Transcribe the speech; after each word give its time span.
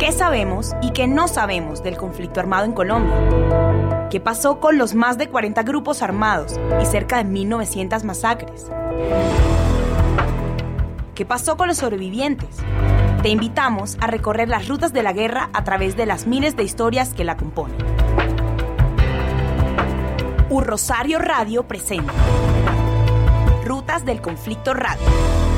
¿Qué 0.00 0.12
sabemos 0.12 0.72
y 0.80 0.92
qué 0.92 1.06
no 1.06 1.28
sabemos 1.28 1.82
del 1.82 1.98
conflicto 1.98 2.40
armado 2.40 2.64
en 2.64 2.72
Colombia? 2.72 4.08
¿Qué 4.08 4.18
pasó 4.18 4.58
con 4.58 4.78
los 4.78 4.94
más 4.94 5.18
de 5.18 5.28
40 5.28 5.62
grupos 5.62 6.00
armados 6.00 6.58
y 6.80 6.86
cerca 6.86 7.22
de 7.22 7.30
1.900 7.30 8.02
masacres? 8.04 8.70
¿Qué 11.14 11.26
pasó 11.26 11.58
con 11.58 11.68
los 11.68 11.76
sobrevivientes? 11.76 12.48
Te 13.22 13.28
invitamos 13.28 13.98
a 14.00 14.06
recorrer 14.06 14.48
las 14.48 14.68
rutas 14.68 14.94
de 14.94 15.02
la 15.02 15.12
guerra 15.12 15.50
a 15.52 15.64
través 15.64 15.98
de 15.98 16.06
las 16.06 16.26
miles 16.26 16.56
de 16.56 16.62
historias 16.62 17.12
que 17.12 17.24
la 17.24 17.36
componen. 17.36 17.76
Un 20.48 20.64
Rosario 20.64 21.18
Radio 21.18 21.68
presenta 21.68 22.14
Rutas 23.66 24.06
del 24.06 24.22
Conflicto 24.22 24.72
Radio. 24.72 25.49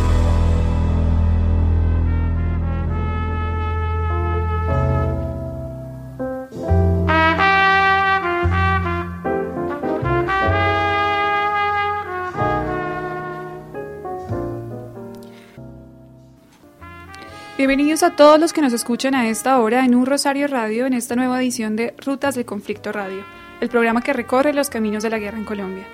Bienvenidos 17.65 18.03
a 18.03 18.17
todos 18.17 18.41
los 18.41 18.53
que 18.53 18.61
nos 18.61 18.73
escuchan 18.73 19.15
a 19.15 19.29
esta 19.29 19.61
hora 19.61 19.85
en 19.85 19.95
un 19.95 20.05
Rosario 20.05 20.49
Radio 20.49 20.85
en 20.85 20.95
esta 20.95 21.15
nueva 21.15 21.41
edición 21.41 21.77
de 21.77 21.95
Rutas 21.97 22.35
del 22.35 22.45
Conflicto 22.45 22.91
Radio, 22.91 23.25
el 23.61 23.69
programa 23.69 24.03
que 24.03 24.13
recorre 24.13 24.53
los 24.53 24.69
caminos 24.69 25.05
de 25.05 25.11
la 25.11 25.21
guerra 25.21 25.39
en 25.39 25.45
Colombia. 25.45 25.87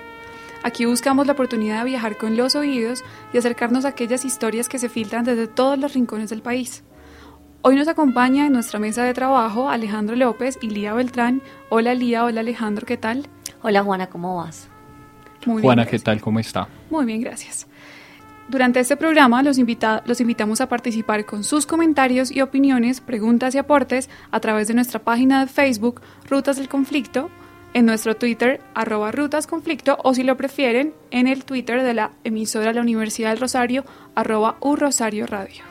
Aquí 0.62 0.86
buscamos 0.86 1.26
la 1.26 1.34
oportunidad 1.34 1.80
de 1.80 1.90
viajar 1.90 2.16
con 2.16 2.38
los 2.38 2.56
oídos 2.56 3.04
y 3.34 3.36
acercarnos 3.36 3.84
a 3.84 3.88
aquellas 3.88 4.24
historias 4.24 4.66
que 4.66 4.78
se 4.78 4.88
filtran 4.88 5.26
desde 5.26 5.46
todos 5.46 5.78
los 5.78 5.92
rincones 5.92 6.30
del 6.30 6.40
país. 6.40 6.84
Hoy 7.60 7.76
nos 7.76 7.86
acompaña 7.86 8.46
en 8.46 8.54
nuestra 8.54 8.78
mesa 8.78 9.04
de 9.04 9.12
trabajo 9.12 9.68
Alejandro 9.68 10.16
López 10.16 10.58
y 10.62 10.70
Lía 10.70 10.94
Beltrán. 10.94 11.42
Hola 11.68 11.92
Lía, 11.92 12.24
hola 12.24 12.40
Alejandro, 12.40 12.86
¿qué 12.86 12.96
tal? 12.96 13.28
Hola 13.60 13.82
Juana, 13.82 14.06
¿cómo 14.06 14.38
vas? 14.38 14.68
Muy 15.44 15.60
Juana, 15.60 15.82
bien, 15.82 15.90
¿qué 15.90 15.98
tal? 15.98 16.18
¿Cómo 16.22 16.40
está? 16.40 16.66
Muy 16.88 17.04
bien, 17.04 17.20
gracias. 17.20 17.66
Durante 18.48 18.80
este 18.80 18.96
programa 18.96 19.42
los, 19.42 19.58
los 20.06 20.20
invitamos 20.20 20.60
a 20.62 20.68
participar 20.68 21.26
con 21.26 21.44
sus 21.44 21.66
comentarios 21.66 22.30
y 22.30 22.40
opiniones, 22.40 23.02
preguntas 23.02 23.54
y 23.54 23.58
aportes 23.58 24.08
a 24.30 24.40
través 24.40 24.68
de 24.68 24.74
nuestra 24.74 25.00
página 25.00 25.40
de 25.44 25.52
Facebook 25.52 26.00
Rutas 26.28 26.56
del 26.56 26.70
Conflicto, 26.70 27.28
en 27.74 27.84
nuestro 27.84 28.16
Twitter 28.16 28.62
arroba 28.74 29.12
Rutas 29.12 29.46
Conflicto 29.46 29.98
o 30.02 30.14
si 30.14 30.22
lo 30.22 30.38
prefieren 30.38 30.94
en 31.10 31.26
el 31.26 31.44
Twitter 31.44 31.82
de 31.82 31.92
la 31.92 32.12
emisora 32.24 32.72
la 32.72 32.80
Universidad 32.80 33.30
del 33.30 33.40
Rosario 33.40 33.84
arroba 34.14 34.56
U 34.60 34.76
Rosario 34.76 35.26
Radio. 35.26 35.67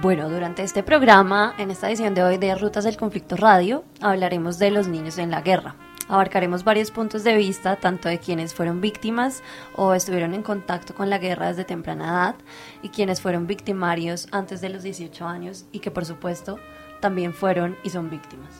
Bueno, 0.00 0.28
durante 0.28 0.62
este 0.62 0.82
programa, 0.82 1.54
en 1.56 1.70
esta 1.70 1.88
edición 1.88 2.14
de 2.14 2.22
hoy 2.22 2.36
de 2.36 2.54
Rutas 2.54 2.84
del 2.84 2.98
Conflicto 2.98 3.34
Radio, 3.36 3.82
hablaremos 4.00 4.58
de 4.58 4.70
los 4.70 4.88
niños 4.88 5.16
en 5.16 5.30
la 5.30 5.40
guerra. 5.40 5.76
Abarcaremos 6.08 6.64
varios 6.64 6.90
puntos 6.90 7.24
de 7.24 7.34
vista, 7.34 7.76
tanto 7.76 8.08
de 8.08 8.18
quienes 8.18 8.52
fueron 8.52 8.82
víctimas 8.82 9.42
o 9.74 9.94
estuvieron 9.94 10.34
en 10.34 10.42
contacto 10.42 10.94
con 10.94 11.08
la 11.08 11.18
guerra 11.18 11.48
desde 11.48 11.64
temprana 11.64 12.04
edad, 12.04 12.34
y 12.82 12.90
quienes 12.90 13.22
fueron 13.22 13.46
victimarios 13.46 14.28
antes 14.32 14.60
de 14.60 14.68
los 14.68 14.82
18 14.82 15.26
años 15.26 15.64
y 15.72 15.78
que 15.78 15.90
por 15.90 16.04
supuesto 16.04 16.58
también 17.00 17.32
fueron 17.32 17.76
y 17.82 17.90
son 17.90 18.10
víctimas. 18.10 18.50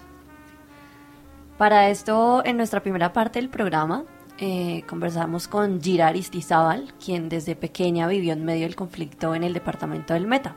Para 1.59 1.91
esto, 1.91 2.43
en 2.47 2.57
nuestra 2.57 2.83
primera 2.83 3.13
parte 3.13 3.41
del 3.41 3.51
programa, 3.51 4.05
eh, 4.39 4.85
conversamos 4.89 5.49
con 5.49 5.83
Gira 5.83 6.09
Aristizábal, 6.09 6.95
quien 7.05 7.29
desde 7.29 7.57
pequeña 7.57 8.09
vivió 8.09 8.33
en 8.33 8.45
medio 8.45 8.63
del 8.63 8.77
conflicto 8.77 9.35
en 9.35 9.45
el 9.45 9.53
departamento 9.53 10.15
del 10.15 10.27
Meta. 10.27 10.57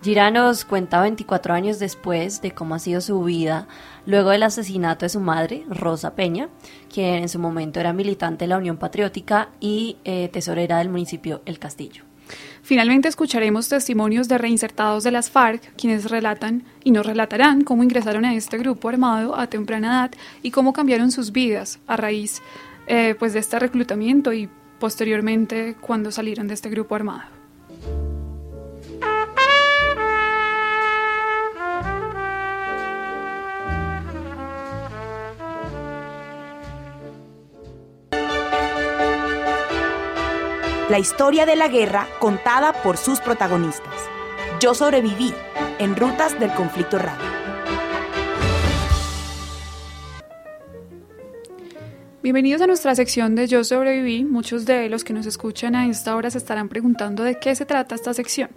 Gira 0.00 0.30
nos 0.30 0.64
cuenta 0.64 1.02
24 1.02 1.54
años 1.54 1.80
después 1.80 2.40
de 2.40 2.52
cómo 2.52 2.76
ha 2.76 2.78
sido 2.78 3.00
su 3.00 3.20
vida 3.24 3.66
luego 4.06 4.30
del 4.30 4.44
asesinato 4.44 5.04
de 5.04 5.08
su 5.08 5.18
madre, 5.18 5.64
Rosa 5.68 6.14
Peña, 6.14 6.48
quien 6.92 7.16
en 7.16 7.28
su 7.28 7.40
momento 7.40 7.80
era 7.80 7.92
militante 7.92 8.44
de 8.44 8.48
la 8.48 8.58
Unión 8.58 8.76
Patriótica 8.76 9.48
y 9.58 9.96
eh, 10.04 10.28
tesorera 10.32 10.78
del 10.78 10.88
municipio 10.88 11.42
El 11.46 11.58
Castillo. 11.58 12.04
Finalmente 12.62 13.08
escucharemos 13.08 13.68
testimonios 13.68 14.28
de 14.28 14.38
reinsertados 14.38 15.02
de 15.02 15.10
las 15.10 15.30
FARC, 15.30 15.74
quienes 15.74 16.08
relatan 16.08 16.62
y 16.84 16.92
nos 16.92 17.04
relatarán 17.04 17.64
cómo 17.64 17.82
ingresaron 17.82 18.24
a 18.24 18.34
este 18.34 18.56
grupo 18.56 18.88
armado 18.88 19.36
a 19.36 19.48
temprana 19.48 19.88
edad 19.88 20.10
y 20.42 20.52
cómo 20.52 20.72
cambiaron 20.72 21.10
sus 21.10 21.32
vidas 21.32 21.80
a 21.88 21.96
raíz 21.96 22.40
eh, 22.86 23.16
pues 23.18 23.32
de 23.32 23.40
este 23.40 23.58
reclutamiento 23.58 24.32
y 24.32 24.48
posteriormente 24.78 25.74
cuando 25.80 26.12
salieron 26.12 26.46
de 26.46 26.54
este 26.54 26.70
grupo 26.70 26.94
armado. 26.94 27.37
La 40.88 40.98
historia 40.98 41.44
de 41.44 41.54
la 41.54 41.68
guerra 41.68 42.08
contada 42.18 42.72
por 42.72 42.96
sus 42.96 43.20
protagonistas. 43.20 43.92
Yo 44.58 44.72
sobreviví 44.72 45.34
en 45.78 45.94
Rutas 45.94 46.40
del 46.40 46.50
Conflicto 46.54 46.98
Radio. 46.98 47.28
Bienvenidos 52.22 52.62
a 52.62 52.66
nuestra 52.66 52.94
sección 52.94 53.34
de 53.34 53.46
Yo 53.46 53.64
sobreviví. 53.64 54.24
Muchos 54.24 54.64
de 54.64 54.88
los 54.88 55.04
que 55.04 55.12
nos 55.12 55.26
escuchan 55.26 55.74
a 55.76 55.86
esta 55.86 56.16
hora 56.16 56.30
se 56.30 56.38
estarán 56.38 56.70
preguntando 56.70 57.22
de 57.22 57.38
qué 57.38 57.54
se 57.54 57.66
trata 57.66 57.94
esta 57.94 58.14
sección. 58.14 58.48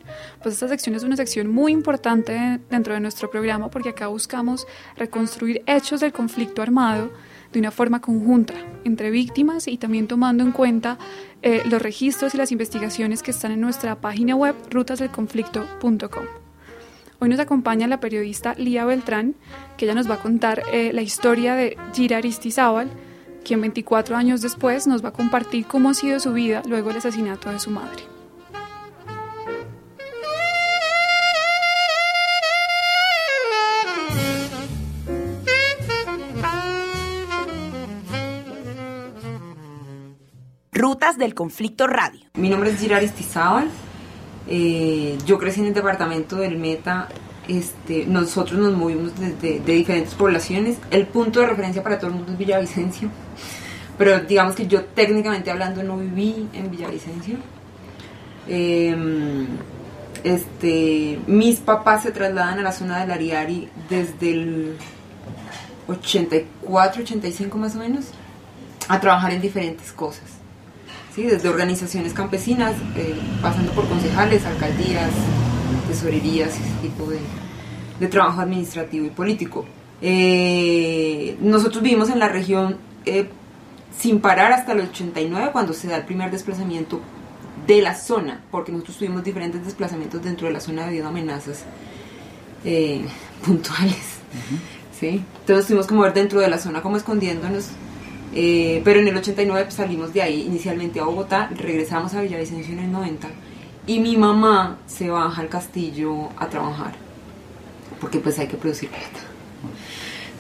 Pues 0.42 0.54
esta 0.54 0.70
sección 0.70 0.96
es 0.96 1.04
una 1.04 1.18
sección 1.18 1.50
muy 1.50 1.74
importante 1.74 2.62
dentro 2.70 2.94
de 2.94 3.02
nuestro 3.02 3.30
programa 3.30 3.70
porque 3.70 3.90
acá 3.90 4.08
buscamos 4.08 4.68
reconstruir 4.96 5.64
hechos 5.68 6.00
del 6.00 6.14
conflicto 6.14 6.62
armado 6.62 7.12
de 7.52 7.60
una 7.60 7.72
forma 7.72 8.02
conjunta 8.02 8.54
entre 8.84 9.12
víctimas 9.12 9.68
y 9.68 9.78
también 9.78 10.08
tomando 10.08 10.44
en 10.44 10.52
cuenta 10.52 10.98
eh, 11.42 11.64
los 11.66 11.82
registros 11.82 12.34
y 12.34 12.38
las 12.38 12.52
investigaciones 12.52 13.24
que 13.24 13.32
están 13.32 13.52
en 13.52 13.62
nuestra 13.62 13.96
página 13.96 14.36
web 14.36 14.56
rutasdelconflicto.com. 14.70 16.26
Hoy 17.20 17.30
nos 17.30 17.40
acompaña 17.40 17.88
la 17.88 18.00
periodista 18.00 18.56
Lía 18.56 18.84
Beltrán, 18.86 19.36
que 19.78 19.86
ella 19.86 19.94
nos 19.94 20.10
va 20.10 20.16
a 20.16 20.22
contar 20.22 20.64
eh, 20.74 20.92
la 20.92 21.04
historia 21.04 21.54
de 21.54 21.78
Gira 21.94 22.18
Aristizábal, 22.18 22.90
quien 23.46 23.62
24 23.62 24.16
años 24.16 24.42
después 24.42 24.88
nos 24.88 25.04
va 25.04 25.10
a 25.10 25.14
compartir 25.14 25.66
cómo 25.66 25.90
ha 25.90 25.94
sido 25.94 26.20
su 26.20 26.34
vida 26.34 26.64
luego 26.68 26.90
del 26.90 26.98
asesinato 26.98 27.52
de 27.52 27.60
su 27.60 27.70
madre. 27.70 28.21
Rutas 40.82 41.20
del 41.20 41.36
Conflicto 41.36 41.86
Radio. 41.86 42.22
Mi 42.34 42.50
nombre 42.50 42.72
es 42.72 42.80
Gira 42.80 42.98
Aristizábal. 42.98 43.68
Eh, 44.48 45.16
yo 45.28 45.38
crecí 45.38 45.60
en 45.60 45.68
el 45.68 45.76
departamento 45.76 46.38
del 46.38 46.58
Meta. 46.58 47.08
Este, 47.48 48.08
nosotros 48.08 48.60
nos 48.60 48.74
movimos 48.74 49.12
desde 49.20 49.60
de 49.60 49.74
diferentes 49.74 50.16
poblaciones. 50.16 50.80
El 50.90 51.06
punto 51.06 51.40
de 51.40 51.46
referencia 51.46 51.84
para 51.84 52.00
todo 52.00 52.08
el 52.08 52.16
mundo 52.16 52.32
es 52.32 52.38
Villavicencio. 52.40 53.12
Pero 53.96 54.22
digamos 54.22 54.56
que 54.56 54.66
yo 54.66 54.86
técnicamente 54.86 55.52
hablando 55.52 55.84
no 55.84 55.98
viví 55.98 56.50
en 56.52 56.72
Villavicencio. 56.72 57.38
Eh, 58.48 58.96
mis 61.28 61.60
papás 61.60 62.02
se 62.02 62.12
trasladan 62.12 62.58
a 62.58 62.64
la 62.64 62.72
zona 62.72 63.02
del 63.02 63.12
Ariari 63.12 63.70
desde 63.88 64.32
el 64.32 64.78
84, 65.88 67.04
85 67.04 67.58
más 67.60 67.76
o 67.76 67.78
menos, 67.78 68.06
a 68.88 69.00
trabajar 69.00 69.32
en 69.32 69.42
diferentes 69.42 69.92
cosas. 69.92 70.41
¿Sí? 71.16 71.24
desde 71.24 71.50
organizaciones 71.50 72.14
campesinas, 72.14 72.76
eh, 72.96 73.16
pasando 73.42 73.72
por 73.72 73.88
concejales, 73.88 74.46
alcaldías, 74.46 75.12
tesorerías, 75.88 76.50
ese 76.50 76.74
tipo 76.82 77.10
de, 77.10 77.20
de 78.00 78.08
trabajo 78.08 78.42
administrativo 78.42 79.06
y 79.06 79.10
político. 79.10 79.66
Eh, 80.02 81.38
nosotros 81.42 81.84
vivimos 81.84 82.10
en 82.10 82.20
la 82.20 82.28
región 82.28 82.78
eh, 83.06 83.30
sin 83.98 84.20
parar 84.20 84.52
hasta 84.52 84.72
el 84.72 84.82
89 84.82 85.50
cuando 85.52 85.74
se 85.74 85.88
da 85.88 85.98
el 85.98 86.06
primer 86.06 86.32
desplazamiento 86.32 87.00
de 87.68 87.82
la 87.82 87.96
zona, 87.96 88.42
porque 88.50 88.72
nosotros 88.72 88.98
tuvimos 88.98 89.24
diferentes 89.24 89.64
desplazamientos 89.64 90.24
dentro 90.24 90.48
de 90.48 90.54
la 90.54 90.60
zona 90.60 90.86
debido 90.86 91.06
a 91.06 91.10
amenazas 91.10 91.64
eh, 92.66 93.06
puntuales. 93.46 94.20
¿sí? 95.00 95.24
Entonces 95.42 95.68
tuvimos 95.68 95.88
que 95.88 95.94
mover 95.94 96.14
dentro 96.14 96.40
de 96.40 96.50
la 96.50 96.58
zona 96.58 96.82
como 96.82 96.98
escondiéndonos. 96.98 97.68
Eh, 98.34 98.82
pero 98.84 99.00
en 99.00 99.08
el 99.08 99.18
89 99.18 99.64
pues, 99.66 99.76
salimos 99.76 100.14
de 100.14 100.22
ahí 100.22 100.42
inicialmente 100.42 101.00
a 101.00 101.04
Bogotá, 101.04 101.50
regresamos 101.56 102.14
a 102.14 102.22
Villavicencio 102.22 102.74
en 102.74 102.80
el 102.80 102.92
90 102.92 103.28
y 103.88 104.00
mi 104.00 104.18
mamá 104.18 104.78
se 104.86 105.10
baja 105.10 105.42
al 105.42 105.50
castillo 105.50 106.30
a 106.38 106.48
trabajar 106.48 106.94
porque 108.02 108.20
pues 108.20 108.38
hay 108.40 108.48
que 108.48 108.58
producir 108.58 108.90
plata. 108.90 109.20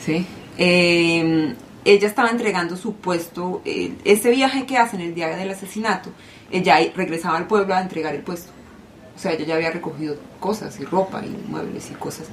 ¿sí? 0.03 0.25
Eh, 0.57 1.55
ella 1.85 2.07
estaba 2.07 2.29
entregando 2.29 2.75
su 2.75 2.95
puesto, 2.95 3.61
ese 3.63 4.31
viaje 4.31 4.65
que 4.65 4.77
hacen 4.77 4.99
el 4.99 5.15
día 5.15 5.29
del 5.29 5.51
asesinato, 5.51 6.09
ella 6.51 6.77
regresaba 6.95 7.37
al 7.37 7.47
pueblo 7.47 7.75
a 7.75 7.81
entregar 7.81 8.13
el 8.15 8.21
puesto. 8.21 8.51
O 9.15 9.19
sea, 9.19 9.33
ella 9.33 9.45
ya 9.45 9.55
había 9.55 9.71
recogido 9.71 10.15
cosas 10.39 10.79
y 10.79 10.85
ropa 10.85 11.23
y 11.23 11.29
muebles 11.49 11.91
y 11.91 11.93
cosas. 11.93 12.27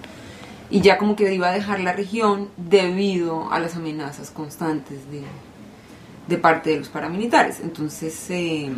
Y 0.71 0.81
ya 0.81 0.99
como 0.99 1.17
que 1.17 1.33
iba 1.33 1.49
a 1.49 1.53
dejar 1.53 1.81
la 1.81 1.93
región 1.93 2.49
debido 2.57 3.51
a 3.53 3.61
las 3.61 3.77
amenazas 3.77 4.31
constantes 4.31 5.11
de, 5.11 5.23
de 6.29 6.37
parte 6.39 6.71
de 6.71 6.79
los 6.79 6.89
paramilitares. 6.89 7.61
Entonces, 7.61 8.31
eh, 8.31 8.71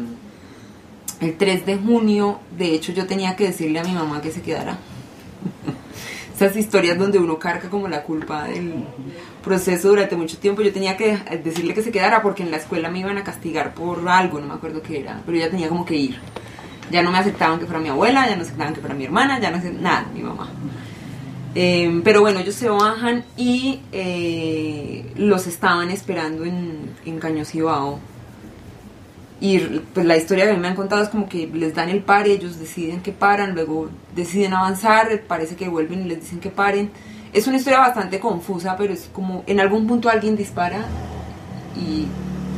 el 1.20 1.36
3 1.36 1.66
de 1.66 1.76
junio, 1.76 2.40
de 2.56 2.74
hecho, 2.74 2.92
yo 2.92 3.06
tenía 3.06 3.36
que 3.36 3.48
decirle 3.48 3.80
a 3.80 3.84
mi 3.84 3.92
mamá 3.92 4.22
que 4.22 4.30
se 4.30 4.40
quedara. 4.40 4.78
Esas 6.34 6.56
historias 6.56 6.96
donde 6.96 7.18
uno 7.18 7.38
carga 7.38 7.68
como 7.68 7.86
la 7.86 8.02
culpa 8.02 8.44
del 8.44 8.84
proceso 9.44 9.88
durante 9.88 10.16
mucho 10.16 10.38
tiempo, 10.38 10.62
yo 10.62 10.72
tenía 10.72 10.96
que 10.96 11.18
decirle 11.44 11.74
que 11.74 11.82
se 11.82 11.92
quedara 11.92 12.22
porque 12.22 12.42
en 12.42 12.50
la 12.50 12.56
escuela 12.56 12.88
me 12.88 13.00
iban 13.00 13.18
a 13.18 13.24
castigar 13.24 13.74
por 13.74 14.08
algo, 14.08 14.40
no 14.40 14.46
me 14.46 14.54
acuerdo 14.54 14.80
qué 14.80 15.00
era, 15.00 15.20
pero 15.26 15.36
ella 15.36 15.50
tenía 15.50 15.68
como 15.68 15.84
que 15.84 15.96
ir. 15.96 16.18
Ya 16.90 17.02
no 17.02 17.10
me 17.10 17.18
aceptaban 17.18 17.58
que 17.58 17.66
fuera 17.66 17.78
mi 17.78 17.90
abuela, 17.90 18.26
ya 18.26 18.36
no 18.36 18.42
aceptaban 18.42 18.72
que 18.72 18.80
fuera 18.80 18.94
mi 18.94 19.04
hermana, 19.04 19.38
ya 19.38 19.50
no 19.50 19.58
aceptaban 19.58 19.82
nada, 19.82 20.06
mi 20.14 20.22
mamá. 20.22 20.48
Eh, 21.54 22.00
pero 22.04 22.20
bueno, 22.20 22.40
ellos 22.40 22.54
se 22.54 22.68
bajan 22.68 23.24
y 23.36 23.80
eh, 23.92 25.12
los 25.16 25.46
estaban 25.46 25.90
esperando 25.90 26.44
en, 26.44 26.90
en 27.04 27.18
Cañosibao. 27.18 27.98
Y 29.40 29.58
pues 29.58 30.04
la 30.04 30.16
historia 30.16 30.46
que 30.46 30.56
me 30.56 30.68
han 30.68 30.76
contado 30.76 31.02
es 31.02 31.08
como 31.08 31.28
que 31.28 31.46
les 31.46 31.74
dan 31.74 31.88
el 31.88 32.02
pare, 32.02 32.32
ellos 32.32 32.58
deciden 32.58 33.00
que 33.00 33.10
paran, 33.10 33.54
luego 33.54 33.88
deciden 34.14 34.52
avanzar, 34.52 35.22
parece 35.26 35.56
que 35.56 35.68
vuelven 35.68 36.02
y 36.04 36.08
les 36.08 36.20
dicen 36.20 36.40
que 36.40 36.50
paren. 36.50 36.90
Es 37.32 37.46
una 37.46 37.56
historia 37.56 37.80
bastante 37.80 38.20
confusa, 38.20 38.76
pero 38.76 38.92
es 38.92 39.08
como 39.12 39.42
en 39.46 39.60
algún 39.60 39.86
punto 39.86 40.10
alguien 40.10 40.36
dispara 40.36 40.84
y 41.74 42.06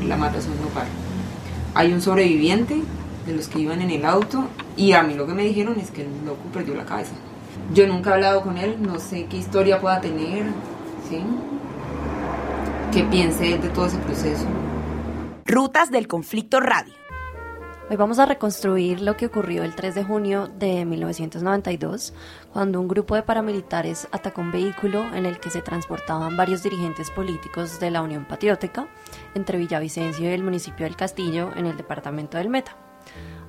la 0.07 0.17
matazón 0.17 0.61
no 0.61 0.69
para. 0.69 0.89
Hay 1.75 1.93
un 1.93 2.03
sobreviviente 2.03 2.83
de 3.27 3.33
los 3.33 3.47
que 3.47 3.61
iban 3.61 3.81
en 3.81 3.91
el 3.91 4.05
auto 4.05 4.49
y 4.77 4.93
a 4.93 5.03
mí 5.05 5.15
lo 5.15 5.27
que 5.27 5.35
me 5.35 5.45
dijeron 5.45 5.79
es 5.79 5.91
que 5.91 6.03
el 6.03 6.09
loco 6.27 6.43
perdió 6.53 6.75
la 6.75 6.85
cabeza. 6.85 7.13
Yo 7.73 7.87
nunca 7.87 8.11
he 8.11 8.13
hablado 8.15 8.43
con 8.43 8.59
él, 8.59 8.77
no 8.83 8.99
sé 8.99 9.25
qué 9.27 9.39
historia 9.39 9.81
pueda 9.81 9.99
tener, 9.99 10.45
¿sí? 11.09 11.25
¿Qué 12.93 13.03
piense 13.05 13.55
él 13.55 13.63
de 13.63 13.71
todo 13.71 13.87
ese 13.87 13.97
proceso? 13.97 14.45
Rutas 15.47 15.91
del 15.91 16.07
Conflicto 16.07 16.61
Radio. 16.61 16.93
Hoy 17.89 17.97
vamos 17.97 18.19
a 18.19 18.27
reconstruir 18.27 19.01
lo 19.01 19.17
que 19.17 19.25
ocurrió 19.25 19.65
el 19.65 19.75
3 19.75 19.95
de 19.95 20.05
junio 20.05 20.49
de 20.49 20.85
1992, 20.85 22.13
cuando 22.53 22.79
un 22.79 22.89
grupo 22.89 23.15
de 23.15 23.23
paramilitares 23.23 24.07
atacó 24.13 24.43
un 24.43 24.53
vehículo 24.53 25.05
en 25.15 25.25
el 25.25 25.41
que 25.41 25.49
se 25.49 25.63
transportaban 25.63 26.37
varios 26.37 26.63
dirigentes 26.63 27.11
políticos 27.11 27.81
de 27.81 27.91
la 27.91 28.03
Unión 28.03 28.27
Patriótica 28.27 28.87
entre 29.35 29.57
Villavicencio 29.57 30.29
y 30.29 30.35
el 30.35 30.43
municipio 30.43 30.85
del 30.85 30.97
Castillo 30.97 31.51
en 31.57 31.65
el 31.65 31.79
departamento 31.79 32.37
del 32.37 32.51
Meta. 32.51 32.77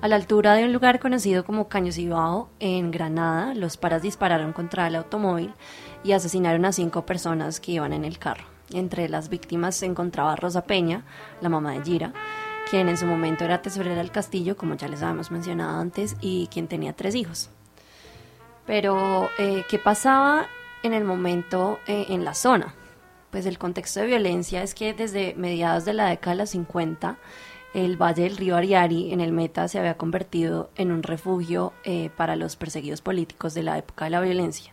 A 0.00 0.08
la 0.08 0.16
altura 0.16 0.54
de 0.54 0.64
un 0.64 0.72
lugar 0.72 1.00
conocido 1.00 1.44
como 1.44 1.68
Cañosibao, 1.68 2.50
en 2.60 2.90
Granada, 2.90 3.54
los 3.54 3.76
paras 3.76 4.02
dispararon 4.02 4.52
contra 4.52 4.86
el 4.86 4.96
automóvil 4.96 5.54
y 6.02 6.12
asesinaron 6.12 6.64
a 6.66 6.72
cinco 6.72 7.06
personas 7.06 7.58
que 7.58 7.72
iban 7.72 7.92
en 7.92 8.04
el 8.04 8.18
carro. 8.18 8.44
Entre 8.72 9.08
las 9.08 9.28
víctimas 9.28 9.76
se 9.76 9.86
encontraba 9.86 10.36
Rosa 10.36 10.64
Peña, 10.64 11.04
la 11.40 11.48
mamá 11.48 11.72
de 11.72 11.82
Gira, 11.82 12.12
quien 12.68 12.88
en 12.88 12.96
su 12.96 13.06
momento 13.06 13.44
era 13.44 13.62
tesorera 13.62 13.96
del 13.96 14.10
castillo, 14.10 14.56
como 14.56 14.74
ya 14.74 14.88
les 14.88 15.02
habíamos 15.02 15.30
mencionado 15.30 15.78
antes, 15.78 16.16
y 16.20 16.48
quien 16.48 16.68
tenía 16.68 16.92
tres 16.92 17.14
hijos. 17.14 17.50
Pero, 18.66 19.28
eh, 19.38 19.64
¿qué 19.68 19.78
pasaba 19.78 20.46
en 20.82 20.94
el 20.94 21.04
momento 21.04 21.78
eh, 21.86 22.06
en 22.08 22.24
la 22.24 22.34
zona? 22.34 22.74
Pues 23.30 23.46
el 23.46 23.58
contexto 23.58 24.00
de 24.00 24.06
violencia 24.06 24.62
es 24.62 24.74
que 24.74 24.94
desde 24.94 25.34
mediados 25.34 25.84
de 25.84 25.92
la 25.92 26.06
década 26.06 26.36
de 26.36 26.42
los 26.42 26.50
50, 26.50 27.18
el 27.74 28.00
valle 28.00 28.22
del 28.22 28.36
río 28.36 28.56
Ariari 28.56 29.12
en 29.12 29.20
el 29.20 29.32
Meta 29.32 29.68
se 29.68 29.78
había 29.78 29.96
convertido 29.96 30.70
en 30.76 30.92
un 30.92 31.02
refugio 31.02 31.72
eh, 31.84 32.10
para 32.16 32.36
los 32.36 32.56
perseguidos 32.56 33.02
políticos 33.02 33.52
de 33.52 33.64
la 33.64 33.76
época 33.76 34.06
de 34.06 34.12
la 34.12 34.20
violencia. 34.20 34.72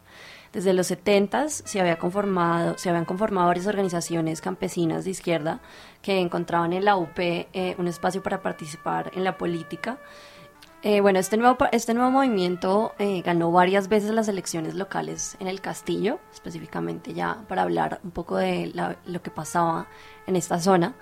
Desde 0.54 0.74
los 0.74 0.88
70 0.88 1.50
se, 1.50 1.80
había 1.80 1.98
conformado, 1.98 2.78
se 2.78 2.90
habían 2.90 3.06
conformado 3.06 3.48
varias 3.48 3.68
organizaciones 3.68 4.42
campesinas 4.42 5.06
de 5.06 5.12
izquierda 5.12 5.62
que 6.02 6.20
encontraban 6.20 6.74
en 6.74 6.84
la 6.84 6.98
UP 6.98 7.18
eh, 7.18 7.76
un 7.78 7.88
espacio 7.88 8.22
para 8.22 8.42
participar 8.42 9.12
en 9.16 9.24
la 9.24 9.38
política. 9.38 9.98
Eh, 10.84 11.00
bueno, 11.00 11.20
este 11.20 11.38
nuevo, 11.38 11.58
este 11.72 11.94
nuevo 11.94 12.10
movimiento 12.10 12.94
eh, 12.98 13.22
ganó 13.22 13.52
varias 13.52 13.88
veces 13.88 14.10
las 14.12 14.28
elecciones 14.28 14.74
locales 14.74 15.38
en 15.40 15.48
el 15.48 15.62
Castillo, 15.62 16.20
específicamente 16.34 17.14
ya 17.14 17.46
para 17.48 17.62
hablar 17.62 18.00
un 18.04 18.10
poco 18.12 18.38
de 18.38 18.72
la, 18.74 18.98
lo 19.06 19.22
que 19.22 19.30
pasaba 19.30 19.88
en 20.26 20.36
esta 20.36 20.60
zona. 20.60 20.96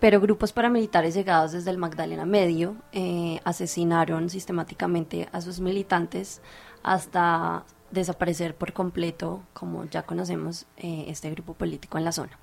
Pero 0.00 0.20
grupos 0.20 0.52
paramilitares 0.52 1.14
llegados 1.14 1.52
desde 1.52 1.70
el 1.70 1.76
Magdalena 1.76 2.24
Medio 2.24 2.76
eh, 2.92 3.40
asesinaron 3.44 4.30
sistemáticamente 4.30 5.28
a 5.30 5.42
sus 5.42 5.60
militantes 5.60 6.40
hasta 6.82 7.64
desaparecer 7.90 8.54
por 8.54 8.72
completo, 8.72 9.42
como 9.52 9.84
ya 9.84 10.02
conocemos, 10.02 10.66
eh, 10.78 11.04
este 11.08 11.30
grupo 11.30 11.52
político 11.52 11.98
en 11.98 12.04
la 12.04 12.12
zona. 12.12 12.38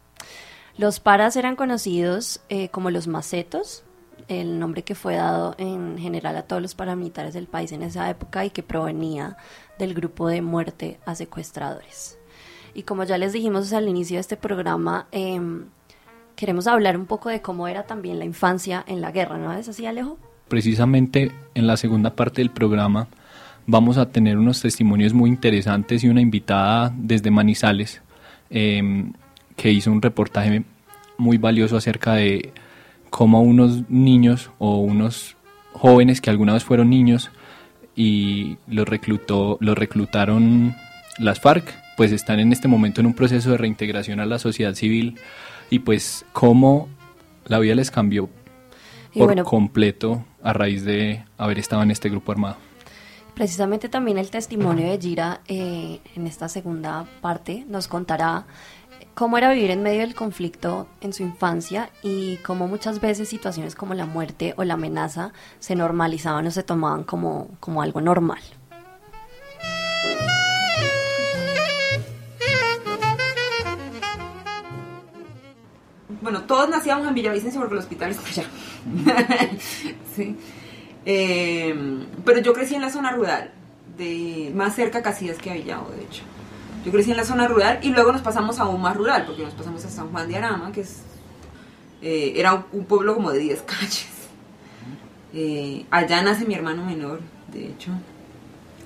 Los 0.78 1.00
paras 1.00 1.36
eran 1.36 1.56
conocidos 1.56 2.42
eh, 2.50 2.70
como 2.70 2.92
los 2.92 3.08
macetos, 3.08 3.84
el 4.28 4.60
nombre 4.60 4.84
que 4.84 4.94
fue 4.94 5.16
dado 5.16 5.56
en 5.58 5.98
general 5.98 6.36
a 6.38 6.44
todos 6.44 6.62
los 6.62 6.76
paramilitares 6.76 7.34
del 7.34 7.48
país 7.48 7.72
en 7.72 7.82
esa 7.82 8.08
época 8.10 8.46
y 8.46 8.52
que 8.52 8.62
provenía 8.62 9.38
del 9.80 9.96
grupo 9.96 10.28
de 10.28 10.44
muerte 10.44 11.00
a 11.06 11.16
secuestradores. 11.16 12.20
Y 12.76 12.84
como 12.84 13.04
ya 13.06 13.18
les 13.18 13.34
dijimos 13.34 13.74
al 13.74 13.88
inicio 13.88 14.18
de 14.18 14.22
este 14.22 14.38
programa, 14.38 15.08
eh, 15.12 15.40
queremos 16.38 16.68
hablar 16.68 16.96
un 16.96 17.08
poco 17.08 17.30
de 17.30 17.42
cómo 17.42 17.68
era 17.68 17.84
también 17.84 18.20
la 18.20 18.26
infancia 18.26 18.86
en 18.88 19.02
la 19.02 19.12
guerra, 19.12 19.38
¿no 19.38 19.52
es 19.52 19.68
así, 19.68 19.86
Alejo? 19.86 20.18
Precisamente 20.48 21.32
en 21.56 21.68
la 21.68 21.76
segunda 21.76 22.16
parte 22.16 22.42
del 22.42 22.52
programa 22.52 23.08
vamos 23.66 23.98
a 23.98 24.10
tener 24.12 24.38
unos 24.38 24.62
testimonios 24.62 25.14
muy 25.14 25.30
interesantes 25.30 26.04
y 26.04 26.08
una 26.08 26.22
invitada 26.22 26.94
desde 26.96 27.32
Manizales 27.32 28.02
eh, 28.50 29.12
que 29.58 29.72
hizo 29.72 29.92
un 29.92 30.02
reportaje 30.02 30.64
muy 31.18 31.38
valioso 31.38 31.76
acerca 31.76 32.14
de 32.14 32.54
cómo 33.10 33.42
unos 33.42 33.90
niños 33.90 34.52
o 34.60 34.78
unos 34.78 35.36
jóvenes 35.74 36.22
que 36.22 36.30
alguna 36.30 36.54
vez 36.54 36.64
fueron 36.64 36.92
niños 36.92 37.32
y 37.96 38.58
los 38.68 38.88
reclutó, 38.88 39.58
los 39.60 39.76
reclutaron 39.76 40.76
las 41.18 41.42
FARC, 41.42 41.74
pues 41.98 42.12
están 42.12 42.40
en 42.40 42.54
este 42.54 42.68
momento 42.68 43.02
en 43.02 43.08
un 43.08 43.16
proceso 43.16 43.52
de 43.52 43.58
reintegración 43.58 44.20
a 44.20 44.28
la 44.28 44.38
sociedad 44.38 44.76
civil 44.76 45.18
y 45.70 45.80
pues 45.80 46.26
cómo 46.34 46.88
la 47.46 47.60
vida 47.60 47.76
les 47.76 47.92
cambió 47.92 48.30
Y 49.14 49.20
por 49.20 49.28
bueno, 49.28 49.44
completo 49.44 50.26
a 50.44 50.54
raíz 50.54 50.84
de 50.86 51.24
haber 51.38 51.60
estado 51.60 51.84
en 51.84 51.92
este 51.92 52.10
grupo 52.10 52.32
armado. 52.32 52.58
Precisamente 53.34 53.88
también 53.88 54.18
el 54.18 54.32
testimonio 54.32 54.90
de 54.90 54.98
Gira 54.98 55.42
eh, 55.48 56.00
en 56.16 56.26
esta 56.26 56.50
segunda 56.50 57.06
parte 57.22 57.66
nos 57.70 57.88
contará 57.88 58.46
cómo 59.14 59.38
era 59.38 59.52
vivir 59.52 59.72
en 59.72 59.84
medio 59.84 60.02
del 60.02 60.16
conflicto 60.16 60.88
en 61.02 61.14
su 61.14 61.24
infancia 61.24 61.90
y 62.02 62.38
cómo 62.38 62.68
muchas 62.68 63.00
veces 63.00 63.30
situaciones 63.30 63.76
como 63.76 63.94
la 63.94 64.06
muerte 64.06 64.54
o 64.58 64.64
la 64.64 64.76
amenaza 64.76 65.34
se 65.60 65.76
normalizaban 65.76 66.48
o 66.48 66.52
se 66.52 66.64
tomaban 66.64 67.04
como, 67.04 67.50
como 67.60 67.82
algo 67.82 68.02
normal. 68.02 68.42
Bueno, 76.22 76.44
todos 76.44 76.70
nacíamos 76.70 77.08
en 77.08 77.14
Villavicencio 77.14 77.60
porque 77.60 77.76
el 77.76 77.80
hospital 77.80 78.12
está 78.12 78.28
allá. 78.28 78.46
Eh, 81.10 81.74
pero 82.26 82.42
yo 82.42 82.52
crecí 82.52 82.76
en 82.76 82.82
la 82.82 82.90
zona 82.90 83.12
rural, 83.12 83.54
de 83.98 84.52
más 84.54 84.76
cerca 84.76 85.02
Casillas 85.02 85.38
que 85.38 85.50
a 85.50 85.54
de 85.54 85.62
hecho. 85.62 86.24
Yo 86.84 86.92
crecí 86.92 87.12
en 87.12 87.18
la 87.18 87.24
zona 87.24 87.48
rural 87.48 87.80
y 87.82 87.92
luego 87.92 88.12
nos 88.12 88.22
pasamos 88.22 88.60
aún 88.60 88.82
más 88.82 88.98
rural, 88.98 89.24
porque 89.26 89.44
nos 89.44 89.54
pasamos 89.54 89.86
a 89.86 89.90
San 89.90 90.10
Juan 90.10 90.28
de 90.28 90.36
Arama, 90.36 90.74
que 90.74 90.82
es, 90.82 91.04
eh, 92.02 92.34
era 92.36 92.56
un, 92.56 92.66
un 92.74 92.84
pueblo 92.84 93.16
como 93.16 93.32
de 93.32 93.40
10 93.40 93.62
calles. 93.62 94.08
Eh, 95.34 95.86
allá 95.92 96.22
nace 96.24 96.46
mi 96.46 96.56
hermano 96.56 96.84
menor, 96.84 97.22
de 97.54 97.68
hecho. 97.68 97.92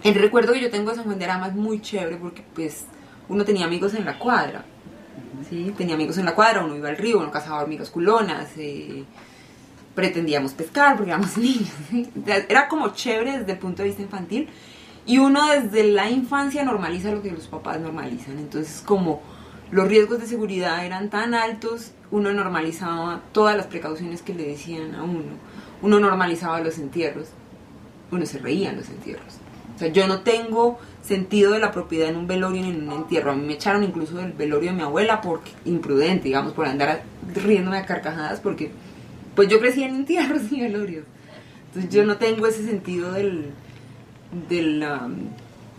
El 0.03 0.15
recuerdo 0.15 0.53
que 0.53 0.61
yo 0.61 0.69
tengo 0.69 0.91
de 0.91 0.97
San 0.97 1.05
Juan 1.05 1.17
de 1.17 1.25
Arama 1.25 1.47
es 1.47 1.55
muy 1.55 1.81
chévere 1.81 2.17
porque 2.17 2.43
pues 2.53 2.85
uno 3.29 3.45
tenía 3.45 3.65
amigos 3.65 3.93
en 3.93 4.05
la 4.05 4.19
cuadra. 4.19 4.65
¿Sí? 5.49 5.73
Tenía 5.77 5.95
amigos 5.95 6.17
en 6.17 6.25
la 6.25 6.35
cuadra, 6.35 6.63
uno 6.63 6.75
iba 6.75 6.89
al 6.89 6.97
río, 6.97 7.19
uno 7.19 7.31
cazaba 7.31 7.61
hormigas 7.61 7.89
culonas, 7.89 8.49
eh, 8.57 9.03
pretendíamos 9.95 10.53
pescar 10.53 10.95
porque 10.95 11.11
éramos 11.11 11.37
niños. 11.37 11.71
Era 12.47 12.67
como 12.67 12.89
chévere 12.89 13.39
desde 13.39 13.53
el 13.53 13.59
punto 13.59 13.81
de 13.81 13.89
vista 13.89 14.01
infantil. 14.01 14.49
Y 15.05 15.17
uno 15.17 15.47
desde 15.47 15.83
la 15.83 16.09
infancia 16.09 16.63
normaliza 16.63 17.11
lo 17.11 17.21
que 17.21 17.31
los 17.31 17.47
papás 17.47 17.79
normalizan. 17.79 18.37
Entonces, 18.37 18.83
como 18.85 19.21
los 19.71 19.87
riesgos 19.87 20.19
de 20.19 20.27
seguridad 20.27 20.85
eran 20.85 21.09
tan 21.09 21.33
altos, 21.33 21.91
uno 22.11 22.31
normalizaba 22.33 23.21
todas 23.31 23.57
las 23.57 23.67
precauciones 23.67 24.21
que 24.21 24.33
le 24.33 24.45
decían 24.45 24.95
a 24.95 25.03
uno. 25.03 25.37
Uno 25.81 25.99
normalizaba 25.99 26.59
los 26.61 26.77
entierros. 26.77 27.29
Uno 28.11 28.25
se 28.25 28.37
reía 28.37 28.69
en 28.69 28.77
los 28.77 28.89
entierros. 28.89 29.35
O 29.75 29.79
sea, 29.79 29.87
yo 29.87 30.07
no 30.07 30.21
tengo 30.21 30.77
sentido 31.01 31.51
de 31.51 31.59
la 31.59 31.71
propiedad 31.71 32.09
en 32.09 32.15
un 32.15 32.27
velorio 32.27 32.61
ni 32.61 32.69
en 32.69 32.87
un 32.87 32.93
entierro. 32.93 33.31
A 33.31 33.35
mí 33.35 33.45
me 33.45 33.53
echaron 33.53 33.83
incluso 33.83 34.17
del 34.17 34.33
velorio 34.33 34.71
de 34.71 34.77
mi 34.77 34.83
abuela 34.83 35.21
porque 35.21 35.51
imprudente, 35.65 36.25
digamos, 36.25 36.53
por 36.53 36.67
andar 36.67 37.03
riéndome 37.33 37.77
a 37.77 37.85
carcajadas 37.85 38.39
porque 38.39 38.71
pues 39.35 39.47
yo 39.47 39.59
crecí 39.59 39.83
en 39.83 39.95
entierros 39.95 40.51
y 40.51 40.61
velorios. 40.61 41.05
Entonces 41.67 41.91
yo 41.91 42.05
no 42.05 42.17
tengo 42.17 42.47
ese 42.47 42.65
sentido 42.65 43.13
del, 43.13 43.51
del, 44.49 44.85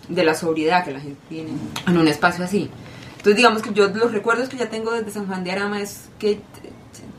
de 0.08 0.24
la 0.24 0.34
sobriedad 0.34 0.84
que 0.84 0.92
la 0.92 1.00
gente 1.00 1.20
tiene 1.28 1.50
en 1.86 1.96
un 1.96 2.08
espacio 2.08 2.44
así. 2.44 2.70
Entonces 3.10 3.36
digamos 3.36 3.62
que 3.62 3.72
yo 3.72 3.88
los 3.88 4.12
recuerdos 4.12 4.48
que 4.48 4.56
ya 4.56 4.68
tengo 4.68 4.92
desde 4.92 5.10
San 5.10 5.26
Juan 5.26 5.44
de 5.44 5.52
Arama 5.52 5.80
es 5.80 6.08
que 6.18 6.40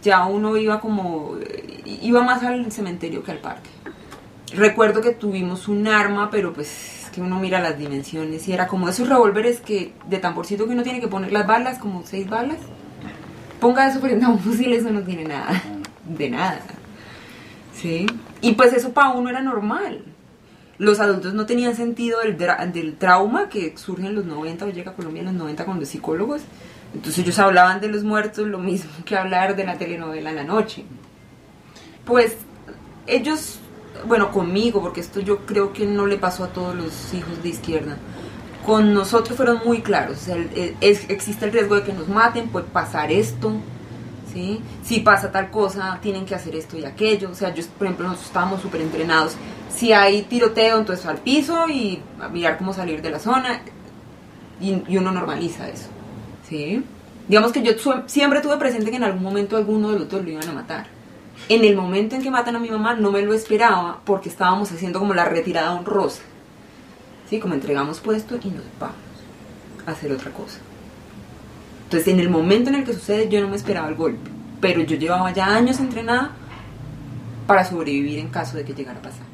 ya 0.01 0.25
uno 0.25 0.57
iba 0.57 0.81
como, 0.81 1.37
iba 1.85 2.21
más 2.23 2.43
al 2.43 2.71
cementerio 2.71 3.23
que 3.23 3.31
al 3.31 3.37
parque. 3.37 3.69
Recuerdo 4.53 5.01
que 5.01 5.11
tuvimos 5.11 5.67
un 5.67 5.87
arma, 5.87 6.29
pero 6.29 6.51
pues 6.53 7.02
que 7.13 7.21
uno 7.21 7.39
mira 7.39 7.61
las 7.61 7.77
dimensiones 7.77 8.47
y 8.47 8.53
era 8.53 8.67
como 8.67 8.89
esos 8.89 9.07
revólveres 9.07 9.61
que 9.61 9.93
de 10.07 10.17
tamborcito 10.17 10.65
que 10.65 10.73
uno 10.73 10.83
tiene 10.83 10.99
que 10.99 11.07
poner 11.07 11.31
las 11.31 11.47
balas, 11.47 11.79
como 11.79 12.05
seis 12.05 12.29
balas. 12.29 12.57
Ponga 13.59 13.87
eso 13.87 13.99
frente 14.01 14.25
a 14.25 14.29
un 14.29 14.39
fusil, 14.39 14.73
eso 14.73 14.89
no 14.89 15.01
tiene 15.03 15.23
nada 15.23 15.61
de 16.05 16.29
nada. 16.29 16.59
¿Sí? 17.73 18.05
Y 18.41 18.53
pues 18.53 18.73
eso 18.73 18.93
para 18.93 19.11
uno 19.11 19.29
era 19.29 19.41
normal. 19.41 20.03
Los 20.77 20.99
adultos 20.99 21.33
no 21.33 21.45
tenían 21.45 21.75
sentido 21.75 22.19
del, 22.19 22.37
del 22.37 22.97
trauma 22.97 23.49
que 23.49 23.77
surge 23.77 24.07
en 24.07 24.15
los 24.15 24.25
90 24.25 24.65
o 24.65 24.69
llega 24.69 24.91
a 24.91 24.95
Colombia 24.95 25.21
en 25.21 25.27
los 25.27 25.35
90 25.35 25.65
con 25.65 25.79
los 25.79 25.89
psicólogos. 25.89 26.41
Entonces 26.93 27.23
ellos 27.23 27.39
hablaban 27.39 27.79
de 27.81 27.87
los 27.87 28.03
muertos 28.03 28.47
lo 28.47 28.59
mismo 28.59 28.91
que 29.05 29.15
hablar 29.15 29.55
de 29.55 29.65
la 29.65 29.77
telenovela 29.77 30.29
en 30.29 30.35
la 30.35 30.43
noche. 30.43 30.85
Pues 32.05 32.37
ellos, 33.07 33.59
bueno, 34.07 34.31
conmigo, 34.31 34.81
porque 34.81 35.01
esto 35.01 35.19
yo 35.19 35.45
creo 35.45 35.73
que 35.73 35.85
no 35.85 36.05
le 36.05 36.17
pasó 36.17 36.43
a 36.45 36.47
todos 36.47 36.75
los 36.75 37.13
hijos 37.13 37.41
de 37.43 37.49
izquierda, 37.49 37.97
con 38.65 38.93
nosotros 38.93 39.35
fueron 39.35 39.59
muy 39.65 39.81
claros. 39.81 40.27
existe 40.81 41.45
el 41.45 41.51
riesgo 41.51 41.75
de 41.75 41.83
que 41.83 41.93
nos 41.93 42.07
maten, 42.07 42.49
puede 42.49 42.65
pasar 42.67 43.11
esto, 43.11 43.53
si 44.83 44.99
pasa 45.01 45.31
tal 45.31 45.51
cosa, 45.51 45.99
tienen 46.01 46.25
que 46.25 46.35
hacer 46.35 46.55
esto 46.55 46.77
y 46.77 46.85
aquello. 46.85 47.29
O 47.31 47.35
sea, 47.35 47.53
yo, 47.53 47.63
por 47.77 47.87
ejemplo, 47.87 48.05
nosotros 48.05 48.27
estábamos 48.27 48.61
súper 48.61 48.81
entrenados. 48.81 49.35
Si 49.69 49.93
hay 49.93 50.23
tiroteo, 50.23 50.79
entonces 50.79 51.05
al 51.05 51.17
piso 51.17 51.67
y 51.69 52.01
a 52.19 52.29
mirar 52.29 52.57
cómo 52.57 52.73
salir 52.73 53.01
de 53.01 53.11
la 53.11 53.19
zona. 53.19 53.61
Y, 54.59 54.97
uno 54.97 55.11
normaliza 55.11 55.67
eso, 55.67 55.87
¿sí? 56.47 56.83
Digamos 57.27 57.51
que 57.51 57.61
yo 57.61 57.73
siempre 58.05 58.41
tuve 58.41 58.57
presente 58.57 58.91
que 58.91 58.97
en 58.97 59.03
algún 59.03 59.23
momento 59.23 59.57
alguno 59.57 59.91
de 59.91 59.99
los 59.99 60.09
dos 60.09 60.23
lo 60.23 60.29
iban 60.29 60.47
a 60.47 60.53
matar. 60.53 60.87
En 61.49 61.65
el 61.65 61.75
momento 61.75 62.15
en 62.15 62.21
que 62.21 62.31
matan 62.31 62.55
a 62.55 62.59
mi 62.59 62.69
mamá 62.69 62.95
no 62.95 63.11
me 63.11 63.21
lo 63.21 63.33
esperaba 63.33 63.99
porque 64.05 64.29
estábamos 64.29 64.71
haciendo 64.71 64.99
como 64.99 65.13
la 65.13 65.25
retirada 65.25 65.73
honrosa. 65.73 66.21
¿Sí? 67.29 67.39
Como 67.39 67.53
entregamos 67.53 67.99
puesto 67.99 68.35
y 68.35 68.49
nos 68.49 68.63
vamos 68.79 68.95
a 69.85 69.91
hacer 69.91 70.11
otra 70.11 70.31
cosa. 70.31 70.59
Entonces, 71.85 72.13
en 72.13 72.19
el 72.19 72.29
momento 72.29 72.69
en 72.69 72.77
el 72.77 72.83
que 72.85 72.93
sucede, 72.93 73.29
yo 73.29 73.41
no 73.41 73.49
me 73.49 73.55
esperaba 73.55 73.87
el 73.87 73.95
golpe, 73.95 74.29
pero 74.61 74.81
yo 74.81 74.95
llevaba 74.95 75.31
ya 75.31 75.47
años 75.47 75.79
entrenada 75.79 76.31
para 77.45 77.65
sobrevivir 77.65 78.19
en 78.19 78.29
caso 78.29 78.57
de 78.57 78.63
que 78.63 78.73
llegara 78.73 78.99
a 78.99 79.01
pasar. 79.01 79.25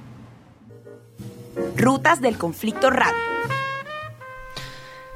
Rutas 1.78 2.22
del 2.22 2.38
conflicto 2.38 2.90
radio. 2.90 3.14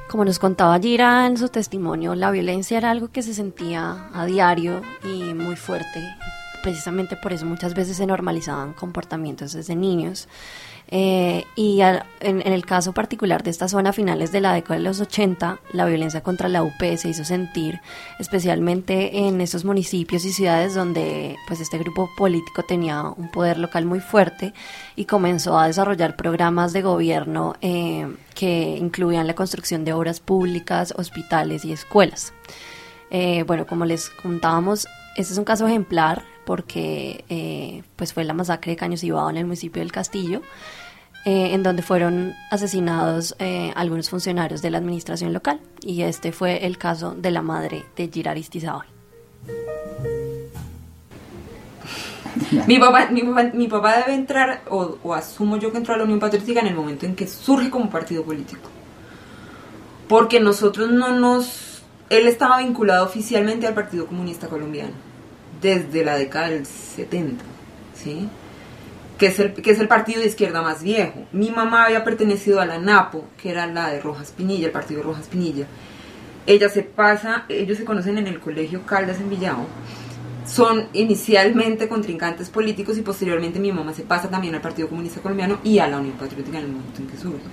Como 0.09 0.25
nos 0.25 0.37
contaba 0.37 0.79
Gira 0.79 1.25
en 1.25 1.37
su 1.37 1.49
testimonio, 1.49 2.13
la 2.13 2.29
violencia 2.29 2.77
era 2.77 2.91
algo 2.91 3.09
que 3.09 3.23
se 3.23 3.33
sentía 3.33 4.09
a 4.13 4.25
diario 4.25 4.81
y 5.03 5.33
muy 5.33 5.55
fuerte. 5.55 5.99
Precisamente 6.63 7.17
por 7.17 7.33
eso 7.33 7.45
muchas 7.45 7.75
veces 7.75 7.97
se 7.97 8.07
normalizaban 8.07 8.73
comportamientos 8.73 9.51
desde 9.53 9.75
niños. 9.75 10.29
Eh, 10.87 11.45
y 11.55 11.81
en, 11.81 12.41
el 12.45 12.65
caso 12.65 12.93
particular 12.93 13.43
de 13.43 13.49
esta 13.49 13.67
zona, 13.67 13.89
a 13.89 13.93
finales 13.93 14.31
de 14.31 14.39
la 14.39 14.53
década 14.53 14.75
de 14.75 14.83
los 14.83 15.01
80, 15.01 15.59
la 15.73 15.85
violencia 15.85 16.21
contra 16.21 16.47
la 16.47 16.63
UP 16.63 16.79
se 16.97 17.09
hizo 17.09 17.25
sentir, 17.25 17.81
especialmente 18.19 19.27
en 19.27 19.41
esos 19.41 19.65
municipios 19.65 20.23
y 20.23 20.31
ciudades 20.31 20.73
donde 20.73 21.35
pues, 21.47 21.59
este 21.59 21.77
grupo 21.79 22.09
político 22.15 22.63
tenía 22.63 23.01
un 23.03 23.29
poder 23.29 23.57
local 23.57 23.85
muy 23.85 23.99
fuerte 23.99 24.53
y 24.95 25.05
comenzó 25.05 25.59
a 25.59 25.67
desarrollar 25.67 26.15
programas 26.15 26.71
de 26.71 26.81
gobierno 26.81 27.55
eh, 27.61 28.07
que 28.35 28.77
incluían 28.77 29.27
la 29.27 29.35
construcción 29.35 29.83
de 29.83 29.91
obras 29.91 30.21
públicas, 30.21 30.93
hospitales 30.97 31.65
y 31.65 31.73
escuelas. 31.73 32.33
Eh, 33.09 33.43
bueno, 33.43 33.67
como 33.67 33.83
les 33.83 34.09
contábamos, 34.09 34.87
este 35.17 35.33
es 35.33 35.37
un 35.37 35.45
caso 35.45 35.67
ejemplar 35.67 36.23
porque 36.45 37.25
eh, 37.29 37.83
pues 37.95 38.13
fue 38.13 38.23
la 38.23 38.33
masacre 38.33 38.71
de 38.71 38.75
Caños 38.75 39.03
Ibao 39.03 39.29
en 39.29 39.37
el 39.37 39.45
municipio 39.45 39.81
del 39.81 39.91
Castillo, 39.91 40.41
eh, 41.25 41.53
en 41.53 41.63
donde 41.63 41.81
fueron 41.81 42.33
asesinados 42.51 43.35
eh, 43.39 43.71
algunos 43.75 44.09
funcionarios 44.09 44.61
de 44.61 44.71
la 44.71 44.77
administración 44.77 45.33
local. 45.33 45.59
Y 45.81 46.03
este 46.03 46.31
fue 46.31 46.65
el 46.65 46.77
caso 46.77 47.15
de 47.15 47.31
la 47.31 47.41
madre 47.41 47.85
de 47.95 48.09
Gira 48.09 48.33
mi, 52.67 52.79
papá, 52.79 53.09
mi, 53.53 53.67
papá, 53.67 53.97
debe 53.97 54.15
entrar, 54.15 54.63
o 54.69 55.13
asumo 55.13 55.57
yo 55.57 55.71
que 55.71 55.77
entró 55.77 55.93
a 55.93 55.97
la 55.97 56.03
Unión 56.03 56.19
Patriótica 56.19 56.61
en 56.61 56.67
el 56.67 56.75
momento 56.75 57.05
en 57.05 57.15
que 57.15 57.27
surge 57.27 57.69
como 57.69 57.89
partido 57.89 58.23
político. 58.23 58.69
Porque 60.07 60.39
nosotros 60.39 60.91
no 60.91 61.11
nos... 61.11 61.83
Él 62.09 62.27
estaba 62.27 62.59
vinculado 62.59 63.05
oficialmente 63.05 63.67
al 63.67 63.73
Partido 63.73 64.07
Comunista 64.07 64.47
Colombiano 64.47 65.12
desde 65.63 66.03
la 66.03 66.17
década 66.17 66.49
del 66.49 66.65
70, 66.65 67.43
¿sí? 67.95 68.29
Que 69.17 69.27
es, 69.27 69.39
el, 69.39 69.53
que 69.53 69.71
es 69.71 69.79
el 69.79 69.87
partido 69.87 70.19
de 70.19 70.27
izquierda 70.27 70.61
más 70.61 70.83
viejo. 70.83 71.25
Mi 71.31 71.49
mamá 71.49 71.85
había 71.85 72.03
pertenecido 72.03 72.59
a 72.59 72.65
la 72.65 72.77
NAPO, 72.77 73.25
que 73.41 73.51
era 73.51 73.65
la 73.65 73.89
de 73.89 74.01
Rojas 74.01 74.31
Pinilla, 74.31 74.67
el 74.67 74.71
partido 74.73 74.99
de 74.99 75.07
Rojas 75.07 75.27
Pinilla. 75.27 75.65
Ella 76.45 76.67
se 76.67 76.83
pasa, 76.83 77.45
ellos 77.47 77.77
se 77.77 77.85
conocen 77.85 78.17
en 78.17 78.27
el 78.27 78.41
colegio 78.41 78.85
Caldas 78.85 79.21
en 79.21 79.29
Villao. 79.29 79.65
Son 80.45 80.89
inicialmente 80.91 81.87
contrincantes 81.87 82.49
políticos 82.49 82.97
y 82.97 83.01
posteriormente 83.01 83.59
mi 83.59 83.71
mamá 83.71 83.93
se 83.93 84.03
pasa 84.03 84.29
también 84.29 84.53
al 84.55 84.61
Partido 84.61 84.89
Comunista 84.89 85.21
Colombiano 85.21 85.59
y 85.63 85.79
a 85.79 85.87
la 85.87 85.99
Unión 85.99 86.17
Patriótica 86.17 86.57
en 86.57 86.65
el 86.65 86.71
momento 86.71 87.01
en 87.01 87.07
que 87.07 87.17
surge. 87.17 87.45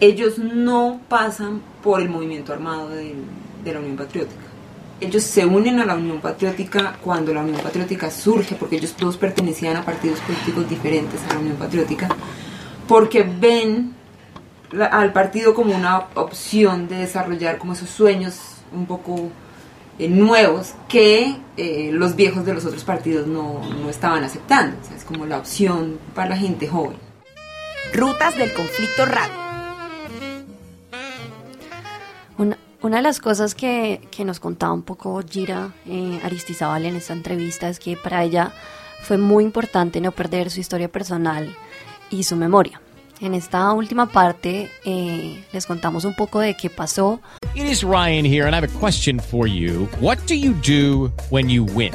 Ellos 0.00 0.38
no 0.38 1.00
pasan 1.08 1.62
por 1.80 2.00
el 2.00 2.08
movimiento 2.08 2.52
armado 2.52 2.88
de 2.88 3.72
la 3.72 3.78
Unión 3.78 3.96
Patriótica 3.96 4.43
ellos 5.00 5.22
se 5.22 5.44
unen 5.44 5.80
a 5.80 5.84
la 5.84 5.94
Unión 5.94 6.20
Patriótica 6.20 6.96
cuando 7.02 7.34
la 7.34 7.40
Unión 7.40 7.60
Patriótica 7.60 8.10
surge, 8.10 8.54
porque 8.54 8.76
ellos 8.76 8.94
dos 8.98 9.16
pertenecían 9.16 9.76
a 9.76 9.84
partidos 9.84 10.20
políticos 10.20 10.68
diferentes 10.68 11.20
a 11.28 11.34
la 11.34 11.40
Unión 11.40 11.56
Patriótica, 11.56 12.08
porque 12.86 13.22
ven 13.22 13.94
al 14.90 15.12
partido 15.12 15.54
como 15.54 15.74
una 15.74 16.06
opción 16.14 16.88
de 16.88 16.98
desarrollar 16.98 17.58
como 17.58 17.74
esos 17.74 17.90
sueños 17.90 18.38
un 18.72 18.86
poco 18.86 19.30
eh, 19.98 20.08
nuevos 20.08 20.74
que 20.88 21.36
eh, 21.56 21.90
los 21.92 22.16
viejos 22.16 22.44
de 22.44 22.54
los 22.54 22.64
otros 22.64 22.82
partidos 22.82 23.26
no, 23.26 23.60
no 23.80 23.88
estaban 23.88 24.24
aceptando. 24.24 24.76
es 24.94 25.04
como 25.04 25.26
la 25.26 25.38
opción 25.38 25.98
para 26.14 26.30
la 26.30 26.36
gente 26.36 26.66
joven. 26.66 26.96
Rutas 27.92 28.36
del 28.36 28.52
conflicto 28.52 29.06
radio. 29.06 29.43
Una, 32.84 32.98
de 32.98 33.02
las 33.02 33.18
cosas 33.18 33.54
que, 33.54 33.98
nos 34.26 34.40
contaba 34.40 34.74
un 34.74 34.82
poco 34.82 35.22
Gira 35.26 35.72
eh, 35.86 36.20
Aristizábal 36.22 36.84
en 36.84 36.96
esta 36.96 37.14
entrevista 37.14 37.70
es 37.70 37.78
que 37.78 37.96
para 37.96 38.22
ella 38.22 38.52
fue 39.00 39.16
muy 39.16 39.42
importante 39.42 40.02
no 40.02 40.12
perder 40.12 40.50
su 40.50 40.60
historia 40.60 40.88
personal 40.92 41.56
y 42.10 42.24
su 42.24 42.36
memoria. 42.36 42.82
En 43.22 43.32
esta 43.32 43.72
última 43.72 44.04
parte 44.04 44.70
eh, 44.84 45.42
les 45.50 45.64
contamos 45.64 46.04
un 46.04 46.14
poco 46.14 46.40
de 46.40 46.58
qué 46.58 46.68
pasó. 46.68 47.22
It 47.54 47.64
is 47.64 47.82
Ryan 47.82 48.26
here 48.26 48.44
and 48.44 48.54
I 48.54 48.56
have 48.56 48.64
a 48.64 48.78
question 48.78 49.18
for 49.18 49.48
you. 49.48 49.88
What 49.98 50.18
do 50.26 50.34
you 50.34 50.52
do 50.52 51.10
when 51.30 51.48
you 51.48 51.64
win? 51.64 51.94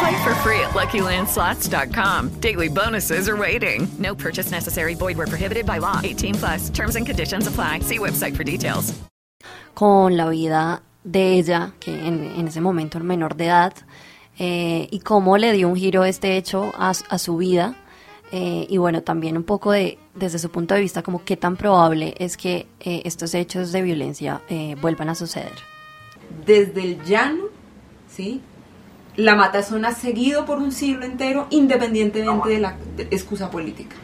Play 0.00 0.24
for 0.24 0.34
free 0.36 0.60
at 0.60 0.70
LuckyLandSlots.com. 0.70 2.40
Daily 2.40 2.68
bonuses 2.68 3.28
are 3.28 3.36
waiting. 3.36 3.86
No 3.98 4.14
purchase 4.14 4.50
necessary. 4.50 4.94
Void 4.94 5.18
were 5.18 5.26
prohibited 5.26 5.66
by 5.66 5.78
law. 5.78 6.00
18 6.02 6.34
plus. 6.36 6.70
Terms 6.70 6.96
and 6.96 7.04
conditions 7.06 7.46
apply. 7.46 7.80
See 7.80 7.98
website 7.98 8.34
for 8.34 8.44
details. 8.44 8.94
Con 9.74 10.16
la 10.16 10.30
vida 10.30 10.82
de 11.04 11.34
ella, 11.38 11.72
que 11.80 11.92
en, 11.92 12.32
en 12.34 12.48
ese 12.48 12.60
momento 12.62 12.96
era 12.96 13.04
menor 13.04 13.36
de 13.36 13.44
edad, 13.46 13.74
eh, 14.38 14.88
y 14.90 15.00
cómo 15.00 15.36
le 15.36 15.52
dio 15.52 15.68
un 15.68 15.76
giro 15.76 16.04
este 16.04 16.38
hecho 16.38 16.72
a, 16.78 16.90
a 16.90 17.18
su 17.18 17.36
vida. 17.36 17.74
Eh, 18.32 18.66
y 18.70 18.78
bueno, 18.78 19.02
también 19.02 19.36
un 19.36 19.44
poco 19.44 19.72
de, 19.72 19.98
desde 20.14 20.38
su 20.38 20.50
punto 20.50 20.74
de 20.74 20.80
vista, 20.80 21.02
como 21.02 21.24
qué 21.24 21.36
tan 21.36 21.56
probable 21.56 22.14
es 22.18 22.38
que 22.38 22.66
eh, 22.80 23.02
estos 23.04 23.34
hechos 23.34 23.70
de 23.72 23.82
violencia 23.82 24.40
eh, 24.48 24.76
vuelvan 24.80 25.10
a 25.10 25.14
suceder. 25.14 25.52
Desde 26.46 26.82
el 26.82 27.04
llano, 27.04 27.44
¿sí? 28.08 28.40
La 29.20 29.36
matazón 29.36 29.84
ha 29.84 29.92
seguido 29.92 30.46
por 30.46 30.56
un 30.60 30.72
siglo 30.72 31.04
entero 31.04 31.46
independientemente 31.50 32.48
de 32.48 32.58
la 32.58 32.76
excusa 33.10 33.50
política. 33.50 33.94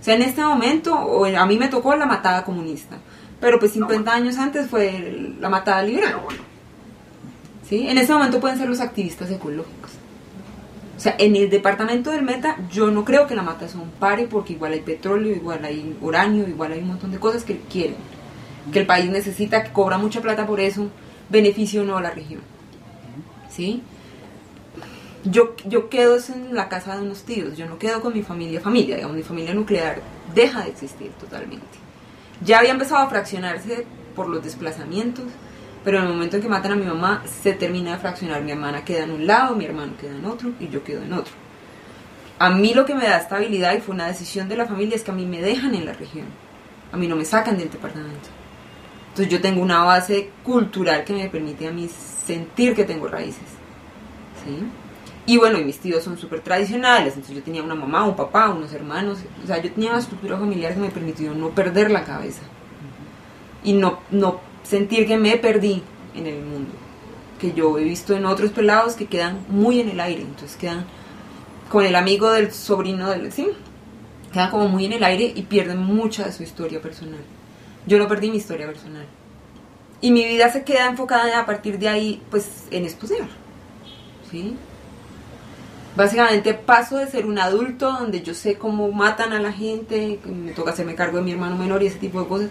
O 0.00 0.02
sea, 0.02 0.16
en 0.16 0.22
este 0.22 0.42
momento, 0.42 0.92
o 0.92 1.24
a 1.24 1.46
mí 1.46 1.56
me 1.56 1.68
tocó 1.68 1.94
la 1.94 2.04
matada 2.04 2.42
comunista, 2.44 2.96
pero 3.40 3.60
pues 3.60 3.74
50 3.74 4.12
años 4.12 4.36
antes 4.38 4.68
fue 4.68 5.34
la 5.38 5.48
matada 5.48 5.84
liberal. 5.84 6.16
¿Sí? 7.68 7.86
En 7.86 7.96
este 7.96 8.12
momento 8.12 8.40
pueden 8.40 8.58
ser 8.58 8.68
los 8.68 8.80
activistas 8.80 9.30
ecológicos. 9.30 9.92
O 10.96 11.00
sea, 11.00 11.14
en 11.16 11.36
el 11.36 11.48
departamento 11.48 12.10
del 12.10 12.22
Meta 12.22 12.56
yo 12.68 12.90
no 12.90 13.04
creo 13.04 13.28
que 13.28 13.36
la 13.36 13.42
matazón 13.42 13.92
pare 14.00 14.26
porque 14.26 14.54
igual 14.54 14.72
hay 14.72 14.80
petróleo, 14.80 15.32
igual 15.32 15.64
hay 15.64 15.96
uranio, 16.00 16.48
igual 16.48 16.72
hay 16.72 16.80
un 16.80 16.88
montón 16.88 17.12
de 17.12 17.20
cosas 17.20 17.44
que 17.44 17.60
quieren. 17.70 17.98
Que 18.72 18.80
el 18.80 18.86
país 18.86 19.08
necesita, 19.08 19.62
que 19.62 19.70
cobra 19.70 19.96
mucha 19.96 20.20
plata 20.20 20.44
por 20.44 20.58
eso, 20.58 20.88
beneficio 21.28 21.82
o 21.82 21.84
no 21.84 21.96
a 21.96 22.02
la 22.02 22.10
región. 22.10 22.40
¿Sí? 23.48 23.84
Yo, 25.28 25.56
yo 25.64 25.88
quedo 25.88 26.16
en 26.32 26.54
la 26.54 26.68
casa 26.68 26.96
de 26.96 27.02
unos 27.02 27.22
tíos, 27.24 27.56
yo 27.56 27.66
no 27.66 27.78
quedo 27.78 28.00
con 28.00 28.12
mi 28.12 28.22
familia, 28.22 28.60
familia, 28.60 28.96
digamos, 28.96 29.16
mi 29.16 29.22
familia 29.22 29.54
nuclear 29.54 30.00
deja 30.34 30.62
de 30.62 30.70
existir 30.70 31.10
totalmente. 31.12 31.66
Ya 32.44 32.58
había 32.58 32.70
empezado 32.70 33.02
a 33.02 33.08
fraccionarse 33.08 33.86
por 34.14 34.28
los 34.28 34.44
desplazamientos, 34.44 35.24
pero 35.84 35.98
en 35.98 36.04
el 36.04 36.12
momento 36.12 36.36
en 36.36 36.42
que 36.42 36.48
matan 36.48 36.72
a 36.72 36.76
mi 36.76 36.84
mamá 36.84 37.24
se 37.42 37.52
termina 37.54 37.92
de 37.92 37.98
fraccionar. 37.98 38.42
Mi 38.42 38.52
hermana 38.52 38.84
queda 38.84 39.04
en 39.04 39.10
un 39.10 39.26
lado, 39.26 39.56
mi 39.56 39.64
hermano 39.64 39.94
queda 40.00 40.16
en 40.16 40.24
otro 40.24 40.52
y 40.60 40.68
yo 40.68 40.84
quedo 40.84 41.02
en 41.02 41.12
otro. 41.12 41.32
A 42.38 42.50
mí 42.50 42.74
lo 42.74 42.84
que 42.84 42.94
me 42.94 43.04
da 43.04 43.18
estabilidad 43.18 43.74
y 43.74 43.80
fue 43.80 43.94
una 43.94 44.06
decisión 44.06 44.48
de 44.48 44.56
la 44.56 44.66
familia 44.66 44.96
es 44.96 45.02
que 45.02 45.10
a 45.10 45.14
mí 45.14 45.26
me 45.26 45.40
dejan 45.40 45.74
en 45.74 45.86
la 45.86 45.92
región, 45.92 46.26
a 46.92 46.96
mí 46.96 47.08
no 47.08 47.16
me 47.16 47.24
sacan 47.24 47.56
del 47.56 47.70
departamento. 47.70 48.28
Entonces 49.08 49.32
yo 49.32 49.40
tengo 49.40 49.62
una 49.62 49.82
base 49.82 50.30
cultural 50.44 51.02
que 51.04 51.14
me 51.14 51.28
permite 51.28 51.66
a 51.66 51.72
mí 51.72 51.88
sentir 51.88 52.74
que 52.74 52.84
tengo 52.84 53.08
raíces. 53.08 53.48
¿sí? 54.44 54.66
Y 55.26 55.38
bueno, 55.38 55.58
y 55.58 55.64
mis 55.64 55.78
tíos 55.78 56.04
son 56.04 56.16
súper 56.16 56.40
tradicionales, 56.40 57.14
entonces 57.14 57.36
yo 57.36 57.42
tenía 57.42 57.62
una 57.62 57.74
mamá, 57.74 58.04
un 58.04 58.14
papá, 58.14 58.48
unos 58.48 58.72
hermanos, 58.72 59.18
o 59.42 59.46
sea, 59.46 59.60
yo 59.60 59.72
tenía 59.72 59.90
una 59.90 59.98
estructura 59.98 60.38
familiar 60.38 60.74
que 60.74 60.80
me 60.80 60.90
permitió 60.90 61.34
no 61.34 61.50
perder 61.50 61.90
la 61.90 62.04
cabeza 62.04 62.42
y 63.64 63.72
no, 63.72 63.98
no 64.12 64.40
sentir 64.62 65.06
que 65.06 65.16
me 65.16 65.36
perdí 65.36 65.82
en 66.14 66.26
el 66.28 66.44
mundo, 66.44 66.70
que 67.40 67.52
yo 67.52 67.76
he 67.76 67.82
visto 67.82 68.14
en 68.14 68.24
otros 68.24 68.52
pelados 68.52 68.94
que 68.94 69.06
quedan 69.06 69.44
muy 69.48 69.80
en 69.80 69.88
el 69.88 69.98
aire, 69.98 70.22
entonces 70.22 70.56
quedan 70.56 70.86
con 71.70 71.84
el 71.84 71.96
amigo 71.96 72.30
del 72.30 72.52
sobrino 72.52 73.10
del, 73.10 73.32
sí, 73.32 73.48
quedan 74.32 74.50
como 74.52 74.68
muy 74.68 74.84
en 74.84 74.92
el 74.92 75.02
aire 75.02 75.32
y 75.34 75.42
pierden 75.42 75.78
mucha 75.78 76.24
de 76.24 76.32
su 76.32 76.44
historia 76.44 76.80
personal. 76.80 77.20
Yo 77.86 77.98
no 77.98 78.06
perdí 78.06 78.30
mi 78.30 78.36
historia 78.36 78.66
personal. 78.66 79.06
Y 80.00 80.10
mi 80.10 80.24
vida 80.24 80.50
se 80.50 80.62
queda 80.62 80.86
enfocada 80.86 81.40
a 81.40 81.46
partir 81.46 81.78
de 81.78 81.88
ahí, 81.88 82.22
pues, 82.30 82.66
en 82.70 82.84
estudiar. 82.84 83.28
¿Sí? 84.30 84.56
Básicamente 85.96 86.52
paso 86.52 86.98
de 86.98 87.06
ser 87.06 87.24
un 87.24 87.38
adulto 87.38 87.90
donde 87.90 88.20
yo 88.22 88.34
sé 88.34 88.56
cómo 88.56 88.92
matan 88.92 89.32
a 89.32 89.40
la 89.40 89.50
gente, 89.50 90.20
me 90.26 90.52
toca 90.52 90.72
hacerme 90.72 90.94
cargo 90.94 91.16
de 91.16 91.24
mi 91.24 91.32
hermano 91.32 91.56
menor 91.56 91.82
y 91.82 91.86
ese 91.86 91.98
tipo 91.98 92.20
de 92.20 92.28
cosas, 92.28 92.50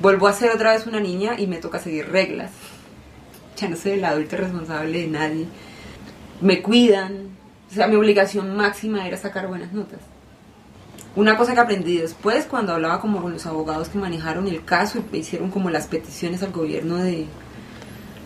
vuelvo 0.00 0.28
a 0.28 0.32
ser 0.32 0.52
otra 0.52 0.72
vez 0.72 0.86
una 0.86 1.00
niña 1.00 1.34
y 1.36 1.48
me 1.48 1.56
toca 1.56 1.80
seguir 1.80 2.08
reglas. 2.10 2.52
Ya 3.56 3.68
no 3.68 3.76
soy 3.76 3.92
el 3.92 4.04
adulto 4.04 4.36
responsable 4.36 5.00
de 5.00 5.08
nadie. 5.08 5.46
Me 6.40 6.62
cuidan. 6.62 7.30
O 7.70 7.74
sea, 7.74 7.88
mi 7.88 7.96
obligación 7.96 8.56
máxima 8.56 9.06
era 9.06 9.16
sacar 9.16 9.48
buenas 9.48 9.72
notas. 9.72 9.98
Una 11.16 11.36
cosa 11.36 11.54
que 11.54 11.60
aprendí 11.60 11.96
después, 11.96 12.44
cuando 12.44 12.74
hablaba 12.74 13.00
como 13.00 13.22
con 13.22 13.32
los 13.32 13.46
abogados 13.46 13.88
que 13.88 13.98
manejaron 13.98 14.46
el 14.46 14.64
caso 14.64 15.02
y 15.12 15.16
hicieron 15.16 15.50
como 15.50 15.70
las 15.70 15.86
peticiones 15.88 16.42
al 16.44 16.52
gobierno 16.52 16.96
de 16.98 17.26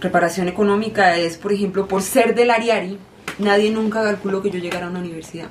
reparación 0.01 0.49
económica, 0.49 1.17
es, 1.17 1.39
por 1.39 1.53
ejemplo, 1.53 1.87
por 1.87 2.03
ser 2.03 2.35
del 2.35 2.51
Ariari, 2.51 2.99
nadie 3.39 3.71
nunca 3.71 4.03
calculó 4.03 4.43
que 4.43 4.51
yo 4.51 4.59
llegara 4.59 4.87
a 4.87 4.91
una 4.91 5.01
universidad. 5.01 5.49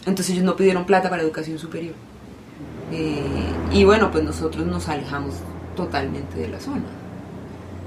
Entonces 0.00 0.30
ellos 0.30 0.44
no 0.44 0.56
pidieron 0.56 0.84
plata 0.84 1.10
para 1.10 1.22
educación 1.22 1.58
superior. 1.58 1.94
Eh, 2.92 3.22
y 3.72 3.84
bueno, 3.84 4.10
pues 4.10 4.24
nosotros 4.24 4.66
nos 4.66 4.88
alejamos 4.88 5.34
totalmente 5.76 6.38
de 6.38 6.48
la 6.48 6.60
zona. 6.60 6.84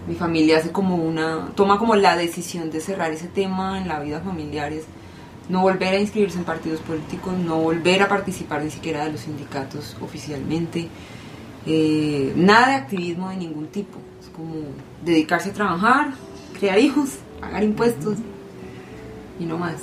Mi 0.08 0.16
familia 0.16 0.58
hace 0.58 0.72
como 0.72 0.96
una, 0.96 1.52
toma 1.56 1.78
como 1.78 1.96
la 1.96 2.16
decisión 2.16 2.72
de 2.72 2.82
cerrar 2.82 3.12
ese 3.12 3.28
tema 3.28 3.80
en 3.80 3.88
la 3.88 4.00
vida 4.00 4.20
familiar, 4.20 4.72
es 4.74 4.84
no 5.50 5.62
volver 5.62 5.94
a 5.96 6.00
inscribirse 6.00 6.38
en 6.38 6.44
partidos 6.44 6.80
políticos, 6.82 7.34
no 7.34 7.58
volver 7.58 8.02
a 8.02 8.08
participar 8.08 8.64
ni 8.64 8.72
siquiera 8.72 9.06
de 9.06 9.12
los 9.12 9.22
sindicatos 9.22 9.98
oficialmente, 10.02 10.88
eh, 11.66 12.34
nada 12.36 12.70
de 12.70 12.76
activismo 12.76 13.30
de 13.30 13.38
ningún 13.38 13.68
tipo, 13.68 14.00
es 14.20 14.30
como 14.30 14.56
dedicarse 15.04 15.50
a 15.50 15.54
trabajar, 15.54 16.14
crear 16.60 16.80
hijos, 16.80 17.18
pagar 17.40 17.64
impuestos 17.64 18.18
y 19.42 19.46
no 19.46 19.58
más. 19.58 19.82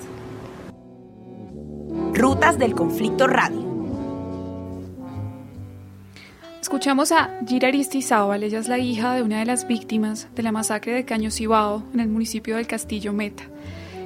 Rutas 2.14 2.58
del 2.58 2.74
Conflicto 2.74 3.26
Radio. 3.26 3.66
Escuchamos 6.60 7.12
a 7.12 7.30
Gira 7.46 7.68
Aristizábal, 7.68 8.42
ella 8.42 8.58
es 8.58 8.68
la 8.68 8.78
hija 8.78 9.14
de 9.14 9.22
una 9.22 9.38
de 9.38 9.46
las 9.46 9.66
víctimas 9.66 10.28
de 10.34 10.42
la 10.42 10.52
masacre 10.52 10.92
de 10.92 11.04
Caño 11.04 11.30
Cibao 11.30 11.82
en 11.94 12.00
el 12.00 12.08
municipio 12.08 12.56
del 12.56 12.66
Castillo 12.66 13.12
Meta. 13.12 13.44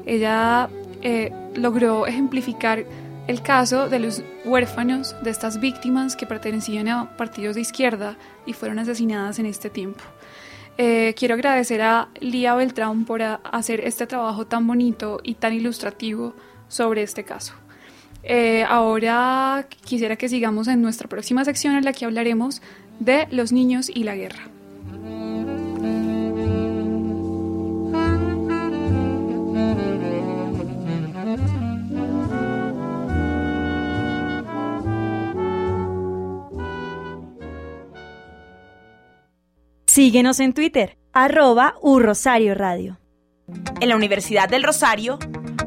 Ella 0.06 0.68
eh, 1.02 1.32
logró 1.54 2.06
ejemplificar 2.06 2.84
el 3.26 3.42
caso 3.42 3.88
de 3.88 3.98
los 3.98 4.22
huérfanos 4.44 5.16
de 5.22 5.30
estas 5.30 5.60
víctimas 5.60 6.16
que 6.16 6.26
pertenecían 6.26 6.88
a 6.88 7.16
partidos 7.16 7.56
de 7.56 7.62
izquierda 7.62 8.16
y 8.46 8.52
fueron 8.52 8.78
asesinadas 8.78 9.38
en 9.38 9.46
este 9.46 9.70
tiempo. 9.70 10.02
Eh, 10.78 11.14
quiero 11.16 11.34
agradecer 11.34 11.82
a 11.82 12.08
Lía 12.20 12.54
Beltrán 12.54 13.04
por 13.04 13.22
hacer 13.22 13.80
este 13.80 14.06
trabajo 14.06 14.46
tan 14.46 14.66
bonito 14.66 15.20
y 15.22 15.34
tan 15.34 15.52
ilustrativo 15.52 16.34
sobre 16.68 17.02
este 17.02 17.24
caso. 17.24 17.54
Eh, 18.22 18.64
ahora 18.68 19.66
quisiera 19.84 20.16
que 20.16 20.28
sigamos 20.28 20.68
en 20.68 20.80
nuestra 20.80 21.08
próxima 21.08 21.44
sección 21.44 21.76
en 21.76 21.84
la 21.84 21.92
que 21.92 22.04
hablaremos 22.04 22.62
de 23.00 23.26
los 23.30 23.52
niños 23.52 23.90
y 23.92 24.04
la 24.04 24.14
guerra. 24.14 24.51
Síguenos 39.94 40.40
en 40.40 40.54
Twitter, 40.54 40.96
arroba 41.12 41.74
Rosario 41.82 42.54
Radio. 42.54 42.98
En 43.78 43.90
la 43.90 43.94
Universidad 43.94 44.48
del 44.48 44.62
Rosario, 44.62 45.18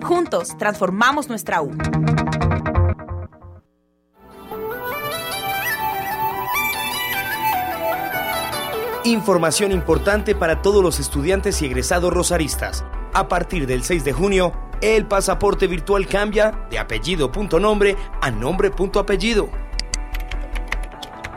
juntos 0.03 0.57
transformamos 0.57 1.29
nuestra 1.29 1.61
U. 1.61 1.69
Información 9.03 9.71
importante 9.71 10.33
para 10.33 10.63
todos 10.63 10.81
los 10.81 10.99
estudiantes 10.99 11.61
y 11.61 11.67
egresados 11.67 12.11
rosaristas. 12.11 12.83
A 13.13 13.27
partir 13.27 13.67
del 13.67 13.83
6 13.83 14.03
de 14.03 14.13
junio, 14.13 14.53
El 14.81 15.05
pasaporte 15.05 15.67
virtual 15.67 16.07
cambia 16.07 16.65
de 16.71 16.79
apellido.nombre 16.79 17.95
a 18.21 18.31
nombre.apellido. 18.31 19.51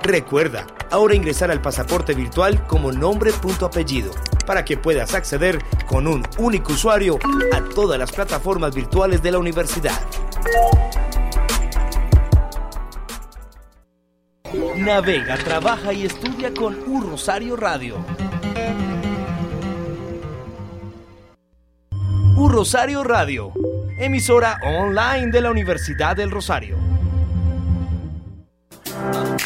Recuerda, 0.02 0.66
ahora 0.90 1.14
ingresar 1.14 1.50
al 1.50 1.60
pasaporte 1.60 2.14
virtual 2.14 2.66
como 2.66 2.92
nombre.apellido 2.92 4.12
para 4.46 4.64
que 4.64 4.76
puedas 4.76 5.14
acceder 5.14 5.62
con 5.86 6.06
un 6.06 6.26
único 6.38 6.72
usuario 6.72 7.18
a 7.52 7.60
todas 7.74 7.98
las 7.98 8.12
plataformas 8.12 8.74
virtuales 8.74 9.22
de 9.22 9.32
la 9.32 9.38
universidad. 9.38 9.98
Navega, 14.76 15.36
trabaja 15.36 15.92
y 15.92 16.06
estudia 16.06 16.54
con 16.54 16.78
Un 16.86 17.10
Rosario 17.10 17.56
Radio. 17.56 17.96
Un 22.36 22.52
Rosario 22.52 23.04
Radio, 23.04 23.52
emisora 23.98 24.58
online 24.64 25.30
de 25.32 25.40
la 25.40 25.50
Universidad 25.50 26.16
del 26.16 26.30
Rosario. 26.30 26.87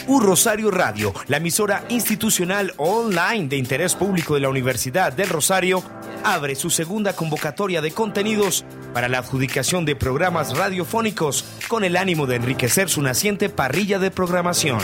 Un 0.09 0.21
Rosario 0.21 0.71
Radio, 0.73 1.15
la 1.29 1.37
emisora 1.37 1.85
institucional 1.89 2.75
online 2.77 3.47
de 3.47 3.57
interés 3.57 3.95
público 3.95 4.35
de 4.35 4.41
la 4.41 4.49
Universidad 4.49 5.13
del 5.13 5.29
Rosario, 5.29 5.83
abre 6.25 6.57
su 6.57 6.71
segunda 6.71 7.15
convocatoria 7.15 7.81
de 7.81 7.93
contenidos 7.93 8.65
para 8.93 9.09
la 9.09 9.19
adjudicación 9.19 9.85
de 9.85 9.95
programas 9.95 10.57
radiofónicos 10.57 11.45
con 11.69 11.85
el 11.85 11.97
ánimo 11.97 12.27
de 12.27 12.37
enriquecer 12.37 12.89
su 12.89 13.01
naciente 13.01 13.49
parrilla 13.49 14.01
de 14.01 14.11
programación. 14.11 14.81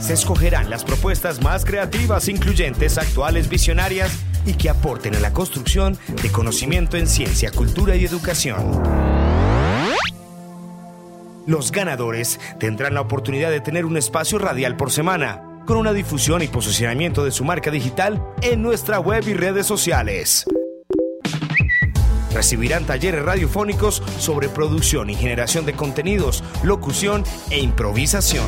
Se 0.00 0.12
escogerán 0.12 0.70
las 0.70 0.84
propuestas 0.84 1.42
más 1.42 1.64
creativas, 1.64 2.28
incluyentes, 2.28 2.96
actuales, 2.96 3.48
visionarias 3.48 4.12
y 4.46 4.54
que 4.54 4.70
aporten 4.70 5.16
a 5.16 5.20
la 5.20 5.32
construcción 5.32 5.98
de 6.22 6.30
conocimiento 6.30 6.96
en 6.96 7.08
ciencia, 7.08 7.50
cultura 7.50 7.96
y 7.96 8.04
educación. 8.04 9.13
Los 11.46 11.72
ganadores 11.72 12.40
tendrán 12.58 12.94
la 12.94 13.02
oportunidad 13.02 13.50
de 13.50 13.60
tener 13.60 13.84
un 13.84 13.98
espacio 13.98 14.38
radial 14.38 14.76
por 14.76 14.90
semana, 14.90 15.42
con 15.66 15.76
una 15.76 15.92
difusión 15.92 16.40
y 16.40 16.48
posicionamiento 16.48 17.22
de 17.22 17.32
su 17.32 17.44
marca 17.44 17.70
digital 17.70 18.26
en 18.40 18.62
nuestra 18.62 18.98
web 18.98 19.22
y 19.28 19.34
redes 19.34 19.66
sociales. 19.66 20.46
Recibirán 22.32 22.86
talleres 22.86 23.22
radiofónicos 23.24 24.02
sobre 24.18 24.48
producción 24.48 25.10
y 25.10 25.14
generación 25.14 25.66
de 25.66 25.74
contenidos, 25.74 26.42
locución 26.62 27.24
e 27.50 27.60
improvisación. 27.60 28.46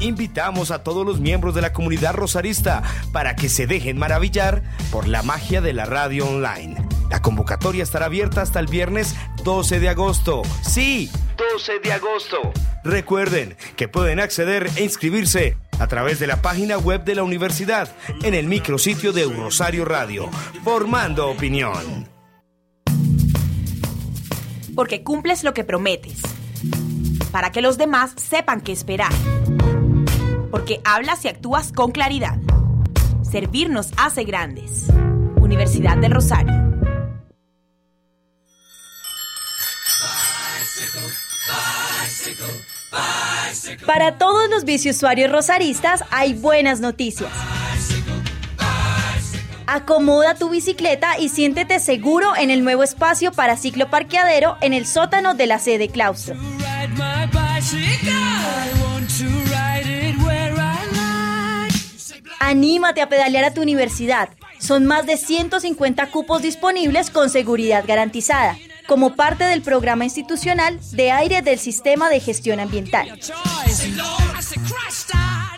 Invitamos 0.00 0.70
a 0.70 0.82
todos 0.82 1.06
los 1.06 1.20
miembros 1.20 1.54
de 1.54 1.60
la 1.60 1.72
comunidad 1.74 2.14
rosarista 2.14 2.82
para 3.12 3.36
que 3.36 3.50
se 3.50 3.66
dejen 3.66 3.98
maravillar 3.98 4.62
por 4.90 5.06
la 5.06 5.22
magia 5.22 5.60
de 5.60 5.74
la 5.74 5.84
radio 5.84 6.26
online. 6.26 6.89
La 7.10 7.20
convocatoria 7.20 7.82
estará 7.82 8.06
abierta 8.06 8.40
hasta 8.40 8.60
el 8.60 8.66
viernes 8.66 9.16
12 9.44 9.80
de 9.80 9.88
agosto. 9.88 10.42
Sí, 10.62 11.10
12 11.52 11.80
de 11.80 11.92
agosto. 11.92 12.52
Recuerden 12.84 13.56
que 13.76 13.88
pueden 13.88 14.20
acceder 14.20 14.70
e 14.76 14.84
inscribirse 14.84 15.56
a 15.80 15.88
través 15.88 16.20
de 16.20 16.28
la 16.28 16.40
página 16.40 16.78
web 16.78 17.04
de 17.04 17.16
la 17.16 17.24
universidad 17.24 17.90
en 18.22 18.34
el 18.34 18.46
micrositio 18.46 19.12
de 19.12 19.24
Rosario 19.24 19.84
Radio, 19.84 20.30
formando 20.62 21.28
opinión. 21.28 22.08
Porque 24.76 25.02
cumples 25.02 25.42
lo 25.42 25.52
que 25.52 25.64
prometes. 25.64 26.22
Para 27.32 27.50
que 27.50 27.60
los 27.60 27.76
demás 27.76 28.12
sepan 28.16 28.60
qué 28.60 28.72
esperar. 28.72 29.12
Porque 30.50 30.80
hablas 30.84 31.24
y 31.24 31.28
actúas 31.28 31.72
con 31.72 31.90
claridad. 31.90 32.38
Servir 33.22 33.68
nos 33.68 33.90
hace 33.96 34.24
grandes. 34.24 34.86
Universidad 35.40 35.96
del 35.98 36.12
Rosario. 36.12 36.79
Para 43.86 44.18
todos 44.18 44.48
los 44.50 44.64
biciusuarios 44.64 45.30
rosaristas 45.30 46.04
hay 46.10 46.34
buenas 46.34 46.80
noticias. 46.80 47.30
Acomoda 49.66 50.34
tu 50.34 50.50
bicicleta 50.50 51.18
y 51.18 51.28
siéntete 51.28 51.78
seguro 51.78 52.34
en 52.36 52.50
el 52.50 52.64
nuevo 52.64 52.82
espacio 52.82 53.30
para 53.30 53.56
cicloparqueadero 53.56 54.56
en 54.60 54.72
el 54.72 54.84
sótano 54.84 55.34
de 55.34 55.46
la 55.46 55.60
sede 55.60 55.88
claustro. 55.88 56.34
Anímate 62.40 63.00
a 63.00 63.08
pedalear 63.08 63.44
a 63.44 63.54
tu 63.54 63.62
universidad. 63.62 64.30
Son 64.58 64.86
más 64.86 65.06
de 65.06 65.16
150 65.16 66.06
cupos 66.10 66.42
disponibles 66.42 67.10
con 67.10 67.30
seguridad 67.30 67.84
garantizada, 67.86 68.56
como 68.90 69.14
parte 69.14 69.44
del 69.44 69.62
programa 69.62 70.02
institucional 70.02 70.80
de 70.90 71.12
aire 71.12 71.42
del 71.42 71.60
Sistema 71.60 72.10
de 72.10 72.18
Gestión 72.18 72.58
Ambiental. 72.58 73.20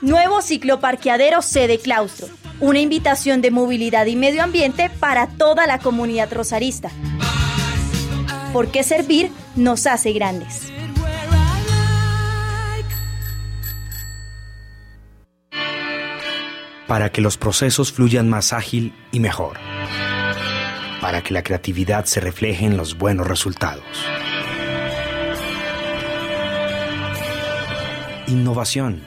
Nuevo 0.03 0.43
cicloparqueadero 0.43 1.41
sede 1.41 1.79
claustro. 1.79 2.29
Una 2.61 2.81
invitación 2.81 3.41
de 3.41 3.51
movilidad 3.51 4.05
y 4.05 4.17
medio 4.17 4.43
ambiente 4.43 4.91
para 5.01 5.29
toda 5.29 5.67
la 5.67 5.79
comunidad 5.79 6.31
rosarista. 6.31 6.91
Porque 8.53 8.83
servir 8.83 9.31
nos 9.57 9.87
hace 9.87 10.13
grandes. 10.13 10.71
Para 16.87 17.11
que 17.11 17.23
los 17.23 17.39
procesos 17.39 17.93
fluyan 17.93 18.29
más 18.29 18.53
ágil 18.53 18.95
y 19.11 19.21
mejor. 19.21 19.59
Para 21.03 21.21
que 21.21 21.35
la 21.35 21.43
creatividad 21.43 22.05
se 22.05 22.21
refleje 22.21 22.65
en 22.65 22.77
los 22.77 22.97
buenos 22.97 23.27
resultados. 23.27 23.83
Innovación. 28.29 29.03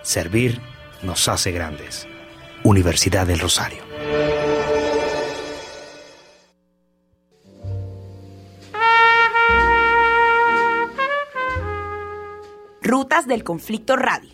Servir 0.00 0.62
nos 1.02 1.28
hace 1.28 1.52
grandes. 1.52 2.08
Universidad 2.64 3.26
del 3.26 3.38
Rosario. 3.38 3.82
Rutas 12.80 13.26
del 13.26 13.44
Conflicto 13.44 13.94
Radio. 13.94 14.30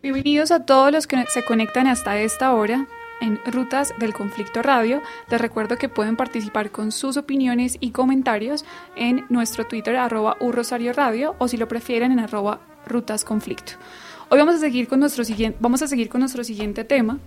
Bienvenidos 0.00 0.52
a 0.52 0.64
todos 0.64 0.92
los 0.92 1.08
que 1.08 1.24
se 1.26 1.44
conectan 1.44 1.88
hasta 1.88 2.18
esta 2.18 2.52
hora 2.52 2.86
en 3.22 3.40
Rutas 3.46 3.94
del 3.98 4.12
Conflicto 4.12 4.60
Radio. 4.60 5.00
Les 5.30 5.40
recuerdo 5.40 5.78
que 5.78 5.88
pueden 5.88 6.16
participar 6.16 6.70
con 6.70 6.92
sus 6.92 7.16
opiniones 7.16 7.78
y 7.80 7.92
comentarios 7.92 8.66
en 8.96 9.24
nuestro 9.30 9.66
Twitter 9.66 9.96
arroba 9.96 10.36
Rosario 10.40 10.92
Radio 10.92 11.34
o 11.38 11.48
si 11.48 11.56
lo 11.56 11.68
prefieren 11.68 12.12
en 12.12 12.18
arroba 12.18 12.60
Rutas 12.84 13.24
Conflicto. 13.24 13.72
Hoy 14.28 14.38
vamos 14.38 14.56
a 14.56 14.58
seguir 14.58 14.88
con 14.88 15.00
nuestro 15.00 15.24
siguiente, 15.24 15.58
vamos 15.60 15.82
a 15.82 15.86
seguir 15.86 16.08
con 16.08 16.20
nuestro 16.20 16.42
siguiente 16.42 16.84
tema, 16.84 17.18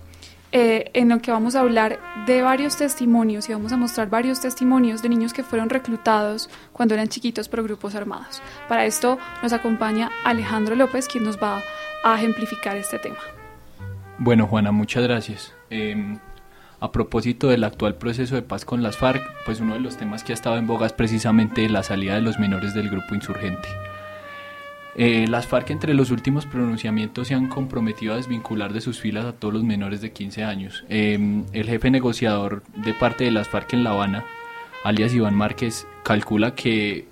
eh, 0.51 0.91
en 0.93 1.11
el 1.11 1.21
que 1.21 1.31
vamos 1.31 1.55
a 1.55 1.61
hablar 1.61 1.99
de 2.25 2.41
varios 2.41 2.77
testimonios 2.77 3.49
y 3.49 3.53
vamos 3.53 3.71
a 3.71 3.77
mostrar 3.77 4.09
varios 4.09 4.39
testimonios 4.39 5.01
de 5.01 5.09
niños 5.09 5.33
que 5.33 5.43
fueron 5.43 5.69
reclutados 5.69 6.49
cuando 6.73 6.93
eran 6.93 7.07
chiquitos 7.07 7.47
por 7.47 7.63
grupos 7.63 7.95
armados. 7.95 8.41
Para 8.67 8.85
esto 8.85 9.17
nos 9.41 9.53
acompaña 9.53 10.11
Alejandro 10.23 10.75
López, 10.75 11.07
quien 11.07 11.23
nos 11.23 11.37
va 11.37 11.61
a 12.03 12.17
ejemplificar 12.17 12.77
este 12.77 12.99
tema. 12.99 13.17
Bueno, 14.17 14.47
Juana, 14.47 14.71
muchas 14.71 15.03
gracias. 15.03 15.54
Eh, 15.69 16.17
a 16.79 16.91
propósito 16.91 17.47
del 17.47 17.63
actual 17.63 17.95
proceso 17.95 18.35
de 18.35 18.41
paz 18.41 18.65
con 18.65 18.83
las 18.83 18.97
FARC, 18.97 19.23
pues 19.45 19.59
uno 19.59 19.73
de 19.73 19.79
los 19.79 19.97
temas 19.97 20.23
que 20.23 20.33
ha 20.33 20.35
estado 20.35 20.57
en 20.57 20.67
boga 20.67 20.85
es 20.85 20.93
precisamente 20.93 21.67
la 21.69 21.83
salida 21.83 22.15
de 22.15 22.21
los 22.21 22.37
menores 22.37 22.73
del 22.73 22.89
grupo 22.89 23.15
insurgente. 23.15 23.67
Eh, 24.97 25.25
las 25.27 25.47
FARC 25.47 25.71
entre 25.71 25.93
los 25.93 26.11
últimos 26.11 26.45
pronunciamientos 26.45 27.27
se 27.27 27.33
han 27.33 27.47
comprometido 27.47 28.13
a 28.13 28.17
desvincular 28.17 28.71
de 28.71 28.81
sus 28.81 28.99
filas 28.99 29.25
a 29.25 29.33
todos 29.33 29.53
los 29.53 29.63
menores 29.63 30.01
de 30.01 30.11
15 30.11 30.43
años. 30.43 30.85
Eh, 30.89 31.43
el 31.51 31.65
jefe 31.65 31.89
negociador 31.91 32.63
de 32.75 32.93
parte 32.93 33.23
de 33.23 33.31
las 33.31 33.49
FARC 33.49 33.73
en 33.73 33.83
La 33.83 33.89
Habana, 33.91 34.25
alias 34.83 35.13
Iván 35.13 35.35
Márquez, 35.35 35.87
calcula 36.03 36.55
que 36.55 37.07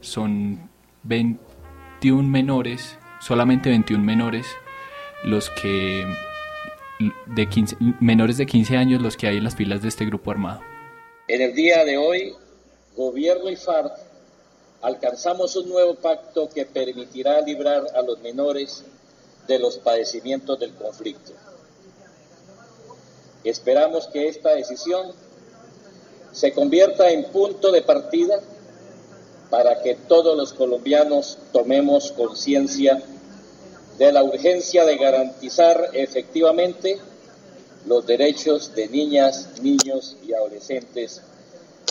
son 0.00 0.68
21 1.04 2.28
menores, 2.28 2.98
solamente 3.20 3.70
21 3.70 4.04
menores, 4.04 4.46
los 5.24 5.50
que 5.50 6.06
de 7.26 7.48
15, 7.48 7.76
menores 8.00 8.36
de 8.36 8.46
15 8.46 8.76
años 8.76 9.02
los 9.02 9.16
que 9.16 9.26
hay 9.26 9.38
en 9.38 9.44
las 9.44 9.56
filas 9.56 9.82
de 9.82 9.88
este 9.88 10.04
grupo 10.04 10.30
armado. 10.30 10.60
En 11.28 11.40
el 11.40 11.54
día 11.54 11.84
de 11.84 11.96
hoy, 11.96 12.34
gobierno 12.96 13.50
y 13.50 13.56
FARC 13.56 13.92
alcanzamos 14.82 15.56
un 15.56 15.68
nuevo 15.68 15.94
pacto 15.94 16.48
que 16.48 16.66
permitirá 16.66 17.40
librar 17.40 17.84
a 17.94 18.02
los 18.02 18.20
menores 18.20 18.84
de 19.46 19.58
los 19.58 19.78
padecimientos 19.78 20.58
del 20.60 20.74
conflicto. 20.74 21.32
Esperamos 23.42 24.06
que 24.08 24.28
esta 24.28 24.54
decisión 24.54 25.12
se 26.32 26.52
convierta 26.52 27.10
en 27.10 27.24
punto 27.24 27.72
de 27.72 27.82
partida 27.82 28.40
para 29.50 29.82
que 29.82 29.94
todos 29.94 30.36
los 30.36 30.52
colombianos 30.52 31.38
tomemos 31.52 32.12
conciencia 32.12 33.02
de 33.98 34.12
la 34.12 34.22
urgencia 34.22 34.84
de 34.84 34.96
garantizar 34.96 35.90
efectivamente 35.92 36.98
los 37.86 38.06
derechos 38.06 38.74
de 38.74 38.88
niñas, 38.88 39.60
niños 39.62 40.16
y 40.26 40.32
adolescentes 40.32 41.22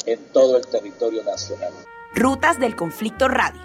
en 0.06 0.20
todo 0.34 0.58
el 0.58 0.66
territorio 0.68 1.24
nacional. 1.24 1.72
Rutas 2.16 2.60
del 2.60 2.76
Conflicto 2.76 3.28
Radio. 3.28 3.62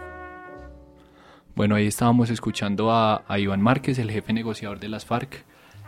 Bueno, 1.55 1.75
ahí 1.75 1.87
estábamos 1.87 2.31
escuchando 2.31 2.93
a, 2.93 3.25
Iván 3.37 3.61
Márquez, 3.61 3.99
el 3.99 4.11
jefe 4.11 4.33
negociador 4.33 4.79
de 4.79 4.89
las 4.89 5.05
FARC, 5.05 5.45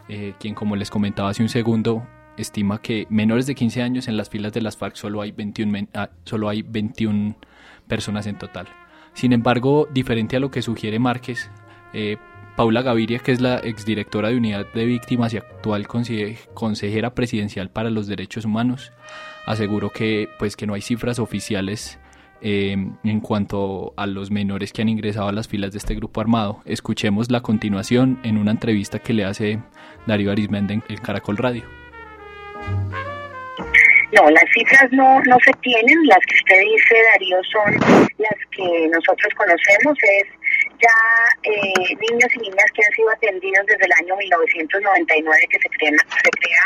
eh, 0.09 0.35
quien 0.41 0.55
como 0.55 0.75
les 0.75 0.91
comentaba 0.91 1.31
hace 1.31 1.43
un 1.43 1.49
segundo, 1.49 2.07
estima 2.37 2.83
que 2.83 3.07
menores 3.09 3.47
de 3.47 3.55
15 3.55 3.83
años 3.83 4.09
en 4.09 4.17
las 4.17 4.29
filas 4.29 4.53
de 4.53 4.63
las 4.63 4.77
FARC 4.77 4.97
solo 4.97 5.21
hay 5.21 5.31
21, 5.31 5.87
ah, 5.95 6.11
solo 6.25 6.49
hay 6.49 6.63
21 6.63 7.37
personas 7.87 8.27
en 8.27 8.39
total. 8.39 8.67
Sin 9.15 9.33
embargo, 9.33 9.89
diferente 9.93 10.37
a 10.37 10.41
lo 10.41 10.51
que 10.51 10.63
sugiere 10.63 10.99
Márquez, 10.99 11.49
eh, 11.93 12.17
Paula 12.57 12.83
Gaviria, 12.83 13.19
que 13.19 13.33
es 13.33 13.41
la 13.41 13.59
exdirectora 13.59 14.29
de 14.29 14.37
Unidad 14.37 14.67
de 14.75 14.85
Víctimas 14.85 15.33
y 15.33 15.39
actual 15.39 15.87
consejera 15.87 17.15
presidencial 17.15 17.71
para 17.71 17.91
los 17.91 18.07
derechos 18.07 18.45
humanos, 18.45 18.93
aseguró 19.47 19.91
que, 19.91 20.29
pues, 20.39 20.57
que 20.57 20.67
no 20.67 20.75
hay 20.75 20.83
cifras 20.83 21.19
oficiales 21.19 21.99
eh, 22.43 22.77
en 23.05 23.21
cuanto 23.21 23.93
a 23.97 24.07
los 24.07 24.31
menores 24.31 24.73
que 24.73 24.81
han 24.83 24.89
ingresado 24.89 25.29
a 25.29 25.33
las 25.33 25.49
filas 25.49 25.73
de 25.73 25.79
este 25.79 25.95
grupo 25.95 26.21
armado. 26.21 26.61
Escuchemos 26.65 27.31
la 27.31 27.43
continuación 27.43 28.19
en 28.23 28.39
una 28.39 28.51
entrevista 28.51 28.99
que 28.99 29.13
le 29.13 29.25
hace 29.25 29.59
Darío 30.07 30.33
Arismende 30.33 30.75
en 30.75 30.83
el 30.89 31.01
Caracol 31.01 31.37
Radio. 31.37 31.65
No, 34.13 34.29
las 34.29 34.45
cifras 34.53 34.91
no, 34.91 35.21
no 35.23 35.37
se 35.45 35.53
tienen, 35.61 36.07
las 36.07 36.19
que 36.27 36.35
usted 36.35 36.61
dice, 36.63 36.95
Darío, 37.13 37.37
son 37.45 38.07
las 38.19 38.35
que 38.51 38.89
nosotros 38.89 39.33
conocemos, 39.37 39.97
es 40.03 40.40
ya 40.81 40.99
eh, 41.43 41.97
niños 42.11 42.31
y 42.35 42.39
niñas 42.39 42.71
que 42.75 42.83
han 42.85 42.93
sido 42.93 43.11
atendidos 43.11 43.67
desde 43.67 43.85
el 43.85 43.93
año 44.01 44.17
1999 44.17 45.47
que 45.51 45.59
se 45.59 45.69
crea, 45.69 45.91
se 45.91 46.31
crea 46.31 46.65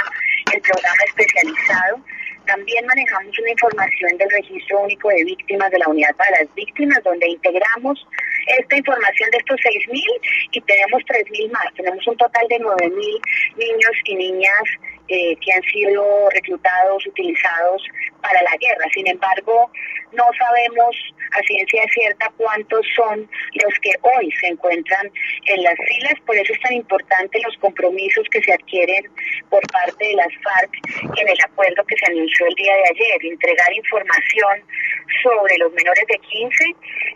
el 0.54 0.60
programa 0.60 1.02
especializado 1.06 2.00
también 2.46 2.84
manejamos 2.86 3.38
una 3.38 3.50
información 3.50 4.18
del 4.18 4.30
Registro 4.30 4.80
Único 4.80 5.08
de 5.08 5.24
Víctimas 5.24 5.70
de 5.70 5.78
la 5.78 5.88
Unidad 5.88 6.14
para 6.16 6.30
las 6.42 6.54
Víctimas, 6.54 7.02
donde 7.02 7.28
integramos 7.28 8.06
esta 8.58 8.76
información 8.76 9.30
de 9.30 9.38
estos 9.38 9.60
6.000 9.60 10.02
y 10.52 10.60
tenemos 10.60 11.02
3.000 11.04 11.50
más. 11.50 11.72
Tenemos 11.74 12.06
un 12.06 12.16
total 12.16 12.46
de 12.48 12.58
9.000 12.58 12.90
niños 13.56 13.92
y 14.04 14.14
niñas 14.14 14.62
eh, 15.08 15.36
que 15.36 15.52
han 15.52 15.62
sido 15.62 16.28
reclutados, 16.30 17.06
utilizados 17.06 17.82
para 18.20 18.42
la 18.42 18.56
guerra. 18.60 18.84
Sin 18.92 19.06
embargo, 19.06 19.70
no 20.14 20.24
sabemos 20.38 20.96
a 21.32 21.42
ciencia 21.42 21.82
cierta 21.92 22.32
cuántos 22.36 22.86
son 22.96 23.28
los 23.54 23.74
que 23.80 23.90
hoy 24.02 24.30
se 24.40 24.48
encuentran 24.48 25.10
en 25.46 25.62
las 25.62 25.76
filas, 25.88 26.14
por 26.26 26.36
eso 26.36 26.52
es 26.52 26.60
tan 26.60 26.72
importante 26.74 27.40
los 27.44 27.56
compromisos 27.58 28.26
que 28.30 28.42
se 28.42 28.52
adquieren 28.52 29.04
por 29.50 29.62
parte 29.72 30.06
de 30.06 30.14
las 30.14 30.32
FARC 30.42 30.72
en 31.18 31.28
el 31.28 31.38
acuerdo 31.44 31.84
que 31.84 31.96
se 31.96 32.12
anunció 32.12 32.46
el 32.46 32.54
día 32.54 32.74
de 32.76 32.84
ayer, 32.90 33.32
entregar 33.32 33.72
información 33.72 34.62
sobre 35.22 35.58
los 35.58 35.72
menores 35.72 36.04
de 36.08 36.18
15, 36.18 36.64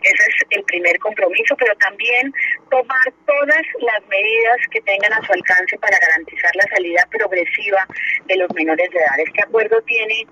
ese 0.03 0.23
es 0.23 0.35
el 0.51 0.63
primer 0.63 0.97
compromiso, 0.99 1.55
pero 1.57 1.73
también 1.75 2.31
tomar 2.69 3.13
todas 3.25 3.63
las 3.81 4.07
medidas 4.07 4.57
que 4.71 4.81
tengan 4.81 5.13
a 5.13 5.25
su 5.25 5.33
alcance 5.33 5.77
para 5.79 5.97
garantizar 5.99 6.55
la 6.55 6.63
salida 6.75 7.07
progresiva 7.11 7.87
de 8.25 8.37
los 8.37 8.53
menores 8.53 8.89
de 8.91 8.97
edad. 8.97 9.19
Este 9.19 9.43
acuerdo 9.43 9.81
tiene 9.83 10.25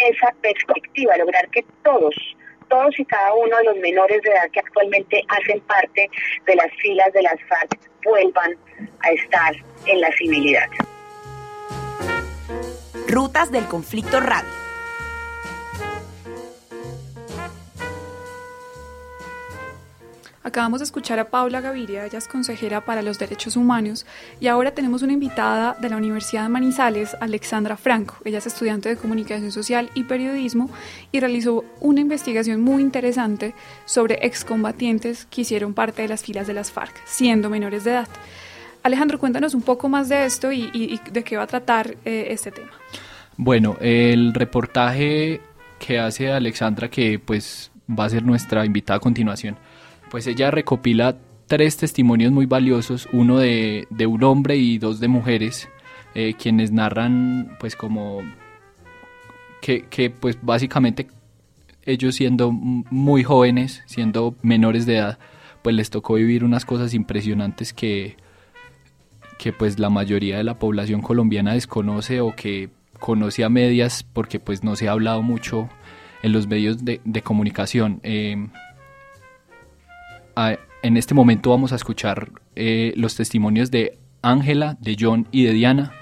esa 0.00 0.32
perspectiva, 0.40 1.16
lograr 1.16 1.48
que 1.50 1.64
todos 1.82 2.13
todos 2.68 2.98
y 2.98 3.04
cada 3.04 3.34
uno 3.34 3.56
de 3.58 3.64
los 3.64 3.76
menores 3.76 4.22
de 4.22 4.30
edad 4.30 4.50
que 4.50 4.60
actualmente 4.60 5.22
hacen 5.28 5.60
parte 5.60 6.10
de 6.46 6.54
las 6.54 6.70
filas 6.80 7.12
de 7.12 7.22
las 7.22 7.36
FARC 7.48 7.78
vuelvan 8.04 8.52
a 9.00 9.10
estar 9.10 9.54
en 9.86 10.00
la 10.00 10.10
civilidad. 10.12 10.68
Rutas 13.08 13.50
del 13.52 13.64
Conflicto 13.66 14.20
Radio. 14.20 14.63
Acabamos 20.46 20.80
de 20.80 20.84
escuchar 20.84 21.18
a 21.18 21.30
Paula 21.30 21.62
Gaviria, 21.62 22.04
ella 22.04 22.18
es 22.18 22.28
consejera 22.28 22.82
para 22.84 23.00
los 23.00 23.18
derechos 23.18 23.56
humanos, 23.56 24.04
y 24.40 24.48
ahora 24.48 24.72
tenemos 24.72 25.00
una 25.00 25.14
invitada 25.14 25.74
de 25.80 25.88
la 25.88 25.96
Universidad 25.96 26.42
de 26.42 26.50
Manizales, 26.50 27.16
Alexandra 27.18 27.78
Franco. 27.78 28.16
Ella 28.26 28.38
es 28.38 28.46
estudiante 28.46 28.90
de 28.90 28.98
comunicación 28.98 29.50
social 29.52 29.88
y 29.94 30.04
periodismo 30.04 30.68
y 31.12 31.20
realizó 31.20 31.64
una 31.80 32.02
investigación 32.02 32.60
muy 32.60 32.82
interesante 32.82 33.54
sobre 33.86 34.18
excombatientes 34.26 35.26
que 35.30 35.40
hicieron 35.40 35.72
parte 35.72 36.02
de 36.02 36.08
las 36.08 36.22
filas 36.22 36.46
de 36.46 36.52
las 36.52 36.70
FARC, 36.70 36.94
siendo 37.06 37.48
menores 37.48 37.84
de 37.84 37.92
edad. 37.92 38.08
Alejandro, 38.82 39.18
cuéntanos 39.18 39.54
un 39.54 39.62
poco 39.62 39.88
más 39.88 40.10
de 40.10 40.26
esto 40.26 40.52
y, 40.52 41.00
de 41.10 41.24
qué 41.24 41.38
va 41.38 41.44
a 41.44 41.46
tratar 41.46 41.96
eh, 42.04 42.26
este 42.28 42.50
tema. 42.50 42.70
Bueno, 43.38 43.78
el 43.80 44.34
reportaje 44.34 45.40
que 45.78 45.98
hace 45.98 46.30
Alexandra, 46.30 46.90
que 46.90 47.18
pues 47.18 47.70
va 47.88 48.04
a 48.04 48.10
ser 48.10 48.22
nuestra 48.24 48.66
invitada 48.66 48.98
a 48.98 49.00
continuación, 49.00 49.56
pues 50.14 50.28
ella 50.28 50.52
recopila 50.52 51.16
tres 51.48 51.76
testimonios 51.76 52.30
muy 52.30 52.46
valiosos, 52.46 53.08
uno 53.10 53.40
de, 53.40 53.84
un 54.06 54.22
hombre 54.22 54.54
y 54.54 54.78
dos 54.78 55.00
de 55.00 55.08
mujeres, 55.08 55.68
eh, 56.14 56.34
quienes 56.34 56.70
narran 56.70 57.56
pues 57.58 57.74
como 57.74 58.22
que, 59.60 60.14
pues 60.20 60.38
básicamente 60.40 61.08
ellos 61.84 62.14
siendo 62.14 62.52
muy 62.52 63.24
jóvenes, 63.24 63.82
siendo 63.86 64.36
menores 64.40 64.86
de 64.86 64.98
edad, 64.98 65.18
pues 65.62 65.74
les 65.74 65.90
tocó 65.90 66.14
vivir 66.14 66.44
unas 66.44 66.64
cosas 66.64 66.94
impresionantes 66.94 67.72
que, 67.72 68.16
que 69.36 69.52
pues 69.52 69.80
la 69.80 69.90
mayoría 69.90 70.36
de 70.36 70.44
la 70.44 70.60
población 70.60 71.02
colombiana 71.02 71.54
desconoce 71.54 72.20
o 72.20 72.36
que 72.36 72.70
conoce 73.00 73.42
a 73.42 73.48
medias 73.48 74.04
porque 74.04 74.38
pues 74.38 74.62
no 74.62 74.76
se 74.76 74.86
ha 74.86 74.92
hablado 74.92 75.22
mucho 75.22 75.68
en 76.22 76.30
los 76.30 76.46
medios 76.46 76.84
de, 76.84 77.00
comunicación. 77.24 77.98
Eh, 78.04 78.46
en 80.36 80.96
este 80.96 81.14
momento 81.14 81.50
vamos 81.50 81.72
a 81.72 81.76
escuchar 81.76 82.30
eh, 82.56 82.92
los 82.96 83.16
testimonios 83.16 83.70
de 83.70 83.98
Ángela, 84.22 84.76
de 84.80 84.96
John 84.98 85.28
y 85.30 85.44
de 85.44 85.52
Diana, 85.52 85.92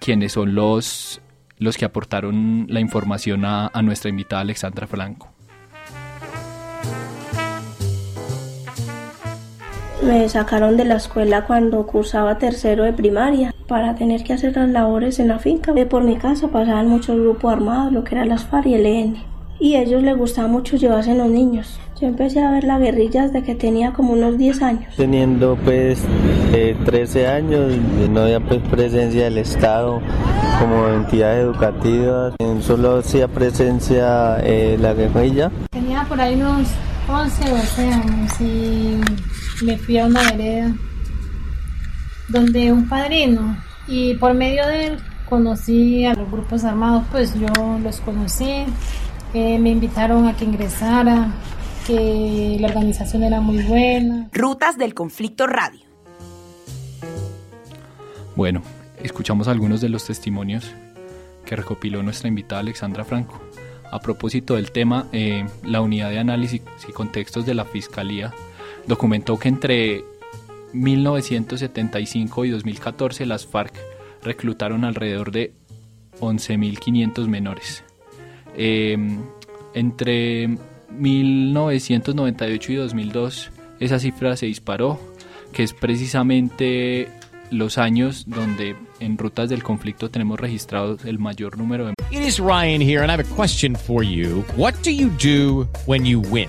quienes 0.00 0.32
son 0.32 0.54
los, 0.54 1.20
los 1.58 1.76
que 1.76 1.84
aportaron 1.84 2.66
la 2.68 2.80
información 2.80 3.44
a, 3.44 3.70
nuestra 3.82 4.10
invitada 4.10 4.42
Alexandra 4.42 4.86
Franco. 4.86 5.28
Me 10.02 10.28
sacaron 10.28 10.76
de 10.76 10.84
la 10.84 10.96
escuela 10.96 11.44
cuando 11.44 11.86
cursaba 11.86 12.38
tercero 12.38 12.84
de 12.84 12.92
primaria 12.92 13.54
para 13.66 13.96
tener 13.96 14.22
que 14.22 14.32
hacer 14.32 14.56
las 14.56 14.68
labores 14.68 15.18
en 15.18 15.28
la 15.28 15.38
finca. 15.38 15.74
Por 15.90 16.04
mi 16.04 16.16
casa 16.16 16.48
pasaban 16.48 16.88
muchos 16.88 17.18
grupos 17.18 17.52
armados, 17.52 17.92
lo 17.92 18.04
que 18.04 18.14
eran 18.14 18.28
las 18.28 18.44
FARC 18.44 18.66
y 18.66 18.74
el 18.74 18.86
EN. 18.86 19.37
Y 19.60 19.74
a 19.74 19.82
ellos 19.82 20.02
les 20.02 20.16
gustaba 20.16 20.48
mucho 20.48 20.76
llevarse 20.76 21.14
los 21.14 21.28
niños. 21.28 21.78
Yo 22.00 22.06
empecé 22.06 22.40
a 22.40 22.52
ver 22.52 22.62
la 22.62 22.78
guerrilla 22.78 23.24
desde 23.24 23.42
que 23.42 23.56
tenía 23.56 23.92
como 23.92 24.12
unos 24.12 24.38
10 24.38 24.62
años. 24.62 24.94
Teniendo 24.96 25.56
pues 25.64 26.00
13 26.84 27.20
eh, 27.22 27.26
años, 27.26 27.74
no 28.08 28.20
había 28.20 28.38
pues 28.38 28.60
presencia 28.70 29.24
del 29.24 29.38
Estado 29.38 30.00
como 30.60 30.88
entidad 30.88 31.40
educativa, 31.40 32.32
solo 32.60 32.98
hacía 32.98 33.26
presencia 33.26 34.38
eh, 34.44 34.76
la 34.80 34.94
guerrilla. 34.94 35.50
Tenía 35.70 36.04
por 36.04 36.20
ahí 36.20 36.34
unos 36.36 36.68
11 37.08 37.52
o 37.52 37.56
12 37.56 37.82
años 37.92 38.40
y 38.40 39.64
me 39.64 39.76
fui 39.78 39.98
a 39.98 40.06
una 40.06 40.22
vereda 40.30 40.72
donde 42.28 42.72
un 42.72 42.88
padrino 42.88 43.56
y 43.88 44.14
por 44.14 44.34
medio 44.34 44.66
de 44.66 44.86
él 44.86 44.98
conocí 45.28 46.04
a 46.04 46.14
los 46.14 46.30
grupos 46.30 46.64
armados, 46.64 47.04
pues 47.10 47.34
yo 47.34 47.48
los 47.82 48.00
conocí, 48.00 48.64
eh, 49.34 49.58
me 49.58 49.70
invitaron 49.70 50.26
a 50.26 50.36
que 50.36 50.44
ingresara 50.44 51.32
que 51.86 52.56
la 52.60 52.68
organización 52.68 53.22
era 53.22 53.40
muy 53.40 53.62
buena. 53.62 54.28
Rutas 54.32 54.76
del 54.76 54.94
Conflicto 54.94 55.46
Radio. 55.46 55.80
Bueno, 58.36 58.62
escuchamos 59.02 59.48
algunos 59.48 59.80
de 59.80 59.88
los 59.88 60.04
testimonios 60.04 60.70
que 61.44 61.56
recopiló 61.56 62.02
nuestra 62.02 62.28
invitada 62.28 62.60
Alexandra 62.60 63.04
Franco. 63.04 63.40
A 63.90 64.00
propósito 64.00 64.56
del 64.56 64.70
tema, 64.70 65.06
eh, 65.12 65.46
la 65.64 65.80
unidad 65.80 66.10
de 66.10 66.18
análisis 66.18 66.60
y 66.86 66.92
contextos 66.92 67.46
de 67.46 67.54
la 67.54 67.64
Fiscalía 67.64 68.34
documentó 68.86 69.38
que 69.38 69.48
entre 69.48 70.04
1975 70.72 72.44
y 72.44 72.50
2014 72.50 73.24
las 73.24 73.46
FARC 73.46 73.74
reclutaron 74.22 74.84
alrededor 74.84 75.32
de 75.32 75.54
11.500 76.20 77.28
menores. 77.28 77.84
Eh, 78.58 78.98
entre 79.74 80.48
1998 80.90 82.72
y 82.72 82.74
2002 82.74 83.50
esa 83.80 83.98
cifra 84.00 84.36
se 84.36 84.46
disparó, 84.46 84.98
que 85.52 85.62
es 85.62 85.72
precisamente 85.72 87.08
los 87.50 87.78
años 87.78 88.24
donde 88.26 88.76
en 89.00 89.16
rutas 89.16 89.48
del 89.48 89.62
conflicto 89.62 90.10
tenemos 90.10 90.38
registrados 90.38 91.04
el 91.04 91.18
mayor 91.18 91.56
número 91.56 91.86
de 91.86 91.94
It 92.10 92.20
is 92.20 92.38
Ryan 92.38 92.82
here 92.82 93.00
and 93.00 93.10
I 93.10 93.14
have 93.14 93.20
a 93.20 93.36
question 93.36 93.76
for 93.76 94.02
you. 94.02 94.44
What 94.56 94.74
do 94.82 94.90
you 94.90 95.10
do 95.18 95.68
when 95.86 96.04
you 96.04 96.20
win? 96.20 96.48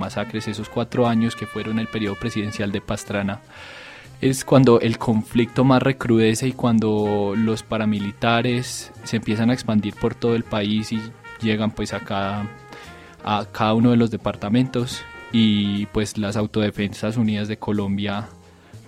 Masacres, 0.00 0.46
esos 0.46 0.68
cuatro 0.68 1.08
años 1.08 1.34
que 1.34 1.44
fueron 1.44 1.80
el 1.80 1.88
periodo 1.88 2.14
presidencial 2.14 2.70
de 2.70 2.80
Pastrana 2.80 3.40
es 4.20 4.44
cuando 4.44 4.80
el 4.80 4.96
conflicto 4.96 5.64
más 5.64 5.82
recrudece 5.82 6.46
y 6.46 6.52
cuando 6.52 7.34
los 7.36 7.64
paramilitares 7.64 8.92
se 9.02 9.16
empiezan 9.16 9.50
a 9.50 9.54
expandir 9.54 9.96
por 9.96 10.14
todo 10.14 10.36
el 10.36 10.44
país 10.44 10.92
y 10.92 11.02
llegan 11.42 11.72
pues 11.72 11.92
a 11.94 11.98
cada, 11.98 12.46
a 13.24 13.46
cada 13.50 13.74
uno 13.74 13.90
de 13.90 13.96
los 13.96 14.12
departamentos 14.12 15.02
y 15.32 15.86
pues 15.86 16.16
las 16.16 16.36
autodefensas 16.36 17.16
unidas 17.16 17.48
de 17.48 17.58
Colombia 17.58 18.28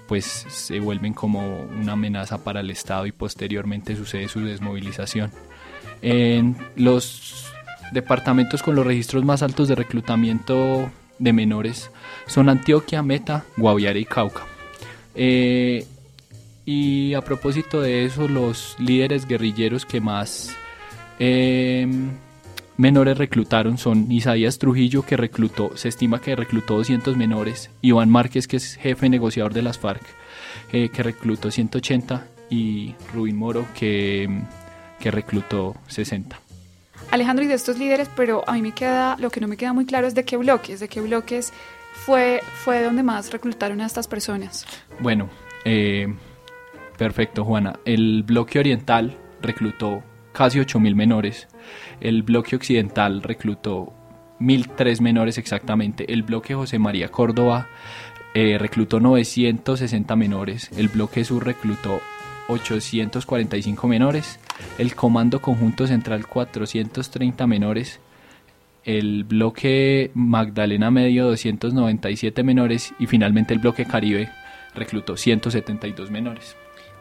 pues 0.06 0.24
se 0.24 0.78
vuelven 0.78 1.12
como 1.12 1.40
una 1.76 1.94
amenaza 1.94 2.44
para 2.44 2.60
el 2.60 2.70
Estado 2.70 3.06
y 3.06 3.10
posteriormente 3.10 3.96
sucede 3.96 4.28
su 4.28 4.42
desmovilización. 4.42 5.32
En 6.02 6.56
los 6.76 7.50
departamentos 7.90 8.62
con 8.62 8.76
los 8.76 8.86
registros 8.86 9.24
más 9.24 9.42
altos 9.42 9.66
de 9.66 9.74
reclutamiento 9.74 10.88
de 11.20 11.32
menores 11.32 11.90
son 12.26 12.48
Antioquia, 12.48 13.02
Meta, 13.02 13.44
Guaviare 13.56 14.00
y 14.00 14.04
Cauca. 14.04 14.42
Eh, 15.14 15.86
y 16.64 17.14
a 17.14 17.20
propósito 17.20 17.80
de 17.80 18.04
eso, 18.04 18.28
los 18.28 18.76
líderes 18.78 19.26
guerrilleros 19.26 19.86
que 19.86 20.00
más 20.00 20.54
em, 21.18 22.10
menores 22.76 23.18
reclutaron 23.18 23.78
son 23.78 24.10
Isaías 24.10 24.58
Trujillo, 24.58 25.02
que 25.02 25.16
reclutó, 25.16 25.76
se 25.76 25.88
estima 25.88 26.20
que 26.20 26.36
reclutó 26.36 26.76
200 26.76 27.16
menores, 27.16 27.70
Iván 27.82 28.10
Márquez, 28.10 28.48
que 28.48 28.56
es 28.56 28.76
jefe 28.76 29.08
negociador 29.08 29.52
de 29.52 29.62
las 29.62 29.78
FARC, 29.78 30.02
eh, 30.72 30.88
que 30.88 31.02
reclutó 31.02 31.50
180, 31.50 32.26
y 32.50 32.94
Rubín 33.14 33.36
Moro, 33.36 33.66
que, 33.74 34.28
que 34.98 35.10
reclutó 35.10 35.76
60. 35.86 36.40
Alejandro, 37.10 37.44
y 37.44 37.48
de 37.48 37.54
estos 37.54 37.78
líderes, 37.78 38.08
pero 38.14 38.42
a 38.48 38.52
mí 38.52 38.62
me 38.62 38.72
queda, 38.72 39.16
lo 39.18 39.30
que 39.30 39.40
no 39.40 39.48
me 39.48 39.56
queda 39.56 39.72
muy 39.72 39.86
claro 39.86 40.06
es 40.06 40.14
de 40.14 40.24
qué 40.24 40.36
bloques, 40.36 40.80
de 40.80 40.88
qué 40.88 41.00
bloques 41.00 41.52
fue, 41.92 42.40
fue 42.64 42.82
donde 42.82 43.02
más 43.02 43.32
reclutaron 43.32 43.80
a 43.80 43.86
estas 43.86 44.06
personas. 44.06 44.66
Bueno, 45.00 45.28
eh, 45.64 46.12
perfecto, 46.96 47.44
Juana. 47.44 47.78
El 47.84 48.22
bloque 48.22 48.58
oriental 48.58 49.16
reclutó 49.42 50.02
casi 50.32 50.58
8.000 50.58 50.94
menores. 50.94 51.48
El 52.00 52.22
bloque 52.22 52.56
occidental 52.56 53.22
reclutó 53.22 53.92
1.003 54.40 55.00
menores 55.00 55.38
exactamente. 55.38 56.12
El 56.12 56.22
bloque 56.22 56.54
José 56.54 56.78
María 56.78 57.10
Córdoba 57.10 57.68
eh, 58.34 58.58
reclutó 58.58 59.00
960 59.00 60.16
menores. 60.16 60.70
El 60.76 60.88
bloque 60.88 61.24
sur 61.24 61.44
reclutó 61.44 62.00
845 62.48 63.88
menores. 63.88 64.38
El 64.78 64.94
Comando 64.94 65.40
Conjunto 65.40 65.86
Central 65.86 66.26
430 66.26 67.46
menores 67.46 68.00
el 68.84 69.24
bloque 69.24 70.10
Magdalena 70.14 70.90
Medio 70.90 71.26
297 71.26 72.42
menores 72.42 72.94
y 72.98 73.06
finalmente 73.06 73.54
el 73.54 73.60
bloque 73.60 73.84
Caribe 73.84 74.30
reclutó 74.74 75.16
172 75.16 76.10
menores. 76.10 76.56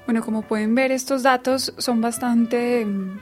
Bueno, 0.05 0.23
como 0.23 0.41
pueden 0.41 0.75
ver, 0.75 0.91
estos 0.91 1.23
datos 1.23 1.73
son 1.77 2.01
bastante, 2.01 2.85
mm, 2.85 3.19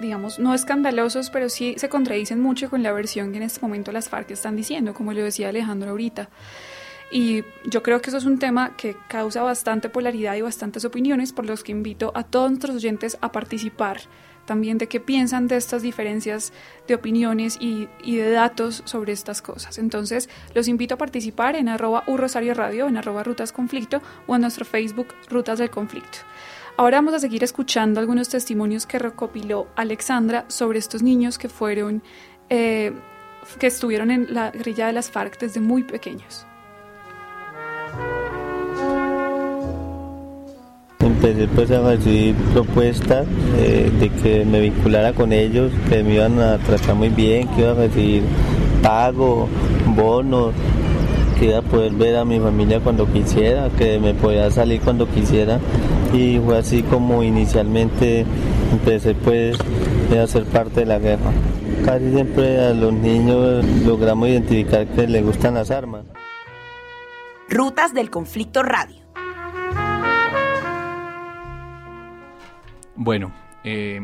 digamos, 0.00 0.38
no 0.38 0.54
escandalosos, 0.54 1.30
pero 1.30 1.48
sí 1.48 1.74
se 1.78 1.88
contradicen 1.88 2.40
mucho 2.40 2.70
con 2.70 2.82
la 2.82 2.92
versión 2.92 3.32
que 3.32 3.38
en 3.38 3.42
este 3.42 3.60
momento 3.60 3.92
las 3.92 4.08
FARC 4.08 4.30
están 4.30 4.56
diciendo, 4.56 4.94
como 4.94 5.12
lo 5.12 5.22
decía 5.22 5.48
Alejandro 5.48 5.90
ahorita. 5.90 6.28
Y 7.10 7.44
yo 7.64 7.82
creo 7.82 8.00
que 8.00 8.10
eso 8.10 8.18
es 8.18 8.26
un 8.26 8.38
tema 8.38 8.76
que 8.76 8.96
causa 9.08 9.42
bastante 9.42 9.88
polaridad 9.88 10.34
y 10.34 10.42
bastantes 10.42 10.84
opiniones, 10.84 11.32
por 11.32 11.46
los 11.46 11.64
que 11.64 11.72
invito 11.72 12.12
a 12.14 12.22
todos 12.22 12.50
nuestros 12.50 12.76
oyentes 12.76 13.16
a 13.20 13.32
participar 13.32 14.00
también 14.48 14.78
de 14.78 14.88
qué 14.88 14.98
piensan 14.98 15.46
de 15.46 15.56
estas 15.56 15.82
diferencias 15.82 16.54
de 16.88 16.94
opiniones 16.94 17.58
y, 17.60 17.86
de 18.04 18.30
datos 18.30 18.82
sobre 18.86 19.12
estas 19.12 19.42
cosas. 19.42 19.78
Entonces, 19.78 20.30
los 20.54 20.68
invito 20.68 20.94
a 20.94 20.98
participar 20.98 21.54
en 21.54 21.68
arroba 21.68 22.02
Rosario 22.06 22.54
Radio, 22.54 22.88
en 22.88 22.96
arroba 22.96 23.22
Rutas 23.22 23.52
Conflicto 23.52 24.00
o 24.26 24.34
en 24.34 24.40
nuestro 24.40 24.64
Facebook 24.64 25.08
Rutas 25.28 25.58
del 25.58 25.68
Conflicto. 25.68 26.18
Ahora 26.78 26.96
vamos 26.96 27.12
a 27.12 27.18
seguir 27.18 27.44
escuchando 27.44 28.00
algunos 28.00 28.30
testimonios 28.30 28.86
que 28.86 28.98
recopiló 28.98 29.68
Alexandra 29.76 30.46
sobre 30.48 30.78
estos 30.78 31.02
niños 31.02 31.36
que 31.36 31.50
fueron, 31.50 32.02
eh, 32.48 32.92
que 33.58 33.66
estuvieron 33.66 34.10
en 34.10 34.32
la 34.32 34.50
grilla 34.50 34.86
de 34.86 34.94
las 34.94 35.10
FARC 35.10 35.38
desde 35.38 35.60
muy 35.60 35.82
pequeños. 35.82 36.46
Empecé 41.08 41.48
pues 41.48 41.70
a 41.70 41.80
recibir 41.80 42.34
propuestas 42.52 43.26
eh, 43.58 43.90
de 43.98 44.08
que 44.10 44.44
me 44.44 44.60
vinculara 44.60 45.12
con 45.12 45.32
ellos, 45.32 45.72
que 45.88 46.02
me 46.02 46.14
iban 46.14 46.40
a 46.40 46.58
tratar 46.58 46.94
muy 46.94 47.08
bien, 47.08 47.48
que 47.48 47.62
iba 47.62 47.72
a 47.72 47.74
recibir 47.74 48.22
pago, 48.82 49.48
bonos, 49.96 50.54
que 51.38 51.46
iba 51.46 51.58
a 51.58 51.62
poder 51.62 51.92
ver 51.92 52.16
a 52.16 52.24
mi 52.24 52.38
familia 52.38 52.80
cuando 52.80 53.06
quisiera, 53.12 53.68
que 53.70 53.98
me 53.98 54.14
podía 54.14 54.50
salir 54.50 54.80
cuando 54.80 55.08
quisiera 55.08 55.58
y 56.12 56.38
fue 56.38 56.58
así 56.58 56.82
como 56.82 57.22
inicialmente 57.22 58.24
empecé 58.72 59.14
pues 59.14 59.58
a 60.16 60.26
ser 60.26 60.44
parte 60.44 60.80
de 60.80 60.86
la 60.86 60.98
guerra. 60.98 61.32
Casi 61.84 62.10
siempre 62.10 62.66
a 62.66 62.74
los 62.74 62.92
niños 62.92 63.64
logramos 63.84 64.28
identificar 64.28 64.86
que 64.86 65.06
les 65.06 65.24
gustan 65.24 65.54
las 65.54 65.70
armas. 65.70 66.04
Rutas 67.48 67.94
del 67.94 68.10
Conflicto 68.10 68.62
Radio. 68.62 68.97
Bueno, 73.00 73.30
eh, 73.62 74.00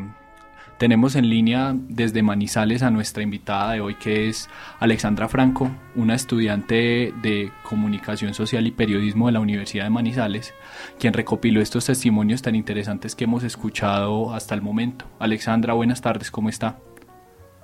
tenemos 0.78 1.16
en 1.16 1.28
línea 1.28 1.72
desde 1.74 2.22
Manizales 2.22 2.84
a 2.84 2.92
nuestra 2.92 3.24
invitada 3.24 3.72
de 3.72 3.80
hoy, 3.80 3.96
que 3.96 4.28
es 4.28 4.48
Alexandra 4.78 5.26
Franco, 5.26 5.68
una 5.96 6.14
estudiante 6.14 7.12
de 7.20 7.50
Comunicación 7.64 8.34
Social 8.34 8.68
y 8.68 8.70
Periodismo 8.70 9.26
de 9.26 9.32
la 9.32 9.40
Universidad 9.40 9.82
de 9.82 9.90
Manizales, 9.90 10.54
quien 11.00 11.12
recopiló 11.12 11.60
estos 11.60 11.86
testimonios 11.86 12.40
tan 12.40 12.54
interesantes 12.54 13.16
que 13.16 13.24
hemos 13.24 13.42
escuchado 13.42 14.32
hasta 14.32 14.54
el 14.54 14.62
momento. 14.62 15.06
Alexandra, 15.18 15.72
buenas 15.72 16.00
tardes, 16.00 16.30
¿cómo 16.30 16.48
está? 16.48 16.76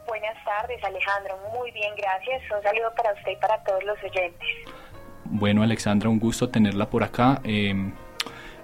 Buenas 0.09 0.45
tardes, 0.45 0.83
Alejandro. 0.83 1.39
Muy 1.55 1.71
bien, 1.71 1.93
gracias. 1.97 2.43
Un 2.51 2.61
saludo 2.61 2.93
para 2.97 3.13
usted 3.13 3.31
y 3.31 3.37
para 3.37 3.63
todos 3.63 3.85
los 3.85 3.97
oyentes. 4.03 4.49
Bueno, 5.27 5.63
Alexandra, 5.63 6.09
un 6.09 6.19
gusto 6.19 6.49
tenerla 6.49 6.91
por 6.91 7.05
acá. 7.05 7.41
Eh, 7.45 7.93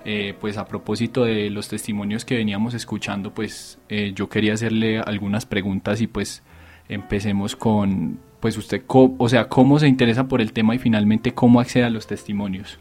eh, 0.08 0.34
pues 0.40 0.56
a 0.56 0.66
propósito 0.66 1.24
de 1.24 1.50
los 1.50 1.66
testimonios 1.66 2.24
que 2.24 2.36
veníamos 2.36 2.74
escuchando, 2.74 3.34
pues 3.34 3.80
eh, 3.88 4.12
yo 4.14 4.28
quería 4.28 4.54
hacerle 4.54 5.00
algunas 5.00 5.46
preguntas 5.46 6.00
y 6.00 6.06
pues 6.06 6.44
empecemos 6.88 7.56
con, 7.56 8.20
pues 8.38 8.56
usted, 8.56 8.84
o 8.86 9.28
sea, 9.28 9.48
cómo 9.48 9.80
se 9.80 9.88
interesa 9.88 10.28
por 10.28 10.40
el 10.40 10.52
tema 10.52 10.76
y 10.76 10.78
finalmente 10.78 11.34
cómo 11.34 11.58
accede 11.58 11.82
a 11.82 11.90
los 11.90 12.06
testimonios. 12.06 12.78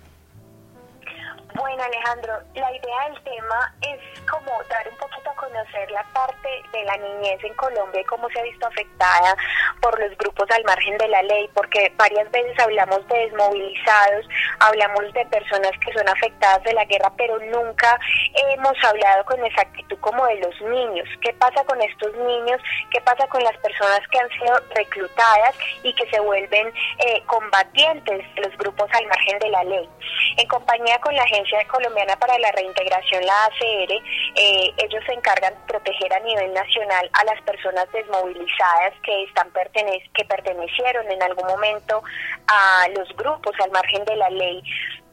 Bueno, 1.56 1.84
Alejandro, 1.84 2.34
la 2.54 2.70
idea 2.70 3.10
del 3.10 3.24
tema 3.24 3.74
es 3.82 4.30
como 4.30 4.52
dar 4.70 4.90
un 4.90 4.98
poquito 4.98 5.30
a 5.30 5.36
conocer 5.36 5.90
la 5.90 6.04
parte 6.14 6.50
de 6.74 6.84
la 6.84 6.98
niñez 6.98 7.42
en 7.46 7.54
Colombia 7.54 8.02
y 8.02 8.04
cómo 8.06 8.30
se 8.30 8.42
ha 8.42 8.44
visto 8.44 8.68
afectada 8.68 9.38
por 9.82 9.98
los 9.98 10.18
grupos 10.18 10.50
al 10.52 10.66
margen 10.66 10.98
de 10.98 11.08
la 11.08 11.22
ley, 11.24 11.50
porque 11.54 11.94
varias 11.96 12.30
veces 12.32 12.60
hablamos 12.60 13.08
de 13.08 13.20
desmovilizados, 13.20 14.28
hablamos 14.60 15.14
de 15.14 15.26
personas 15.28 15.72
que 15.80 15.94
son 15.94 16.08
afectadas 16.10 16.62
de 16.64 16.74
la 16.74 16.84
guerra, 16.84 17.10
pero 17.16 17.40
nunca 17.40 17.98
hemos 18.34 18.84
hablado 18.84 19.24
con 19.24 19.44
exactitud 19.46 19.98
como 20.02 20.26
de 20.26 20.36
los 20.36 20.62
niños. 20.62 21.08
¿Qué 21.22 21.32
pasa 21.36 21.64
con 21.64 21.82
estos 21.82 22.14
niños? 22.16 22.60
¿Qué 22.92 23.00
pasa 23.00 23.26
con 23.28 23.42
las 23.44 23.56
personas 23.60 24.02
que 24.12 24.20
han 24.20 24.30
sido 24.32 24.60
reclutadas 24.76 25.56
y 25.84 25.94
que 25.94 26.10
se 26.10 26.20
vuelven 26.20 26.68
eh, 27.00 27.24
combatientes 27.28 28.36
de 28.36 28.42
los 28.42 28.58
grupos 28.58 28.90
al 28.92 29.08
margen 29.08 29.40
de 29.40 29.50
la 29.50 29.64
ley? 29.64 29.90
En 30.38 30.48
compañía 30.48 31.00
con 31.00 31.16
la 31.16 31.24
agencia 31.24 31.45
Colombiana 31.68 32.16
para 32.18 32.38
la 32.40 32.52
Reintegración, 32.52 33.26
la 33.26 33.46
ACR, 33.46 33.92
eh, 34.36 34.74
ellos 34.78 35.04
se 35.06 35.14
encargan 35.14 35.54
de 35.54 35.60
proteger 35.68 36.14
a 36.14 36.20
nivel 36.20 36.54
nacional 36.54 37.10
a 37.14 37.24
las 37.26 37.42
personas 37.44 37.92
desmovilizadas 37.92 38.94
que 39.04 39.24
están 39.24 39.52
pertene 39.52 40.04
que 40.14 40.26
pertenecieron 40.26 41.10
en 41.12 41.22
algún 41.22 41.48
momento 41.48 42.04
a 42.48 42.88
los 42.96 43.08
grupos 43.16 43.54
al 43.64 43.72
margen 43.72 44.04
de 44.06 44.16
la 44.16 44.30
ley. 44.30 44.62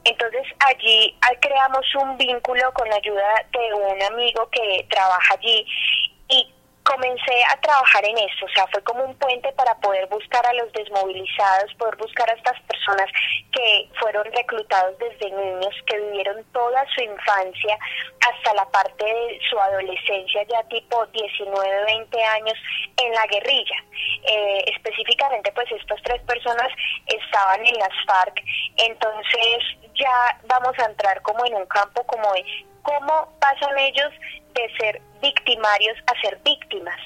Entonces 0.05 0.43
allí 0.67 1.17
creamos 1.41 1.87
un 1.95 2.17
vínculo 2.17 2.73
con 2.73 2.89
la 2.89 2.97
ayuda 2.97 3.47
de 3.53 3.75
un 3.75 4.03
amigo 4.03 4.49
que 4.51 4.85
trabaja 4.91 5.35
allí 5.35 5.65
comencé 6.85 7.45
a 7.51 7.61
trabajar 7.61 8.05
en 8.05 8.19
eso, 8.19 8.45
o 8.45 8.49
sea, 8.49 8.67
fue 8.69 8.83
como 8.83 9.05
un 9.05 9.15
puente 9.17 9.53
para 9.53 9.75
poder 9.77 10.07
buscar 10.09 10.45
a 10.47 10.53
los 10.55 10.73
desmovilizados, 10.73 11.75
poder 11.75 11.97
buscar 11.97 12.29
a 12.29 12.35
estas 12.35 12.61
personas 12.63 13.07
que 13.53 13.89
fueron 14.01 14.25
reclutados 14.33 14.99
desde 14.99 15.31
niños, 15.31 15.75
que 15.87 15.99
vivieron 15.99 16.45
toda 16.53 16.85
su 16.95 17.03
infancia 17.03 17.79
hasta 18.21 18.55
la 18.55 18.65
parte 18.71 19.05
de 19.05 19.41
su 19.49 19.59
adolescencia, 19.59 20.43
ya 20.49 20.63
tipo 20.65 21.07
19, 21.07 21.85
20 21.85 22.25
años, 22.25 22.55
en 22.97 23.13
la 23.13 23.27
guerrilla. 23.27 23.77
Eh, 24.25 24.65
específicamente, 24.75 25.53
pues 25.53 25.71
estas 25.73 26.01
tres 26.03 26.21
personas 26.23 26.69
estaban 27.07 27.65
en 27.65 27.75
las 27.79 27.93
FARC, 28.07 28.43
entonces 28.77 29.59
ya 29.95 30.39
vamos 30.45 30.77
a 30.79 30.87
entrar 30.87 31.21
como 31.23 31.45
en 31.47 31.55
un 31.55 31.67
campo 31.67 32.05
como 32.07 32.33
de 32.33 32.45
cómo 32.83 33.29
pasan 33.41 33.79
ellos 33.79 34.13
de 34.55 34.69
ser 34.79 35.03
victimarios 35.21 35.97
a 36.07 36.21
ser 36.21 36.41
víctimas. 36.45 36.99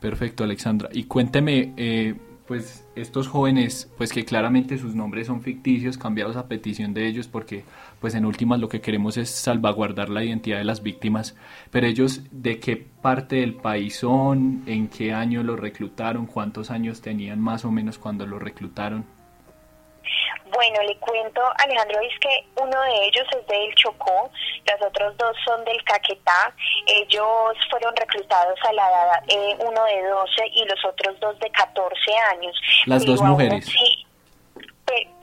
Perfecto, 0.00 0.44
Alexandra. 0.44 0.90
Y 0.92 1.04
cuénteme, 1.04 1.72
eh, 1.76 2.14
pues 2.46 2.86
estos 2.94 3.26
jóvenes, 3.26 3.90
pues 3.96 4.12
que 4.12 4.24
claramente 4.24 4.76
sus 4.76 4.94
nombres 4.94 5.28
son 5.28 5.40
ficticios, 5.40 5.96
cambiados 5.96 6.36
a 6.36 6.46
petición 6.46 6.92
de 6.92 7.06
ellos, 7.06 7.26
porque 7.26 7.64
pues 8.00 8.14
en 8.14 8.26
últimas 8.26 8.60
lo 8.60 8.68
que 8.68 8.82
queremos 8.82 9.16
es 9.16 9.30
salvaguardar 9.30 10.10
la 10.10 10.22
identidad 10.22 10.58
de 10.58 10.64
las 10.64 10.82
víctimas, 10.82 11.34
pero 11.70 11.86
ellos 11.86 12.20
de 12.30 12.60
qué 12.60 12.76
parte 12.76 13.36
del 13.36 13.54
país 13.54 13.96
son, 13.96 14.62
en 14.66 14.88
qué 14.88 15.14
año 15.14 15.42
los 15.42 15.58
reclutaron, 15.58 16.26
cuántos 16.26 16.70
años 16.70 17.00
tenían 17.00 17.40
más 17.40 17.64
o 17.64 17.70
menos 17.70 17.98
cuando 17.98 18.26
los 18.26 18.42
reclutaron. 18.42 19.06
Bueno, 20.54 20.82
le 20.82 20.96
cuento, 20.98 21.40
Alejandro, 21.58 22.00
es 22.00 22.18
que 22.20 22.46
uno 22.62 22.80
de 22.82 23.06
ellos 23.06 23.26
es 23.36 23.46
del 23.48 23.74
Chocó, 23.74 24.30
los 24.70 24.88
otros 24.88 25.16
dos 25.16 25.36
son 25.44 25.64
del 25.64 25.82
Caquetá. 25.82 26.54
Ellos 26.86 27.56
fueron 27.70 27.94
reclutados 27.96 28.58
a 28.68 28.72
la 28.72 28.88
edad, 28.88 29.24
eh, 29.28 29.56
uno 29.58 29.84
de 29.84 30.02
12 30.08 30.46
y 30.54 30.64
los 30.64 30.84
otros 30.84 31.18
dos 31.18 31.38
de 31.40 31.50
14 31.50 31.96
años. 32.32 32.56
Las 32.86 33.04
dos 33.04 33.20
mujeres. 33.20 33.64
Sí, 33.66 34.06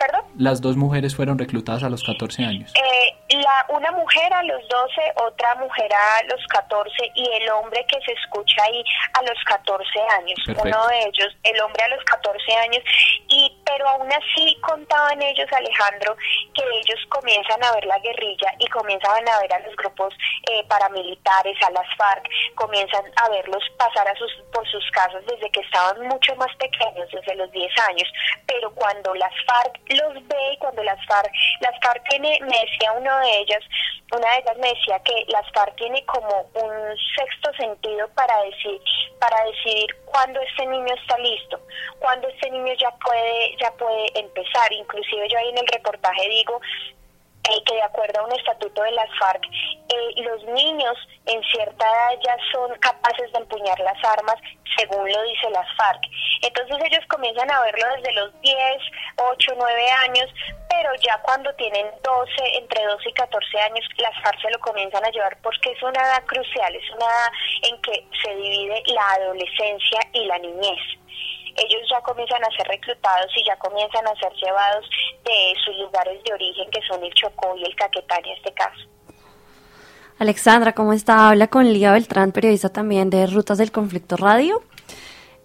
¿Perdón? 0.02 0.26
Las 0.36 0.62
dos 0.62 0.78
mujeres 0.78 1.16
fueron 1.16 1.38
reclutadas 1.38 1.84
a 1.84 1.90
los 1.90 2.04
14 2.04 2.44
años. 2.44 2.74
Eh, 2.74 3.38
la, 3.38 3.66
una 3.70 3.92
mujer 3.92 4.34
a 4.34 4.42
los 4.44 4.68
12, 4.68 5.14
otra 5.24 5.54
mujer 5.56 5.92
a 5.94 6.24
los 6.24 6.44
14 6.48 6.92
y 7.14 7.30
el 7.34 7.50
hombre 7.52 7.86
que 7.88 8.00
se 8.02 8.14
escucha 8.14 8.64
ahí 8.64 8.84
a 9.14 9.22
los 9.22 9.38
14 9.46 9.86
años. 10.18 10.40
Uno 10.48 10.88
de 10.88 11.00
ellos, 11.02 11.30
el 11.44 11.62
hombre 11.62 11.84
a 11.84 11.90
los 11.90 12.04
14 12.06 12.54
años. 12.56 12.84
y 13.30 13.56
Pero 13.64 13.88
aún 13.90 14.10
así 14.12 14.58
contaban 14.62 15.22
ellos, 15.22 15.48
Alejandro, 15.54 16.18
que 16.56 16.64
ellos 16.80 17.00
comienzan 17.10 17.64
a 17.64 17.72
ver 17.74 17.86
la 17.86 18.00
guerrilla 18.00 18.54
y 18.58 18.68
comienzan 18.68 19.30
a 19.30 19.40
ver 19.40 19.54
a 19.54 19.60
los 19.60 19.76
grupos 19.76 20.14
eh, 20.50 20.64
paramilitares, 20.68 21.58
a 21.62 21.70
las 21.72 21.88
FARC, 21.96 22.28
comienzan 22.56 23.06
a 23.18 23.30
verlos 23.30 23.64
pasar 23.78 24.08
a 24.08 24.16
sus, 24.16 24.32
por 24.52 24.68
sus 24.68 24.84
casas 24.92 25.24
desde 25.28 25.50
que 25.52 25.62
estaban 25.62 26.08
mucho 26.08 26.36
más 26.38 26.54
pequeños, 26.58 27.08
desde 27.12 27.36
los 27.36 27.52
10 27.52 27.72
años. 27.88 28.12
Pero 28.48 28.74
cuando 28.74 29.14
las 29.14 29.34
FARC 29.46 29.91
los 29.96 30.14
ve 30.28 30.54
y 30.54 30.58
cuando 30.58 30.84
las 30.84 31.04
FARC, 31.06 31.32
las 31.62 31.80
FARC 31.82 32.04
tiene, 32.10 32.40
me 32.42 32.60
decía 32.60 32.92
uno 32.94 33.20
de 33.20 33.40
ellas, 33.40 33.64
una 34.12 34.30
de 34.32 34.38
ellas 34.40 34.58
me 34.58 34.70
decía 34.74 35.00
que 35.04 35.26
las 35.28 35.50
FARC 35.54 35.76
tiene 35.76 36.06
como 36.06 36.50
un 36.54 36.98
sexto 37.16 37.54
sentido 37.54 38.08
para 38.10 38.42
decir, 38.44 38.82
para 39.20 39.38
decidir 39.46 39.96
cuándo 40.06 40.40
este 40.42 40.66
niño 40.68 40.94
está 40.96 41.18
listo, 41.18 41.60
cuándo 42.00 42.28
este 42.28 42.50
niño 42.52 42.74
ya 42.80 42.92
puede, 43.06 43.56
ya 43.60 43.72
puede 43.72 44.20
empezar. 44.20 44.72
Inclusive 44.74 45.30
yo 45.30 45.38
ahí 45.38 45.50
en 45.50 45.58
el 45.58 45.68
reportaje 45.68 46.30
digo 46.30 46.60
eh, 47.50 47.64
que 47.66 47.76
de 47.76 47.82
acuerdo 47.82 48.20
a 48.20 48.26
un 48.26 48.32
estatuto 48.34 48.84
de 48.84 48.92
las 48.92 49.10
FARC, 49.18 49.44
eh, 49.46 50.22
los 50.22 50.44
niños 50.46 50.96
en 51.26 51.42
cierta 51.44 51.86
edad 51.86 52.20
ya 52.24 52.38
son 52.52 52.72
capaces 52.80 53.32
de 53.32 53.40
empuñar 53.40 53.80
las 53.80 53.98
armas 54.06 54.36
según 54.78 55.12
lo 55.12 55.22
dice 55.24 55.50
las 55.50 55.68
FARC. 55.76 56.02
Entonces 56.42 56.78
ellos 56.86 57.06
comienzan 57.10 57.50
a 57.52 57.62
verlo 57.62 57.86
desde 57.96 58.14
los 58.14 58.42
10, 58.42 58.58
8, 59.18 59.54
9 59.58 59.92
años, 60.06 60.30
pero 60.70 60.90
ya 61.06 61.20
cuando 61.24 61.54
tienen 61.56 61.88
12, 62.04 62.32
entre 62.58 62.84
12 62.86 63.10
y 63.10 63.14
14 63.14 63.60
años, 63.60 63.86
las 63.98 64.24
FARC 64.24 64.42
se 64.42 64.52
lo 64.52 64.60
comienzan 64.60 65.04
a 65.04 65.10
llevar 65.10 65.38
porque 65.42 65.72
es 65.72 65.84
una 65.84 66.00
edad 66.00 66.24
crucial, 66.26 66.76
es 66.76 66.90
una 66.92 67.06
edad 67.06 67.32
en 67.70 67.82
que 67.82 68.06
se 68.24 68.36
divide 68.36 68.84
la 68.88 69.08
adolescencia 69.14 70.00
y 70.14 70.26
la 70.26 70.38
niñez 70.40 70.80
ellos 71.58 71.82
ya 71.90 72.02
comienzan 72.02 72.44
a 72.44 72.56
ser 72.56 72.68
reclutados 72.68 73.32
y 73.36 73.46
ya 73.46 73.56
comienzan 73.58 74.08
a 74.08 74.16
ser 74.16 74.32
llevados 74.34 74.86
de 75.24 75.54
sus 75.64 75.78
lugares 75.78 76.24
de 76.24 76.34
origen, 76.34 76.70
que 76.72 76.82
son 76.88 77.04
el 77.04 77.14
Chocó 77.14 77.56
y 77.58 77.64
el 77.64 77.76
Caquetá 77.76 78.18
en 78.18 78.30
este 78.38 78.54
caso. 78.54 78.82
Alexandra, 80.20 80.74
¿cómo 80.74 80.94
está? 80.94 81.30
Habla 81.30 81.48
con 81.48 81.72
Lía 81.74 81.92
Beltrán, 81.94 82.32
periodista 82.32 82.70
también 82.70 83.10
de 83.10 83.26
Rutas 83.26 83.58
del 83.58 83.72
Conflicto 83.72 84.18
Radio. 84.18 84.62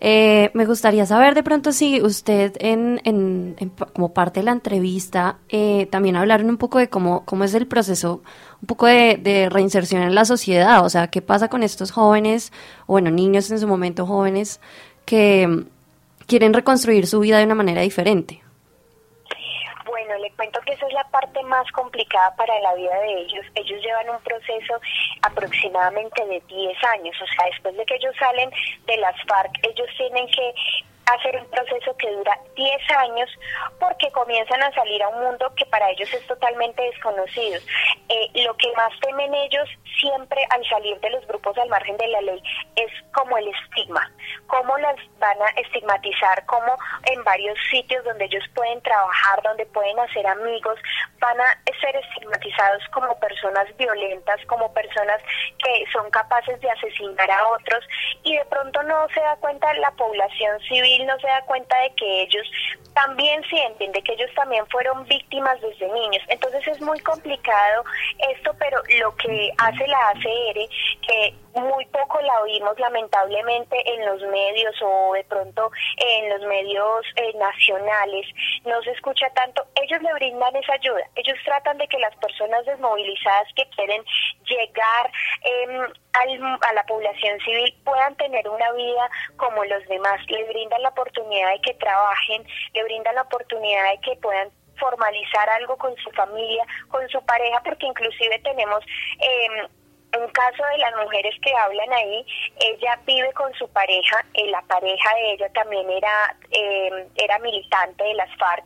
Eh, 0.01 0.51
me 0.53 0.67
gustaría 0.67 1.07
saber 1.07 1.35
de 1.35 1.43
pronto 1.43 1.73
si 1.73 2.03
usted, 2.03 2.53
en, 2.61 3.01
en, 3.05 3.57
como 3.95 4.13
parte 4.13 4.41
de 4.41 4.45
la 4.45 4.53
entrevista, 4.53 5.39
eh, 5.49 5.87
también 5.91 6.17
hablaron 6.17 6.51
un 6.51 6.59
poco 6.59 6.79
de 6.79 6.91
cómo, 6.91 7.25
cómo 7.25 7.45
es 7.45 7.55
el 7.55 7.67
proceso, 7.67 8.21
un 8.61 8.67
poco 8.67 8.85
de, 8.85 9.17
de, 9.17 9.49
reinserción 9.49 10.03
en 10.03 10.15
la 10.15 10.27
sociedad, 10.27 10.85
o 10.85 10.91
sea, 10.91 11.09
qué 11.09 11.23
pasa 11.23 11.49
con 11.49 11.63
estos 11.63 11.93
jóvenes, 11.93 12.53
bueno, 12.87 13.11
niños 13.11 13.51
en 13.51 13.59
su 13.59 13.67
momento 13.67 14.05
jóvenes, 14.05 14.61
que, 15.07 15.65
quieren 16.27 16.53
reconstruir 16.53 17.07
su 17.07 17.20
vida 17.20 17.39
de 17.39 17.45
una 17.45 17.55
manera 17.55 17.83
diferente. 17.83 18.43
Bueno, 19.85 20.16
le 20.18 20.31
cuento 20.33 20.61
que 20.61 20.72
esa 20.72 20.87
es 20.87 20.93
la 20.93 21.05
parte 21.05 21.43
más 21.45 21.70
complicada 21.72 22.35
para 22.37 22.59
la 22.61 22.74
vida 22.74 22.99
de 23.01 23.22
ellos. 23.22 23.47
Ellos 23.55 23.81
llevan 23.83 24.11
un 24.11 24.20
proceso 24.22 24.81
aproximadamente 25.22 26.24
de 26.27 26.43
10 26.49 26.85
años, 26.85 27.16
o 27.22 27.27
sea, 27.27 27.47
después 27.51 27.77
de 27.77 27.87
que 27.87 27.95
ellos 27.95 28.14
salen 28.18 28.51
de 28.87 28.97
las 28.99 29.14
FARC, 29.27 29.53
ellos 29.62 29.89
tienen 29.97 30.27
que 30.29 30.53
hacer 31.07 31.37
un 31.37 31.47
proceso 31.51 31.97
que 31.97 32.11
dura 32.11 32.39
10 32.55 32.91
años 32.99 33.31
porque 33.79 34.11
comienzan 34.13 34.63
a 34.63 34.73
salir 34.73 35.03
a 35.03 35.09
un 35.09 35.25
mundo 35.25 35.53
que 35.57 35.67
para 35.67 35.91
ellos 35.91 36.13
es 36.13 36.27
totalmente 36.27 36.83
desconocido. 36.83 37.61
Eh, 38.09 38.43
lo 38.45 38.57
que 38.57 38.73
más 38.73 38.93
temen 39.01 39.33
ellos 39.35 39.69
siempre 40.01 40.41
al 40.51 40.65
salir 40.69 40.99
de 41.01 41.11
los 41.11 41.27
grupos 41.27 41.57
al 41.59 41.69
margen 41.69 41.97
de 41.97 42.09
la 42.09 42.21
ley 42.21 42.43
es 42.77 42.91
como 43.13 43.37
el 43.39 43.49
estigma, 43.49 44.11
cómo 44.47 44.77
las 44.79 44.97
van 45.19 45.41
a 45.43 45.61
estigmatizar, 45.61 46.45
cómo 46.47 46.77
en 47.05 47.25
varios 47.25 47.59
sitios 47.71 48.05
donde 48.05 48.27
ellos 48.27 48.45
pueden 48.55 48.81
trabajar, 48.83 49.43
donde 49.43 49.67
pueden 49.67 49.99
hacer 49.99 50.27
amigos, 50.27 50.79
van 51.19 51.41
a 51.41 51.59
ser 51.81 51.97
estigmatizados 51.97 52.83
como 52.93 53.19
personas 53.19 53.67
violentas, 53.77 54.41
como 54.47 54.73
personas 54.73 55.21
que 55.63 55.85
son 55.93 56.11
capaces 56.11 56.61
de 56.61 56.71
asesinar 56.71 57.31
a 57.31 57.49
otros 57.49 57.85
y 58.23 58.37
de 58.37 58.45
pronto 58.47 58.83
no 58.83 59.09
se 59.15 59.21
da 59.21 59.37
cuenta 59.37 59.73
la 59.75 59.91
población 59.93 60.61
civil, 60.69 60.95
no 61.05 61.18
se 61.18 61.26
da 61.26 61.42
cuenta 61.42 61.76
de 61.80 61.90
que 61.94 62.22
ellos 62.22 62.47
también 62.94 63.42
sienten, 63.44 63.92
de 63.92 64.03
que 64.03 64.14
ellos 64.14 64.30
también 64.34 64.66
fueron 64.68 65.05
víctimas 65.07 65.61
desde 65.61 65.92
niños. 65.92 66.22
Entonces 66.28 66.66
es 66.66 66.80
muy 66.80 66.99
complicado 67.01 67.84
esto, 68.30 68.53
pero 68.59 68.80
lo 69.01 69.14
que 69.16 69.53
hace 69.59 69.86
la 69.86 70.09
ACR, 70.09 70.68
que 71.07 71.34
muy 71.61 71.87
poco 71.87 72.21
la 72.21 72.41
oímos 72.41 72.79
lamentablemente 72.79 73.77
en 73.85 74.07
los 74.07 74.23
medios 74.23 74.75
o 74.83 75.13
de 75.15 75.25
pronto 75.25 75.71
en 75.97 76.31
los 76.31 76.43
medios 76.49 77.07
eh, 77.17 77.33
nacionales, 77.37 78.27
no 78.65 78.81
se 78.83 78.91
escucha 78.91 79.29
tanto, 79.31 79.67
ellos 79.75 80.03
le 80.03 80.13
brindan 80.15 80.55
esa 80.57 80.75
ayuda, 80.75 81.03
ellos 81.15 81.37
tratan 81.45 81.79
de 81.79 81.89
que 81.89 81.99
las 81.99 82.15
personas 82.17 82.65
desmovilizadas 82.67 83.49
que 83.55 83.69
quieren 83.71 84.05
llegar 84.45 85.13
em, 85.43 85.83
a 86.63 86.73
la 86.73 86.85
población 86.85 87.39
civil 87.41 87.75
puedan 87.85 88.15
tener 88.17 88.49
una 88.49 88.73
vida 88.73 89.11
como 89.37 89.65
los 89.65 89.87
demás, 89.87 90.21
le 90.29 90.45
brindan 90.45 90.83
la 90.83 90.89
oportunidad 90.91 91.53
de 91.53 91.61
que 91.61 91.75
trabajen, 91.75 92.47
le 92.73 92.85
brindan 92.85 93.15
la 93.15 93.23
oportunidad 93.23 93.91
de 93.91 94.01
que 94.01 94.17
puedan 94.17 94.51
formalizar 94.79 95.49
algo 95.51 95.77
con 95.77 95.95
su 95.97 96.11
familia, 96.11 96.65
con 96.89 97.07
su 97.09 97.21
pareja, 97.25 97.61
porque 97.65 97.87
inclusive 97.87 98.39
tenemos 98.41 98.85
eh, 99.21 99.69
un 100.17 100.29
caso 100.31 100.62
de 100.73 100.79
las 100.79 100.95
mujeres 100.97 101.35
que 101.43 101.55
hablan 101.55 101.93
ahí, 101.93 102.27
ella 102.61 102.99
vive 103.07 103.33
con 103.33 103.53
su 103.55 103.69
pareja, 103.69 104.25
eh, 104.35 104.49
la 104.51 104.62
pareja 104.62 105.14
de 105.14 105.33
ella 105.33 105.49
también 105.53 105.89
era, 105.91 106.37
eh, 106.51 107.09
era 107.17 107.39
militante 107.39 108.05
de 108.05 108.14
las 108.14 108.31
FARC. 108.37 108.64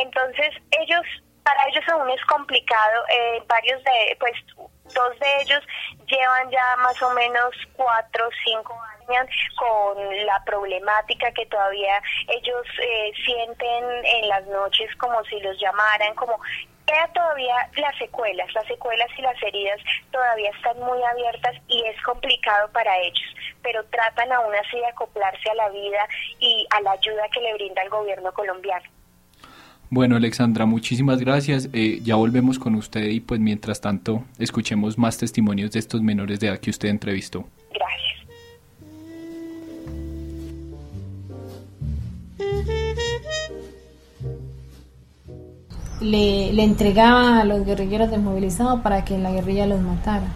Entonces, 0.00 0.50
ellos, 0.72 1.02
para 1.42 1.66
ellos 1.68 1.84
aún 1.88 2.10
es 2.10 2.24
complicado, 2.26 3.04
eh, 3.10 3.42
varios 3.46 3.82
de, 3.84 4.16
pues, 4.20 4.34
dos 4.94 5.18
de 5.18 5.42
ellos 5.42 5.62
llevan 6.06 6.50
ya 6.50 6.76
más 6.78 7.00
o 7.02 7.10
menos 7.10 7.54
cuatro 7.74 8.26
o 8.26 8.30
cinco 8.44 8.74
años 9.08 9.26
con 9.56 10.26
la 10.26 10.42
problemática 10.44 11.30
que 11.32 11.44
todavía 11.46 12.00
ellos 12.28 12.66
sienten 13.24 13.84
en 14.04 14.28
las 14.28 14.46
noches 14.46 14.94
como 14.96 15.22
si 15.24 15.38
los 15.40 15.58
llamaran, 15.60 16.14
como 16.14 16.38
queda 16.88 17.06
todavía 17.12 17.54
las 17.76 17.96
secuelas, 17.98 18.48
las 18.54 18.66
secuelas 18.66 19.08
y 19.18 19.22
las 19.22 19.36
heridas 19.42 19.78
todavía 20.10 20.50
están 20.56 20.78
muy 20.80 20.98
abiertas 21.04 21.54
y 21.68 21.84
es 21.86 22.00
complicado 22.02 22.70
para 22.72 22.96
ellos, 22.98 23.28
pero 23.62 23.84
tratan 23.84 24.32
aún 24.32 24.54
así 24.54 24.78
de 24.78 24.86
acoplarse 24.86 25.50
a 25.50 25.54
la 25.54 25.68
vida 25.68 26.08
y 26.40 26.66
a 26.70 26.80
la 26.80 26.92
ayuda 26.92 27.28
que 27.32 27.40
le 27.40 27.54
brinda 27.54 27.82
el 27.82 27.90
gobierno 27.90 28.32
colombiano. 28.32 28.88
Bueno, 29.90 30.16
Alexandra, 30.16 30.66
muchísimas 30.66 31.18
gracias. 31.20 31.70
Eh, 31.72 32.00
ya 32.02 32.16
volvemos 32.16 32.58
con 32.58 32.74
usted 32.74 33.04
y 33.04 33.20
pues 33.20 33.40
mientras 33.40 33.80
tanto 33.80 34.22
escuchemos 34.38 34.98
más 34.98 35.16
testimonios 35.16 35.72
de 35.72 35.78
estos 35.78 36.02
menores 36.02 36.40
de 36.40 36.48
edad 36.48 36.58
que 36.58 36.70
usted 36.70 36.88
entrevistó. 36.88 37.46
Gracias. 37.72 38.07
Le, 46.00 46.52
le 46.52 46.62
entregaba 46.62 47.40
a 47.40 47.44
los 47.44 47.64
guerrilleros 47.64 48.10
desmovilizados 48.10 48.80
para 48.80 49.04
que 49.04 49.18
la 49.18 49.30
guerrilla 49.30 49.66
los 49.66 49.80
matara. 49.80 50.26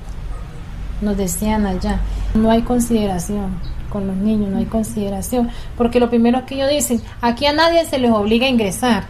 Nos 1.01 1.17
decían 1.17 1.67
allá, 1.67 2.01
no 2.35 2.51
hay 2.51 2.63
consideración 2.63 3.61
con 3.93 4.07
los 4.07 4.17
niños, 4.17 4.51
no 4.51 4.59
hay 4.59 4.65
consideración, 4.65 5.51
porque 5.77 6.01
lo 6.01 6.09
primero 6.09 6.47
que 6.47 6.55
ellos 6.55 6.71
dicen, 6.71 7.03
aquí 7.21 7.47
a 7.47 7.53
nadie 7.53 7.85
se 7.85 7.99
les 7.99 8.11
obliga 8.11 8.47
a 8.47 8.51
ingresar. 8.51 9.05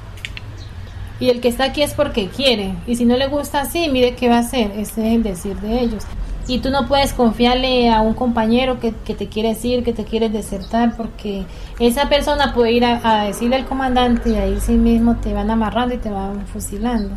Y 1.21 1.31
el 1.31 1.41
que 1.41 1.49
está 1.49 1.65
aquí 1.65 1.83
es 1.83 1.95
porque 1.95 2.29
quiere. 2.29 2.75
Y 2.87 2.97
si 2.97 3.05
no 3.05 3.17
le 3.17 3.29
gusta 3.29 3.61
así, 3.61 3.89
mire 3.89 4.17
qué 4.17 4.29
va 4.29 4.39
a 4.39 4.41
hacer. 4.41 4.73
Ese 4.73 5.07
es 5.07 5.15
el 5.15 5.23
decir 5.23 5.57
de 5.61 5.81
ellos. 5.81 6.05
Y 6.49 6.59
tú 6.59 6.71
no 6.71 6.89
puedes 6.89 7.13
confiarle 7.13 7.91
a 7.91 8.01
un 8.01 8.15
compañero 8.15 8.81
que, 8.81 8.93
que 9.05 9.15
te 9.15 9.29
quiere 9.29 9.51
decir, 9.51 9.85
que 9.85 9.93
te 9.93 10.05
quiere 10.05 10.29
desertar, 10.29 10.97
porque 10.97 11.47
esa 11.79 12.09
persona 12.09 12.53
puede 12.53 12.73
ir 12.73 12.85
a, 12.85 13.25
decirle 13.25 13.57
al 13.57 13.67
comandante 13.67 14.31
y 14.31 14.35
ahí 14.35 14.59
sí 14.61 14.73
mismo 14.73 15.17
te 15.17 15.33
van 15.33 15.51
amarrando 15.51 15.95
y 15.95 15.99
te 15.99 16.11
van 16.11 16.47
fusilando. 16.47 17.15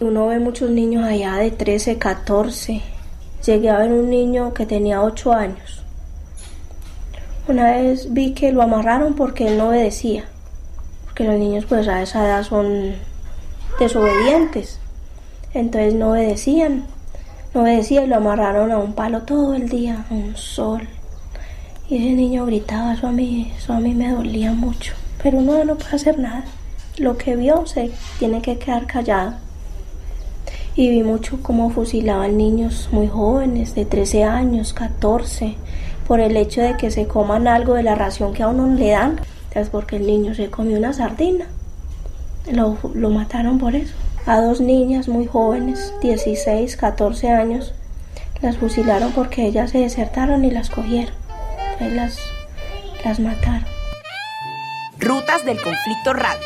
Uno 0.00 0.26
ve 0.26 0.38
muchos 0.38 0.70
niños 0.70 1.04
allá 1.04 1.34
de 1.34 1.50
13, 1.50 1.98
14. 1.98 2.82
Llegué 3.44 3.70
a 3.70 3.78
ver 3.78 3.92
un 3.92 4.10
niño 4.10 4.52
que 4.52 4.66
tenía 4.66 5.02
8 5.02 5.32
años. 5.32 5.82
Una 7.48 7.72
vez 7.72 8.12
vi 8.12 8.34
que 8.34 8.52
lo 8.52 8.60
amarraron 8.60 9.14
porque 9.14 9.46
él 9.46 9.56
no 9.56 9.68
obedecía. 9.68 10.24
Porque 11.04 11.24
los 11.24 11.38
niños 11.38 11.64
pues 11.66 11.86
a 11.88 12.02
esa 12.02 12.26
edad 12.26 12.42
son 12.42 12.94
desobedientes. 13.78 14.80
Entonces 15.54 15.94
no 15.94 16.10
obedecían. 16.10 16.84
No 17.56 17.62
obedecía 17.62 18.04
y 18.04 18.06
lo 18.06 18.16
amarraron 18.16 18.70
a 18.70 18.76
un 18.76 18.92
palo 18.92 19.22
todo 19.22 19.54
el 19.54 19.70
día, 19.70 20.04
a 20.10 20.12
un 20.12 20.36
sol. 20.36 20.86
Y 21.88 21.96
ese 21.96 22.10
niño 22.12 22.44
gritaba, 22.44 22.92
eso 22.92 23.06
a 23.06 23.12
mí, 23.12 23.50
eso 23.56 23.72
a 23.72 23.80
mí 23.80 23.94
me 23.94 24.12
dolía 24.12 24.52
mucho. 24.52 24.92
Pero 25.22 25.38
uno 25.38 25.64
no 25.64 25.76
puede 25.76 25.96
hacer 25.96 26.18
nada. 26.18 26.44
Lo 26.98 27.16
que 27.16 27.34
vio 27.34 27.64
se 27.64 27.92
tiene 28.18 28.42
que 28.42 28.58
quedar 28.58 28.86
callado. 28.86 29.36
Y 30.74 30.90
vi 30.90 31.02
mucho 31.02 31.38
cómo 31.42 31.70
fusilaban 31.70 32.36
niños 32.36 32.90
muy 32.92 33.08
jóvenes, 33.08 33.74
de 33.74 33.86
13 33.86 34.24
años, 34.24 34.74
14, 34.74 35.54
por 36.06 36.20
el 36.20 36.36
hecho 36.36 36.60
de 36.60 36.76
que 36.76 36.90
se 36.90 37.06
coman 37.06 37.48
algo 37.48 37.72
de 37.72 37.84
la 37.84 37.94
ración 37.94 38.34
que 38.34 38.42
a 38.42 38.48
uno 38.48 38.66
le 38.66 38.90
dan. 38.90 39.18
Es 39.54 39.70
porque 39.70 39.96
el 39.96 40.06
niño 40.06 40.34
se 40.34 40.50
comió 40.50 40.76
una 40.76 40.92
sardina. 40.92 41.46
Lo, 42.52 42.76
lo 42.92 43.08
mataron 43.08 43.56
por 43.56 43.74
eso. 43.74 43.94
A 44.26 44.40
dos 44.40 44.60
niñas 44.60 45.08
muy 45.08 45.26
jóvenes, 45.26 45.92
16, 46.02 46.76
14 46.76 47.30
años, 47.30 47.72
las 48.42 48.56
fusilaron 48.56 49.12
porque 49.12 49.46
ellas 49.46 49.70
se 49.70 49.78
desertaron 49.78 50.44
y 50.44 50.50
las 50.50 50.68
cogieron. 50.68 51.14
Entonces 51.72 51.92
las, 51.96 52.18
las 53.04 53.20
mataron. 53.20 53.64
Rutas 54.98 55.44
del 55.44 55.60
conflicto 55.62 56.12
radio. 56.12 56.40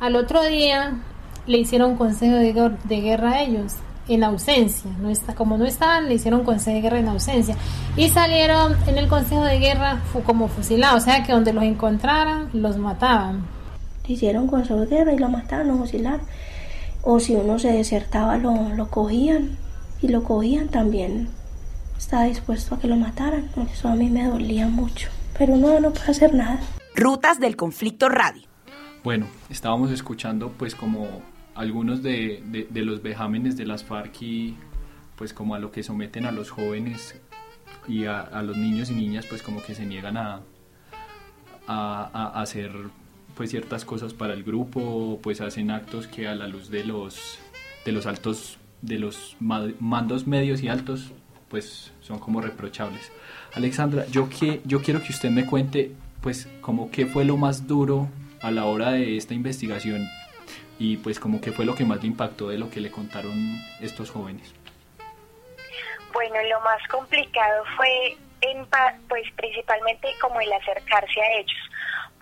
Al 0.00 0.16
otro 0.16 0.42
día 0.42 0.94
le 1.46 1.58
hicieron 1.58 1.96
consejo 1.96 2.34
de, 2.36 2.54
guer- 2.54 2.78
de 2.82 3.00
guerra 3.00 3.32
a 3.34 3.42
ellos 3.42 3.74
en 4.08 4.24
ausencia. 4.24 4.90
No 5.00 5.10
está, 5.10 5.34
como 5.36 5.56
no 5.58 5.64
estaban, 5.64 6.08
le 6.08 6.14
hicieron 6.14 6.42
consejo 6.42 6.74
de 6.74 6.82
guerra 6.82 6.98
en 6.98 7.08
ausencia. 7.08 7.56
Y 7.96 8.08
salieron 8.08 8.76
en 8.88 8.98
el 8.98 9.06
consejo 9.08 9.44
de 9.44 9.60
guerra 9.60 9.98
fu- 10.12 10.22
como 10.24 10.48
fusilados. 10.48 11.02
O 11.02 11.04
sea 11.04 11.22
que 11.22 11.32
donde 11.32 11.52
los 11.52 11.62
encontraran, 11.62 12.48
los 12.52 12.78
mataban. 12.78 13.46
Hicieron 14.06 14.46
consejo 14.48 14.80
de 14.80 14.86
guerra 14.86 15.12
y 15.12 15.18
lo 15.18 15.28
mataron, 15.28 15.68
lo 15.68 15.76
fusilaron. 15.78 16.22
O 17.02 17.20
si 17.20 17.34
uno 17.34 17.58
se 17.58 17.72
desertaba, 17.72 18.36
lo, 18.38 18.70
lo 18.74 18.88
cogían. 18.88 19.56
Y 20.00 20.08
lo 20.08 20.24
cogían 20.24 20.68
también. 20.68 21.28
Estaba 21.96 22.24
dispuesto 22.24 22.74
a 22.74 22.78
que 22.80 22.88
lo 22.88 22.96
mataran. 22.96 23.48
Eso 23.72 23.88
a 23.88 23.94
mí 23.94 24.08
me 24.08 24.24
dolía 24.26 24.66
mucho. 24.68 25.08
Pero 25.38 25.54
uno 25.54 25.78
no 25.80 25.92
puede 25.92 26.10
hacer 26.10 26.34
nada. 26.34 26.60
Rutas 26.96 27.38
del 27.40 27.56
conflicto 27.56 28.08
radio. 28.08 28.42
Bueno, 29.04 29.26
estábamos 29.50 29.90
escuchando 29.90 30.52
pues 30.56 30.74
como 30.74 31.06
algunos 31.54 32.02
de, 32.02 32.42
de- 32.46 32.66
de 32.70 32.82
los 32.82 33.02
vejámenes 33.02 33.56
de 33.56 33.66
las 33.66 33.84
FARC 33.84 34.22
y 34.22 34.56
pues 35.16 35.32
como 35.32 35.54
a 35.54 35.58
lo 35.58 35.70
que 35.70 35.82
someten 35.82 36.24
a 36.26 36.32
los 36.32 36.50
jóvenes 36.50 37.14
y 37.88 38.04
a, 38.06 38.20
a 38.20 38.42
los 38.42 38.56
niños 38.56 38.90
y 38.90 38.94
niñas 38.94 39.26
pues 39.26 39.42
como 39.42 39.62
que 39.62 39.74
se 39.74 39.84
niegan 39.86 40.16
a, 40.16 40.40
a, 41.66 42.10
a 42.34 42.40
hacer 42.42 42.70
pues 43.42 43.50
ciertas 43.50 43.84
cosas 43.84 44.14
para 44.14 44.34
el 44.34 44.44
grupo, 44.44 45.18
pues 45.20 45.40
hacen 45.40 45.72
actos 45.72 46.06
que 46.06 46.28
a 46.28 46.34
la 46.36 46.46
luz 46.46 46.70
de 46.70 46.84
los 46.84 47.40
de 47.84 47.90
los 47.90 48.06
altos 48.06 48.56
de 48.82 49.00
los 49.00 49.36
ma- 49.40 49.66
mandos 49.80 50.28
medios 50.28 50.62
y 50.62 50.68
altos 50.68 51.10
pues 51.48 51.92
son 52.02 52.20
como 52.20 52.40
reprochables. 52.40 53.10
Alexandra, 53.54 54.06
yo 54.12 54.28
que 54.28 54.60
yo 54.64 54.80
quiero 54.80 55.02
que 55.02 55.10
usted 55.10 55.30
me 55.30 55.44
cuente 55.44 55.90
pues 56.20 56.46
como 56.60 56.92
qué 56.92 57.04
fue 57.06 57.24
lo 57.24 57.36
más 57.36 57.66
duro 57.66 58.08
a 58.42 58.52
la 58.52 58.64
hora 58.66 58.92
de 58.92 59.16
esta 59.16 59.34
investigación 59.34 60.08
y 60.78 60.98
pues 60.98 61.18
como 61.18 61.40
qué 61.40 61.50
fue 61.50 61.64
lo 61.64 61.74
que 61.74 61.84
más 61.84 62.00
le 62.00 62.06
impactó 62.06 62.48
de 62.48 62.58
lo 62.58 62.70
que 62.70 62.80
le 62.80 62.92
contaron 62.92 63.58
estos 63.80 64.12
jóvenes. 64.12 64.54
Bueno, 66.12 66.36
lo 66.48 66.60
más 66.60 66.78
complicado 66.88 67.64
fue 67.76 68.16
en 68.42 68.64
pues 69.08 69.24
principalmente 69.36 70.06
como 70.20 70.40
el 70.40 70.52
acercarse 70.52 71.20
a 71.20 71.38
ellos, 71.40 71.58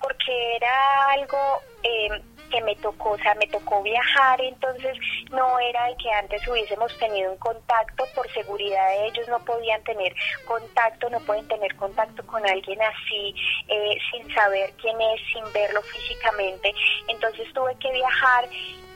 porque 0.01 0.57
era 0.57 1.11
algo 1.13 1.61
eh, 1.83 2.23
que 2.51 2.61
me 2.63 2.75
tocó, 2.77 3.11
o 3.11 3.19
sea, 3.19 3.35
me 3.37 3.47
tocó 3.47 3.83
viajar, 3.83 4.41
entonces 4.41 4.99
no 5.31 5.59
era 5.61 5.87
de 5.87 5.97
que 5.97 6.11
antes 6.13 6.47
hubiésemos 6.49 6.97
tenido 6.99 7.31
un 7.33 7.39
contacto, 7.39 8.05
por 8.15 8.29
seguridad 8.33 8.89
de 8.89 9.07
ellos 9.07 9.29
no 9.29 9.39
podían 9.45 9.83
tener 9.85 10.13
contacto, 10.47 11.09
no 11.11 11.21
pueden 11.21 11.47
tener 11.49 11.75
contacto 11.77 12.27
con 12.27 12.45
alguien 12.47 12.81
así, 12.83 13.35
eh, 13.69 13.97
sin 14.11 14.35
saber 14.35 14.73
quién 14.81 15.01
es, 15.01 15.21
sin 15.33 15.53
verlo 15.53 15.81
físicamente, 15.83 16.75
entonces 17.09 17.47
tuve 17.55 17.75
que 17.77 17.93
viajar 17.93 18.49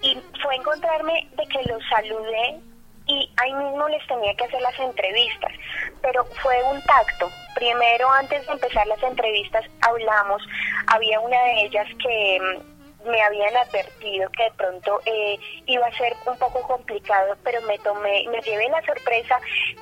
y 0.02 0.18
fue 0.42 0.57
encontrarme 0.57 1.28
de 1.36 1.46
que 1.46 1.62
los 1.64 1.82
saludé 1.88 2.61
y 3.07 3.30
ahí 3.36 3.52
mismo 3.52 3.88
les 3.88 4.07
tenía 4.07 4.34
que 4.34 4.44
hacer 4.44 4.61
las 4.62 4.78
entrevistas, 4.78 5.52
pero 6.00 6.24
fue 6.42 6.62
un 6.64 6.80
tacto. 6.82 7.28
Primero, 7.55 8.11
antes 8.11 8.46
de 8.46 8.52
empezar 8.52 8.86
las 8.86 9.02
entrevistas, 9.02 9.64
hablamos, 9.82 10.42
había 10.86 11.20
una 11.20 11.36
de 11.36 11.62
ellas 11.64 11.86
que 12.02 12.40
mm, 12.40 13.09
me 13.11 13.22
habían 13.22 13.55
advertido 13.57 14.30
que 14.30 14.44
de 14.44 14.50
pronto 14.52 15.00
eh, 15.05 15.38
iba 15.66 15.86
a 15.86 15.92
ser 15.92 16.14
un 16.26 16.38
poco 16.38 16.62
complicado, 16.62 17.36
pero 17.44 17.61
me 17.62 17.78
tomé, 17.78 18.26
me 18.30 18.40
llevé 18.40 18.68
la 18.70 18.82
sorpresa 18.82 19.38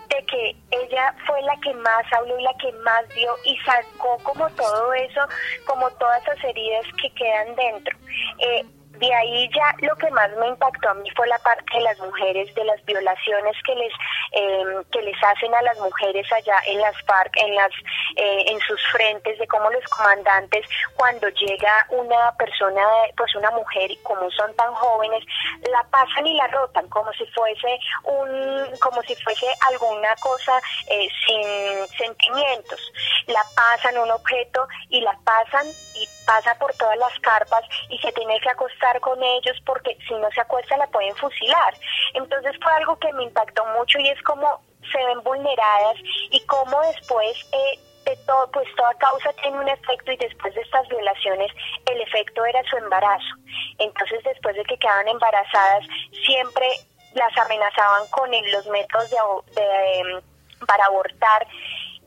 de 0.08 0.24
que 0.26 0.56
ella 0.70 1.14
fue 1.26 1.40
la 1.42 1.56
que 1.60 1.72
más 1.74 2.04
habló 2.12 2.38
y 2.38 2.42
la 2.42 2.54
que 2.54 2.72
más 2.72 3.08
dio 3.14 3.32
y 3.44 3.56
sacó 3.58 4.18
como 4.24 4.48
todo 4.50 4.92
eso, 4.94 5.20
como 5.66 5.88
todas 5.92 6.22
esas 6.22 6.42
heridas 6.44 6.84
que 7.00 7.10
quedan 7.14 7.54
dentro. 7.54 7.96
Eh, 8.38 8.64
de 9.02 9.12
ahí 9.12 9.50
ya 9.52 9.74
lo 9.80 9.96
que 9.96 10.08
más 10.12 10.30
me 10.36 10.46
impactó 10.46 10.90
a 10.90 10.94
mí 10.94 11.10
fue 11.16 11.26
la 11.26 11.38
parte 11.38 11.64
de 11.74 11.80
las 11.80 11.98
mujeres, 11.98 12.54
de 12.54 12.64
las 12.64 12.84
violaciones 12.84 13.56
que 13.66 13.74
les 13.74 13.92
eh, 14.32 14.64
que 14.92 15.02
les 15.02 15.16
hacen 15.24 15.52
a 15.52 15.62
las 15.62 15.76
mujeres 15.80 16.24
allá 16.32 16.54
en 16.66 16.80
las 16.80 16.94
FARC, 17.02 17.36
en 17.36 17.54
las 17.56 17.72
eh, 18.14 18.44
en 18.46 18.60
sus 18.60 18.80
frentes, 18.92 19.36
de 19.40 19.46
cómo 19.48 19.68
los 19.70 19.84
comandantes 19.86 20.64
cuando 20.94 21.28
llega 21.30 21.86
una 21.90 22.30
persona, 22.38 22.82
pues 23.16 23.34
una 23.34 23.50
mujer 23.50 23.90
y 23.90 23.96
como 24.04 24.30
son 24.30 24.54
tan 24.54 24.72
jóvenes, 24.72 25.24
la 25.68 25.82
pasan 25.90 26.24
y 26.24 26.36
la 26.36 26.46
rotan 26.46 26.88
como 26.88 27.12
si 27.14 27.26
fuese 27.26 27.80
un 28.04 28.76
como 28.78 29.02
si 29.02 29.16
fuese 29.16 29.46
alguna 29.66 30.14
cosa 30.20 30.60
eh, 30.88 31.08
sin 31.26 31.88
sentimientos. 31.98 32.80
La 33.26 33.42
pasan 33.56 33.98
un 33.98 34.12
objeto 34.12 34.68
y 34.90 35.00
la 35.00 35.18
pasan 35.24 35.66
y 35.96 36.08
pasa 36.26 36.54
por 36.56 36.72
todas 36.74 36.96
las 36.98 37.18
carpas 37.20 37.64
y 37.88 37.98
se 37.98 38.12
tiene 38.12 38.38
que 38.40 38.50
acostar 38.50 39.00
con 39.00 39.22
ellos 39.22 39.56
porque 39.64 39.96
si 40.06 40.14
no 40.14 40.30
se 40.30 40.40
acuesta 40.40 40.76
la 40.76 40.86
pueden 40.88 41.14
fusilar. 41.16 41.74
Entonces 42.14 42.56
fue 42.62 42.72
algo 42.72 42.98
que 42.98 43.12
me 43.12 43.24
impactó 43.24 43.64
mucho 43.78 43.98
y 43.98 44.08
es 44.08 44.22
como 44.22 44.60
se 44.90 45.04
ven 45.04 45.22
vulneradas 45.22 45.96
y 46.30 46.40
cómo 46.46 46.80
después 46.82 47.36
eh, 47.52 47.78
de 48.04 48.16
todo, 48.26 48.50
pues 48.50 48.66
toda 48.76 48.92
causa 48.94 49.32
tiene 49.34 49.58
un 49.58 49.68
efecto 49.68 50.12
y 50.12 50.16
después 50.16 50.54
de 50.54 50.60
estas 50.60 50.88
violaciones 50.88 51.52
el 51.86 52.00
efecto 52.00 52.44
era 52.44 52.62
su 52.64 52.76
embarazo. 52.76 53.34
Entonces 53.78 54.22
después 54.24 54.56
de 54.56 54.64
que 54.64 54.78
quedaban 54.78 55.08
embarazadas 55.08 55.84
siempre 56.26 56.66
las 57.14 57.36
amenazaban 57.38 58.08
con 58.10 58.30
los 58.30 58.66
métodos 58.66 59.10
de, 59.10 60.00
em, 60.00 60.20
para 60.66 60.86
abortar 60.86 61.46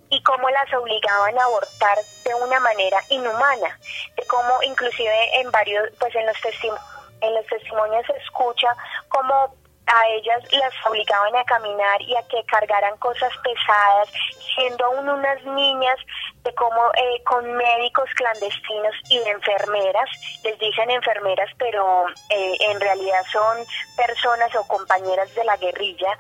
y 0.10 0.22
cómo 0.24 0.50
las 0.50 0.74
obligaban 0.74 1.38
a 1.38 1.44
abortar 1.44 1.98
de 2.24 2.36
una 2.36 2.60
manera 2.60 3.00
inhumana, 3.10 3.80
de 4.16 4.26
cómo 4.28 4.62
inclusive 4.64 5.40
en 5.40 5.52
varios, 5.52 5.90
pues 6.00 6.14
en 6.16 6.26
los 6.26 6.38
en 7.22 7.34
los 7.34 7.46
testimonios 7.48 8.06
se 8.06 8.14
escucha 8.18 8.68
cómo 9.10 9.56
a 9.88 10.08
ellas 10.10 10.44
las 10.52 10.74
obligaban 10.88 11.36
a 11.36 11.44
caminar 11.44 12.02
y 12.02 12.16
a 12.16 12.24
que 12.24 12.44
cargaran 12.46 12.98
cosas 12.98 13.32
pesadas, 13.44 14.10
siendo 14.56 14.86
aún 14.86 15.08
unas 15.08 15.44
niñas 15.44 15.98
de 16.44 16.54
cómo 16.56 16.92
eh, 16.96 17.24
con 17.24 17.54
médicos 17.54 18.10
clandestinos 18.16 18.96
y 19.10 19.20
enfermeras, 19.20 20.10
les 20.44 20.58
dicen 20.60 20.90
enfermeras, 20.90 21.50
pero 21.58 22.08
eh, 22.30 22.58
en 22.62 22.80
realidad 22.80 23.22
son 23.32 23.58
personas 23.96 24.56
o 24.56 24.68
compañeras 24.68 25.34
de 25.36 25.44
la 25.44 25.58
guerrilla, 25.58 26.18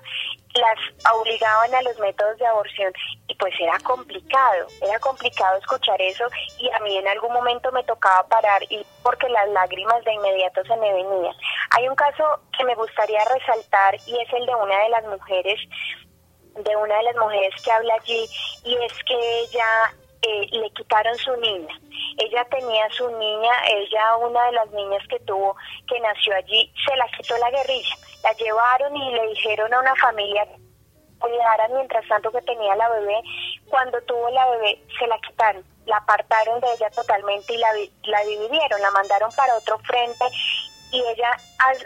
las 0.56 1.14
obligaban 1.14 1.74
a 1.74 1.82
los 1.82 1.97
métodos 1.99 2.38
de 2.38 2.47
aborción 2.47 2.91
y 3.28 3.36
pues 3.36 3.53
era 3.60 3.78
complicado, 3.80 4.68
era 4.82 4.99
complicado 4.99 5.58
escuchar 5.58 6.01
eso 6.01 6.26
y 6.60 6.70
a 6.70 6.80
mí 6.80 6.97
en 6.97 7.08
algún 7.08 7.34
momento 7.34 7.72
me 7.72 7.84
tocaba 7.84 8.28
parar 8.28 8.62
y 8.70 8.86
porque 9.03 9.30
las 9.30 9.49
lágrimas 9.49 10.03
de 10.03 10.14
inmediato 10.14 10.64
se 10.64 10.76
me 10.78 10.93
venían. 10.93 11.36
Hay 11.72 11.88
un 11.88 11.95
caso 11.95 12.24
que 12.58 12.64
me 12.64 12.76
gustaría 12.76 13.24
resaltar 13.26 13.95
y 14.06 14.20
es 14.20 14.34
el 14.34 14.45
de 14.45 14.56
una 14.56 14.80
de 14.80 14.89
las 14.89 15.06
mujeres, 15.06 15.60
de 16.56 16.76
una 16.76 16.97
de 16.97 17.03
las 17.03 17.16
mujeres 17.16 17.62
que 17.62 17.72
habla 17.72 17.95
allí 17.95 18.30
y 18.64 18.76
es 18.76 18.93
que 19.03 19.39
ella 19.41 19.93
eh, 20.22 20.47
le 20.51 20.70
quitaron 20.72 21.16
su 21.16 21.36
niña. 21.38 21.80
Ella 22.18 22.45
tenía 22.45 22.89
su 22.91 23.09
niña, 23.18 23.51
ella 23.68 24.18
una 24.18 24.45
de 24.45 24.51
las 24.53 24.72
niñas 24.72 25.03
que 25.09 25.20
tuvo, 25.22 25.55
que 25.88 25.99
nació 25.99 26.36
allí, 26.36 26.72
se 26.88 26.95
la 26.95 27.07
quitó 27.18 27.38
la 27.38 27.51
guerrilla 27.51 27.95
la 28.26 28.34
llevaron 28.34 28.97
y 28.97 29.11
le 29.11 29.28
dijeron 29.28 29.72
a 29.72 29.80
una 29.80 29.95
familia 29.95 30.47
cuidara 31.20 31.68
mientras 31.70 32.07
tanto 32.07 32.32
que 32.32 32.41
tenía 32.41 32.76
la 32.76 32.89
bebé. 32.89 33.22
Cuando 33.70 34.01
tuvo 34.01 34.30
la 34.32 34.49
bebé 34.49 34.82
se 34.97 35.05
la 35.05 35.18
quitaron, 35.20 35.63
la 35.86 35.97
apartaron 35.97 36.59
de 36.59 36.74
ella 36.74 36.89
totalmente 36.89 37.53
y 37.53 37.57
la, 37.57 37.70
la 38.05 38.22
dividieron, 38.24 38.82
la 38.82 38.91
mandaron 38.91 39.32
para 39.36 39.55
otro 39.55 39.78
frente 39.80 40.26
y 40.96 41.04
ella, 41.10 41.32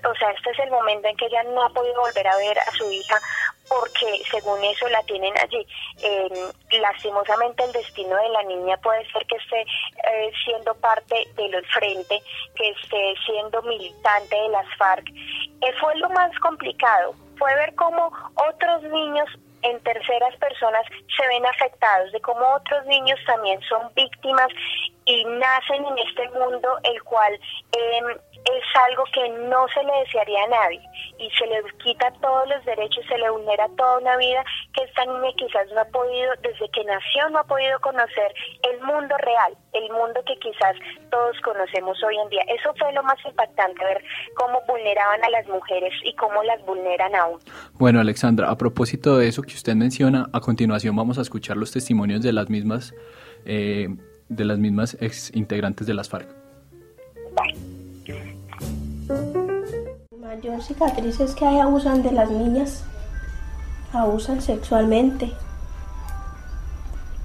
o 0.07 0.15
sea, 0.15 0.29
este 0.31 0.51
es 0.51 0.59
el 0.59 0.69
momento 0.69 1.07
en 1.07 1.17
que 1.17 1.25
ella 1.25 1.41
no 1.43 1.63
ha 1.63 1.69
podido 1.69 1.99
volver 1.99 2.27
a 2.27 2.37
ver 2.37 2.59
a 2.59 2.71
su 2.71 2.91
hija 2.91 3.19
porque 3.67 4.21
según 4.29 4.63
eso 4.63 4.87
la 4.89 5.01
tienen 5.03 5.33
allí. 5.39 5.65
Eh, 6.01 6.51
lastimosamente 6.79 7.63
el 7.63 7.71
destino 7.71 8.15
de 8.15 8.29
la 8.29 8.43
niña 8.43 8.77
puede 8.77 9.09
ser 9.11 9.25
que 9.25 9.35
esté 9.35 9.61
eh, 9.61 10.31
siendo 10.43 10.75
parte 10.75 11.27
del 11.35 11.65
frente, 11.67 12.21
que 12.55 12.69
esté 12.69 13.13
siendo 13.25 13.61
militante 13.63 14.35
de 14.35 14.49
las 14.49 14.65
FARC. 14.77 15.07
Eh, 15.09 15.73
fue 15.79 15.95
lo 15.97 16.09
más 16.09 16.37
complicado, 16.39 17.15
fue 17.37 17.53
ver 17.55 17.73
cómo 17.75 18.11
otros 18.47 18.83
niños 18.83 19.27
en 19.61 19.79
terceras 19.81 20.35
personas 20.37 20.85
se 21.17 21.27
ven 21.27 21.45
afectados, 21.45 22.11
de 22.11 22.21
cómo 22.21 22.45
otros 22.55 22.85
niños 22.85 23.19
también 23.25 23.59
son 23.61 23.91
víctimas 23.93 24.47
y 25.05 25.25
nacen 25.25 25.85
en 25.85 25.97
este 26.07 26.29
mundo 26.29 26.77
el 26.83 27.03
cual 27.03 27.33
em, 27.71 28.17
es 28.57 28.63
algo 28.87 29.03
que 29.13 29.29
no 29.49 29.67
se 29.69 29.83
le 29.83 29.93
desearía 30.05 30.43
a 30.43 30.47
nadie 30.47 30.81
y 31.17 31.29
se 31.31 31.45
le 31.47 31.61
quita 31.83 32.11
todos 32.21 32.47
los 32.47 32.63
derechos, 32.65 33.05
se 33.07 33.17
le 33.17 33.29
vulnera 33.29 33.67
toda 33.77 33.99
una 33.99 34.17
vida 34.17 34.43
que 34.73 34.83
esta 34.83 35.05
niña 35.05 35.29
quizás 35.35 35.67
no 35.73 35.81
ha 35.81 35.85
podido, 35.85 36.31
desde 36.41 36.69
que 36.69 36.83
nació 36.83 37.29
no 37.29 37.39
ha 37.39 37.43
podido 37.43 37.79
conocer 37.81 38.33
el 38.71 38.81
mundo 38.81 39.15
real, 39.17 39.57
el 39.73 39.89
mundo 39.91 40.21
que 40.25 40.35
quizás 40.39 40.75
todos 41.11 41.35
conocemos 41.41 42.01
hoy 42.03 42.17
en 42.17 42.29
día. 42.29 42.41
Eso 42.47 42.73
fue 42.77 42.91
lo 42.93 43.03
más 43.03 43.17
impactante, 43.25 43.83
ver 43.83 44.03
cómo 44.35 44.61
vulneraban 44.67 45.23
a 45.23 45.29
las 45.29 45.47
mujeres 45.47 45.93
y 46.03 46.13
cómo 46.15 46.43
las 46.43 46.63
vulneran 46.65 47.15
aún. 47.15 47.39
Bueno, 47.73 47.99
Alexandra, 47.99 48.49
a 48.49 48.57
propósito 48.57 49.17
de 49.17 49.27
eso 49.27 49.41
que 49.41 49.53
usted 49.53 49.75
menciona, 49.75 50.29
a 50.33 50.39
continuación 50.39 50.95
vamos 50.95 51.17
a 51.17 51.21
escuchar 51.21 51.57
los 51.57 51.71
testimonios 51.71 52.21
de 52.21 52.33
las 52.33 52.49
mismas, 52.49 52.93
eh, 53.45 53.87
de 54.27 54.45
las 54.45 54.57
mismas 54.57 54.97
ex 55.01 55.35
integrantes 55.35 55.87
de 55.87 55.93
las 55.93 56.09
FARC. 56.09 56.29
Mayor 60.29 60.61
cicatriz 60.61 61.19
es 61.21 61.33
que 61.33 61.43
ahí 61.43 61.57
abusan 61.57 62.03
de 62.03 62.11
las 62.11 62.29
niñas, 62.29 62.83
abusan 63.91 64.43
sexualmente. 64.43 65.33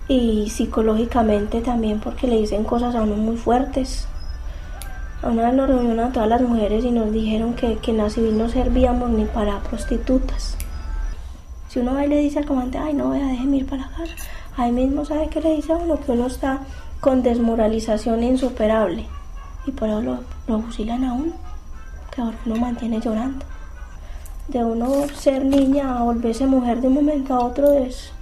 Y 0.09 0.49
psicológicamente 0.49 1.61
también 1.61 2.01
porque 2.01 2.27
le 2.27 2.39
dicen 2.39 2.65
cosas 2.65 2.95
a 2.95 3.03
uno 3.03 3.17
muy 3.17 3.37
fuertes. 3.37 4.09
A 5.23 5.29
una 5.29 5.43
vez 5.43 5.53
nos 5.53 5.69
reunieron 5.69 6.01
a 6.01 6.13
todas 6.13 6.31
las 6.31 6.41
mujeres 6.41 6.83
y 6.83 6.93
nos 6.93 7.13
dijeron 7.13 7.53
que, 7.53 7.77
que 7.77 7.91
en 7.91 7.99
la 7.99 8.09
civil 8.09 8.39
no 8.39 8.49
servíamos 8.49 9.11
ni 9.11 9.27
para 9.27 9.61
prostitutas. 9.61 10.57
Si 11.69 11.81
uno 11.81 11.93
va 11.93 12.07
y 12.07 12.09
le 12.09 12.17
dice 12.21 12.39
al 12.39 12.47
comandante, 12.47 12.79
ay 12.79 12.95
no, 12.95 13.11
vea, 13.11 13.27
déjeme 13.27 13.59
ir 13.59 13.67
para 13.67 13.87
casa, 13.89 14.15
ahí 14.57 14.73
mismo 14.73 15.05
sabe 15.05 15.29
que 15.29 15.43
le 15.43 15.57
dice 15.57 15.75
a 15.75 15.77
uno 15.77 16.01
que 16.01 16.13
uno 16.13 16.27
está 16.27 16.61
con 17.01 17.23
desmoralización 17.23 18.23
insuperable. 18.23 19.05
Y 19.67 19.73
por 19.73 19.91
eso 19.91 20.01
lo, 20.01 20.21
lo 20.47 20.63
fusilan 20.63 21.05
a 21.05 21.13
uno 21.13 21.54
que 22.15 22.21
ahora 22.21 22.37
uno 22.47 22.57
mantiene 22.57 23.01
llorando. 23.01 23.45
De 24.49 24.63
uno 24.63 25.09
ser 25.15 25.45
niña 25.45 25.99
a 25.99 26.03
volverse 26.03 26.47
mujer 26.47 26.81
de 26.81 26.89
un 26.89 26.95
momento 26.95 27.35
a 27.35 27.41
otro 27.41 27.73
es, 27.73 28.13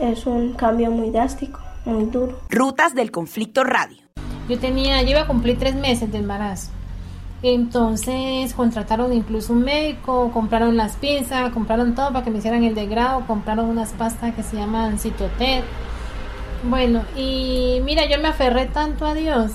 es 0.00 0.26
un 0.26 0.52
cambio 0.54 0.90
muy 0.90 1.10
drástico, 1.10 1.60
muy 1.84 2.06
duro. 2.06 2.38
Rutas 2.50 2.94
del 2.94 3.10
conflicto 3.10 3.62
radio. 3.64 4.02
Yo 4.48 4.58
tenía, 4.58 5.00
yo 5.02 5.10
iba 5.10 5.22
a 5.22 5.26
cumplir 5.26 5.58
tres 5.58 5.74
meses 5.74 6.10
de 6.10 6.18
embarazo. 6.18 6.70
Entonces 7.42 8.54
contrataron 8.54 9.12
incluso 9.12 9.52
un 9.52 9.64
médico, 9.64 10.30
compraron 10.32 10.76
las 10.76 10.96
pinzas, 10.96 11.50
compraron 11.52 11.94
todo 11.94 12.12
para 12.12 12.24
que 12.24 12.30
me 12.30 12.38
hicieran 12.38 12.64
el 12.64 12.74
degrado, 12.74 13.26
compraron 13.26 13.66
unas 13.66 13.92
pastas 13.92 14.34
que 14.34 14.42
se 14.42 14.56
llaman 14.56 14.98
Citotet. 14.98 15.64
Bueno, 16.62 17.02
y 17.14 17.80
mira, 17.84 18.06
yo 18.06 18.18
me 18.18 18.28
aferré 18.28 18.66
tanto 18.66 19.06
a 19.06 19.14
Dios 19.14 19.52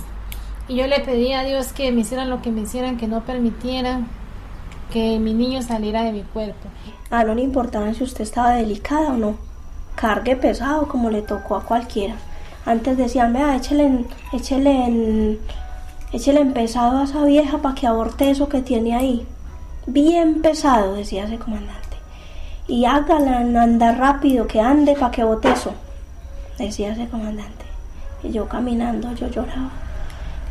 y 0.69 0.75
yo 0.75 0.85
le 0.85 0.99
pedí 0.99 1.33
a 1.33 1.43
Dios 1.43 1.73
que 1.73 1.91
me 1.91 2.01
hicieran 2.01 2.29
lo 2.29 2.43
que 2.43 2.51
me 2.51 2.61
hicieran, 2.61 2.97
que 2.97 3.07
no 3.07 3.21
permitieran 3.21 4.07
que 4.91 5.17
mi 5.17 5.33
niño 5.33 5.63
saliera 5.63 6.03
de 6.03 6.11
mi 6.11 6.21
cuerpo. 6.21 6.69
A 7.09 7.23
no 7.23 7.33
le 7.33 7.41
importaba 7.41 7.91
si 7.95 8.03
usted 8.03 8.21
estaba 8.21 8.51
delicada 8.51 9.09
o 9.09 9.17
no. 9.17 9.35
Cargue 9.95 10.35
pesado 10.35 10.87
como 10.87 11.09
le 11.09 11.23
tocó 11.23 11.55
a 11.55 11.63
cualquiera. 11.63 12.15
Antes 12.65 12.97
decían, 12.97 13.33
vea, 13.33 13.55
échele 13.55 14.05
échele 14.31 14.85
en, 14.85 15.39
échele 16.13 16.41
en 16.41 16.53
pesado 16.53 16.99
a 16.99 17.05
esa 17.05 17.23
vieja 17.25 17.57
para 17.57 17.73
que 17.73 17.87
aborte 17.87 18.29
eso 18.29 18.47
que 18.47 18.61
tiene 18.61 18.95
ahí. 18.95 19.25
Bien 19.87 20.43
pesado, 20.43 20.93
decía 20.93 21.25
ese 21.25 21.39
comandante. 21.39 21.97
Y 22.67 22.85
hágala 22.85 23.39
andar 23.39 23.97
rápido, 23.97 24.45
que 24.45 24.61
ande 24.61 24.93
para 24.93 25.09
que 25.09 25.23
bote 25.23 25.51
eso, 25.51 25.73
decía 26.59 26.91
ese 26.93 27.07
comandante. 27.07 27.65
Y 28.21 28.31
yo 28.31 28.47
caminando, 28.47 29.11
yo 29.15 29.27
lloraba 29.29 29.88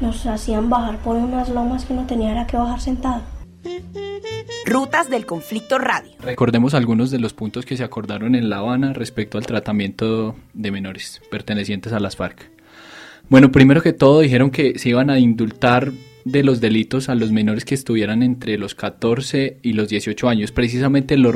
nos 0.01 0.27
hacían 0.27 0.71
bajar 0.71 0.99
por 0.99 1.17
unas 1.17 1.49
lomas 1.49 1.85
que 1.85 1.95
no 1.95 2.07
tenía 2.07 2.47
que 2.47 2.57
bajar 2.57 2.81
sentado. 2.81 3.23
Rutas 4.67 5.09
del 5.09 5.25
conflicto 5.25 5.79
radio. 5.79 6.13
Recordemos 6.21 6.75
algunos 6.75 7.11
de 7.11 7.19
los 7.19 7.33
puntos 7.33 7.65
que 7.65 7.77
se 7.77 7.85
acordaron 7.85 8.35
en 8.35 8.51
La 8.51 8.59
Habana 8.59 8.93
respecto 8.93 9.39
al 9.39 9.47
tratamiento 9.47 10.37
de 10.53 10.71
menores 10.71 11.23
pertenecientes 11.31 11.93
a 11.93 12.01
las 12.01 12.17
FARC. 12.17 12.51
Bueno, 13.31 13.51
primero 13.51 13.83
que 13.83 13.93
todo 13.93 14.21
dijeron 14.21 14.51
que 14.51 14.79
se 14.79 14.91
iban 14.91 15.11
a 15.11 15.19
indultar 15.19 15.93
de 16.25 16.43
los 16.43 16.61
delitos 16.61 17.09
a 17.09 17.15
los 17.15 17.33
menores 17.33 17.65
que 17.65 17.75
estuvieran 17.75 18.23
entre 18.23 18.59
los 18.59 18.75
14 18.75 19.59
y 19.63 19.73
los 19.73 19.89
18 19.89 20.29
años, 20.29 20.53
precisamente 20.53 21.17
los, 21.17 21.35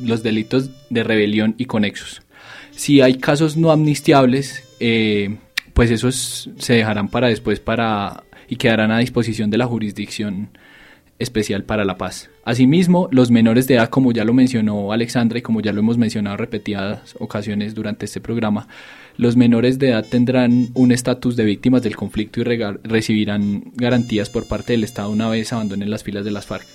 los 0.00 0.22
delitos 0.22 0.70
de 0.90 1.04
rebelión 1.04 1.54
y 1.56 1.64
conexos. 1.64 2.22
Si 2.70 3.00
hay 3.00 3.14
casos 3.16 3.56
no 3.56 3.70
amnistiables, 3.70 4.64
eh, 4.80 5.36
pues 5.74 5.90
esos 5.90 6.50
se 6.56 6.74
dejarán 6.74 7.08
para 7.08 7.28
después 7.28 7.60
para 7.60 8.24
y 8.48 8.56
quedarán 8.56 8.90
a 8.90 8.98
disposición 8.98 9.50
de 9.50 9.58
la 9.58 9.66
jurisdicción 9.66 10.50
especial 11.18 11.64
para 11.64 11.84
la 11.84 11.96
paz. 11.96 12.30
Asimismo, 12.44 13.08
los 13.10 13.30
menores 13.30 13.66
de 13.66 13.74
edad, 13.74 13.88
como 13.88 14.12
ya 14.12 14.24
lo 14.24 14.34
mencionó 14.34 14.92
Alexandra 14.92 15.38
y 15.38 15.42
como 15.42 15.60
ya 15.60 15.72
lo 15.72 15.80
hemos 15.80 15.96
mencionado 15.96 16.36
repetidas 16.36 17.14
ocasiones 17.18 17.74
durante 17.74 18.06
este 18.06 18.20
programa, 18.20 18.68
los 19.16 19.36
menores 19.36 19.78
de 19.78 19.90
edad 19.90 20.04
tendrán 20.08 20.68
un 20.74 20.92
estatus 20.92 21.36
de 21.36 21.44
víctimas 21.44 21.82
del 21.82 21.96
conflicto 21.96 22.40
y 22.40 22.44
recibirán 22.82 23.72
garantías 23.74 24.28
por 24.28 24.46
parte 24.46 24.72
del 24.72 24.84
Estado 24.84 25.10
una 25.10 25.28
vez 25.28 25.52
abandonen 25.52 25.90
las 25.90 26.02
filas 26.02 26.24
de 26.24 26.32
las 26.32 26.46
FARC. 26.46 26.66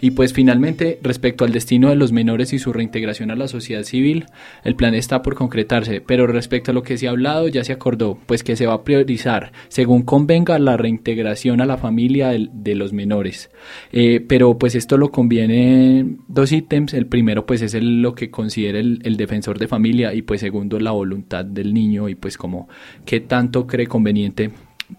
Y 0.00 0.12
pues 0.12 0.32
finalmente, 0.32 0.98
respecto 1.02 1.44
al 1.44 1.52
destino 1.52 1.88
de 1.88 1.96
los 1.96 2.12
menores 2.12 2.52
y 2.52 2.58
su 2.58 2.72
reintegración 2.72 3.30
a 3.30 3.36
la 3.36 3.48
sociedad 3.48 3.82
civil, 3.82 4.26
el 4.64 4.76
plan 4.76 4.94
está 4.94 5.22
por 5.22 5.34
concretarse, 5.34 6.00
pero 6.00 6.26
respecto 6.26 6.70
a 6.70 6.74
lo 6.74 6.82
que 6.82 6.96
se 6.96 7.08
ha 7.08 7.10
hablado 7.10 7.48
ya 7.48 7.64
se 7.64 7.72
acordó, 7.72 8.18
pues 8.26 8.44
que 8.44 8.56
se 8.56 8.66
va 8.66 8.74
a 8.74 8.84
priorizar, 8.84 9.52
según 9.68 10.02
convenga, 10.02 10.58
la 10.58 10.76
reintegración 10.76 11.60
a 11.60 11.66
la 11.66 11.78
familia 11.78 12.30
de, 12.30 12.74
los 12.74 12.92
menores. 12.92 13.50
Eh, 13.92 14.24
pero 14.26 14.56
pues 14.56 14.74
esto 14.74 14.96
lo 14.96 15.10
conviene 15.10 16.18
dos 16.28 16.52
ítems, 16.52 16.94
el 16.94 17.06
primero 17.06 17.44
pues 17.44 17.62
es 17.62 17.74
lo 17.74 18.14
que 18.14 18.30
considera 18.30 18.78
el, 18.78 19.16
defensor 19.16 19.58
de 19.58 19.66
familia 19.66 20.14
y 20.14 20.22
pues 20.22 20.40
segundo 20.40 20.78
la 20.78 20.92
voluntad 20.92 21.44
del 21.44 21.74
niño 21.74 22.08
y 22.08 22.14
pues 22.14 22.38
como 22.38 22.68
qué 23.04 23.18
tanto 23.20 23.66
cree 23.66 23.88
conveniente 23.88 24.50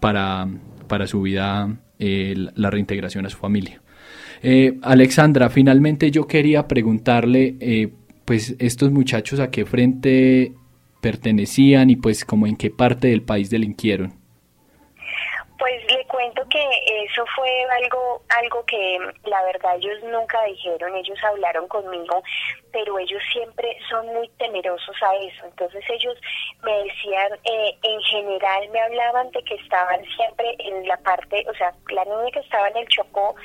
para, 0.01 0.47
para 0.87 1.07
su 1.07 1.21
vida 1.21 1.79
eh, 1.99 2.33
la 2.55 2.69
reintegración 2.69 3.25
a 3.25 3.29
su 3.29 3.37
familia. 3.37 3.81
Eh, 4.41 4.79
Alexandra, 4.81 5.49
finalmente 5.49 6.11
yo 6.11 6.27
quería 6.27 6.67
preguntarle, 6.67 7.55
eh, 7.59 7.89
pues 8.25 8.55
estos 8.59 8.91
muchachos 8.91 9.39
a 9.39 9.51
qué 9.51 9.65
frente 9.65 10.53
pertenecían 11.01 11.89
y 11.89 11.95
pues 11.95 12.25
como 12.25 12.47
en 12.47 12.55
qué 12.55 12.69
parte 12.69 13.07
del 13.07 13.21
país 13.21 13.49
delinquieron. 13.49 14.13
Pues 15.57 15.81
le 15.89 16.05
cuento 16.07 16.41
que 16.49 16.59
eso 17.05 17.25
fue 17.39 17.65
algo, 17.81 18.21
algo 18.37 18.65
que 18.65 18.99
la 19.23 19.41
verdad 19.45 19.75
ellos 19.77 20.03
nunca 20.03 20.43
dijeron, 20.43 20.93
ellos 20.95 21.17
hablaron 21.23 21.67
conmigo, 21.69 22.21
pero 22.73 22.99
ellos 22.99 23.21
siempre 23.31 23.77
son 23.89 24.07
muy 24.07 24.27
temerosos 24.37 24.95
a 25.01 25.15
eso. 25.15 25.45
Entonces 25.45 25.83
ellos 25.89 26.17
me 26.63 26.83
decían, 26.83 27.31
eh, 27.45 27.77
en 27.81 28.01
general 28.01 28.69
me 28.69 28.81
hablaban 28.81 29.31
de 29.31 29.41
que 29.43 29.55
estaban 29.55 30.03
siempre 30.17 30.55
en 30.59 30.85
la 30.85 30.97
parte, 30.97 31.45
o 31.49 31.53
sea, 31.53 31.73
la 31.91 32.03
niña 32.03 32.31
que 32.33 32.39
estaba 32.39 32.67
en 32.67 32.77
el 32.77 32.87
Chocó, 32.89 33.35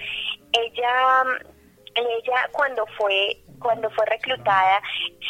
ella, 0.53 1.23
ella 1.95 2.49
cuando 2.51 2.85
fue, 2.99 3.37
cuando 3.61 3.89
fue 3.91 4.07
reclutada, 4.07 4.83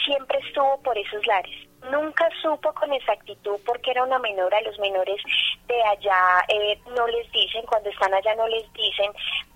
siempre 0.06 0.38
estuvo 0.38 0.80
por 0.82 0.96
esos 0.96 1.26
lares 1.26 1.68
nunca 1.90 2.28
supo 2.42 2.72
con 2.74 2.92
exactitud 2.92 3.58
porque 3.66 3.90
era 3.90 4.04
una 4.04 4.18
menor, 4.18 4.54
a 4.54 4.60
los 4.62 4.78
menores 4.78 5.20
de 5.66 5.82
allá 5.82 6.44
eh, 6.48 6.78
no 6.96 7.06
les 7.06 7.30
dicen, 7.32 7.64
cuando 7.66 7.90
están 7.90 8.12
allá 8.14 8.34
no 8.34 8.46
les 8.48 8.70
dicen 8.72 9.12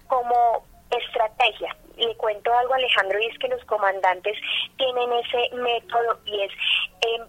como 0.07 0.65
estrategia. 0.91 1.77
Le 1.97 2.17
cuento 2.17 2.53
algo 2.55 2.75
Alejandro 2.75 3.19
y 3.21 3.27
es 3.27 3.39
que 3.39 3.49
los 3.49 3.65
comandantes 3.65 4.37
tienen 4.77 5.13
ese 5.13 5.55
método 5.57 6.19
y 6.25 6.43
es 6.43 6.53
eh, 7.03 7.21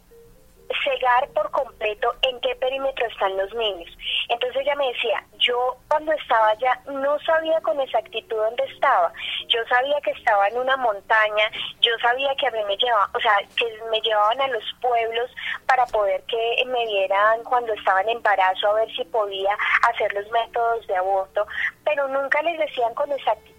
cegar 0.84 1.28
por 1.30 1.50
completo 1.52 2.14
en 2.22 2.40
qué 2.42 2.56
perímetro 2.56 3.08
están 3.08 3.36
los 3.38 3.54
niños. 3.54 3.90
Entonces 4.30 4.62
ella 4.62 4.76
me 4.76 4.88
decía, 4.88 5.24
yo 5.38 5.78
cuando 5.88 6.12
estaba 6.14 6.50
allá 6.50 6.80
no 6.88 7.20
sabía 7.20 7.60
con 7.62 7.80
exactitud 7.80 8.38
dónde 8.38 8.64
estaba. 8.66 9.12
Yo 9.48 9.60
sabía 9.68 10.00
que 10.02 10.12
estaba 10.12 10.48
en 10.48 10.58
una 10.58 10.78
montaña, 10.78 11.50
yo 11.82 11.92
sabía 12.02 12.36
que 12.36 12.48
a 12.48 12.52
mí 12.52 12.60
me 12.68 12.78
llevaban, 12.78 13.10
o 13.16 13.20
sea, 13.20 13.38
que 13.56 13.66
me 13.90 14.00
llevaban 14.02 14.40
a 14.42 14.48
los 14.48 14.64
pueblos 14.82 15.30
para 15.66 15.86
poder 15.88 16.22
que 16.24 16.64
me 16.68 16.86
dieran 16.86 17.44
cuando 17.44 17.74
estaba 17.74 18.02
en 18.02 18.10
embarazo 18.10 18.70
a 18.70 18.74
ver 18.74 18.90
si 18.96 19.04
podía 19.06 19.56
hacer 19.90 20.14
los 20.14 20.30
métodos 20.32 20.86
de 20.88 20.96
aborto, 20.96 21.46
pero 21.84 22.08
nunca 22.08 22.42
les 22.42 22.60
decían 22.60 22.94
con 22.94 23.12
exactitud. 23.12 23.59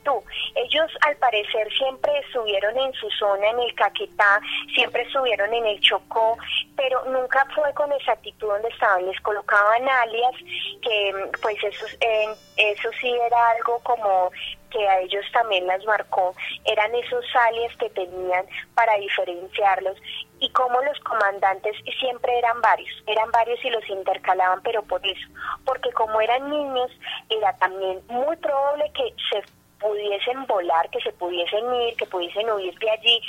Ellos 0.54 0.90
al 1.06 1.16
parecer 1.16 1.70
siempre 1.72 2.18
estuvieron 2.18 2.76
en 2.78 2.92
su 2.94 3.08
zona, 3.10 3.48
en 3.48 3.60
el 3.60 3.74
Caquetá, 3.74 4.40
siempre 4.74 5.02
estuvieron 5.02 5.52
en 5.52 5.66
el 5.66 5.80
Chocó, 5.80 6.36
pero 6.76 7.04
nunca 7.06 7.46
fue 7.54 7.72
con 7.74 7.92
exactitud 7.92 8.48
donde 8.48 8.68
estaban. 8.68 9.06
Les 9.06 9.20
colocaban 9.20 9.88
alias, 9.88 10.34
que 10.82 11.30
pues 11.42 11.56
eso, 11.62 11.86
eso 12.56 12.88
sí 13.00 13.10
era 13.10 13.50
algo 13.50 13.78
como 13.80 14.30
que 14.70 14.88
a 14.88 15.00
ellos 15.00 15.24
también 15.32 15.66
las 15.66 15.84
marcó, 15.84 16.32
eran 16.64 16.94
esos 16.94 17.24
alias 17.34 17.76
que 17.76 17.90
tenían 17.90 18.46
para 18.74 18.96
diferenciarlos. 18.98 19.98
Y 20.38 20.50
como 20.52 20.80
los 20.82 20.98
comandantes 21.00 21.76
siempre 21.98 22.38
eran 22.38 22.60
varios, 22.62 22.90
eran 23.06 23.30
varios 23.30 23.62
y 23.64 23.70
los 23.70 23.86
intercalaban, 23.88 24.62
pero 24.62 24.82
por 24.84 25.04
eso, 25.04 25.28
porque 25.66 25.92
como 25.92 26.20
eran 26.20 26.48
niños, 26.48 26.90
era 27.28 27.54
también 27.58 28.00
muy 28.08 28.36
probable 28.36 28.90
que 28.94 29.12
se 29.30 29.42
pudiesen 29.80 30.46
volar, 30.46 30.88
que 30.90 31.00
se 31.00 31.12
pudiesen 31.12 31.74
ir, 31.74 31.96
que 31.96 32.06
pudiesen 32.06 32.50
huir 32.50 32.78
de 32.78 32.90
allí 32.90 33.20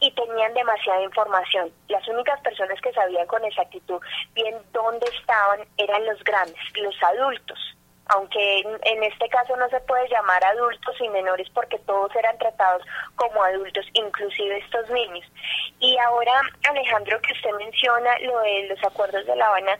y 0.00 0.10
tenían 0.12 0.54
demasiada 0.54 1.02
información. 1.02 1.70
Las 1.88 2.06
únicas 2.08 2.40
personas 2.40 2.80
que 2.80 2.92
sabían 2.92 3.26
con 3.26 3.44
exactitud 3.44 4.00
bien 4.34 4.56
dónde 4.72 5.06
estaban 5.18 5.60
eran 5.76 6.04
los 6.06 6.22
grandes, 6.24 6.58
los 6.74 7.02
adultos 7.02 7.58
aunque 8.12 8.60
en 8.60 9.04
este 9.04 9.28
caso 9.28 9.56
no 9.56 9.68
se 9.68 9.80
puede 9.80 10.08
llamar 10.08 10.44
adultos 10.44 10.96
y 11.00 11.08
menores 11.10 11.48
porque 11.50 11.78
todos 11.80 12.14
eran 12.16 12.36
tratados 12.38 12.82
como 13.14 13.42
adultos, 13.42 13.86
inclusive 13.92 14.58
estos 14.58 14.90
niños. 14.90 15.24
Y 15.78 15.96
ahora, 15.98 16.42
Alejandro, 16.68 17.20
que 17.20 17.32
usted 17.32 17.50
menciona 17.56 18.18
lo 18.20 18.40
de 18.40 18.68
los 18.68 18.84
acuerdos 18.84 19.24
de 19.26 19.36
La 19.36 19.46
Habana, 19.46 19.78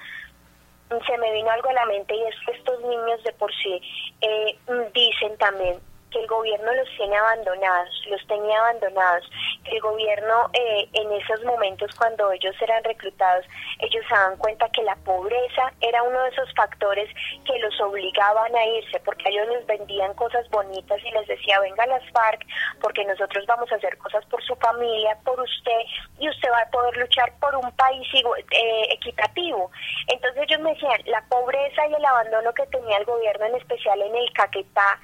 se 1.07 1.19
me 1.19 1.33
vino 1.33 1.51
algo 1.51 1.71
a 1.71 1.75
la 1.75 1.87
mente 1.87 2.15
y 2.15 2.23
es 2.23 2.35
que 2.47 2.53
estos 2.53 2.81
niños 2.83 3.23
de 3.25 3.33
por 3.33 3.53
sí 3.53 3.81
eh, 4.21 4.59
dicen 4.93 5.37
también 5.39 5.81
que 6.11 6.21
el 6.21 6.27
gobierno 6.27 6.73
los 6.75 6.89
tiene 6.97 7.17
abandonados, 7.17 7.91
los 8.09 8.27
tenía 8.27 8.59
abandonados, 8.61 9.31
que 9.65 9.77
el 9.77 9.81
gobierno 9.81 10.51
eh, 10.53 10.89
en 10.93 11.13
esos 11.13 11.43
momentos 11.45 11.91
cuando 11.97 12.31
ellos 12.33 12.55
eran 12.61 12.83
reclutados, 12.85 13.45
ellos 13.79 14.05
se 14.09 14.15
dan 14.15 14.37
cuenta 14.37 14.69
que 14.71 14.83
la 14.83 14.97
pobreza 14.97 15.73
era 15.81 16.03
uno 16.03 16.23
de 16.23 16.31
esos 16.31 16.53
factores 16.55 17.09
que 17.45 17.59
los 17.59 17.81
obligaban 17.81 18.55
a 18.55 18.67
irse, 18.67 19.01
porque 19.01 19.29
ellos 19.29 19.49
les 19.49 19.67
vendían 19.67 20.15
cosas 20.15 20.49
bonitas 20.51 20.99
y 21.05 21.11
les 21.11 21.27
decía, 21.27 21.61
venga 21.61 21.85
a 21.85 21.87
las 21.87 22.11
FARC, 22.11 22.45
porque 22.81 23.05
nosotros 23.05 23.47
vamos 23.47 23.71
a 23.73 23.77
hacer 23.77 23.97
cosas 23.99 24.25
por 24.27 24.43
su 24.45 24.55
familia, 24.57 25.17
por 25.25 25.41
usted, 25.41 25.81
y 26.19 26.29
usted 26.29 26.51
va 26.51 26.61
a 26.61 26.71
poder 26.71 26.97
luchar 26.97 27.33
por 27.41 27.55
un 27.57 27.71
país 27.73 28.07
eh, 28.15 28.87
equitativo. 28.91 29.71
Entonces 30.09 30.43
ellos 30.43 30.61
me 30.61 30.75
decían, 30.75 31.01
la 31.07 31.23
pobreza 31.29 31.87
y 31.87 31.95
el 31.95 32.05
abandono 32.05 32.53
que 32.55 32.67
tenía 32.67 32.99
el 32.99 33.05
gobierno, 33.05 33.47
en 33.47 33.55
especial 33.57 34.01
en 34.03 34.15
el 34.15 34.33
Caquetá, 34.33 34.99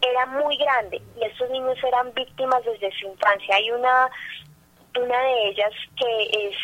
era 0.00 0.26
muy 0.26 0.51
grande 0.56 1.00
y 1.16 1.24
estos 1.24 1.50
niños 1.50 1.78
eran 1.84 2.12
víctimas 2.14 2.64
desde 2.64 2.90
su 2.98 3.06
infancia. 3.06 3.56
Hay 3.56 3.70
una, 3.70 4.10
una 4.98 5.20
de 5.22 5.48
ellas 5.48 5.72
que 5.96 6.48
es 6.48 6.56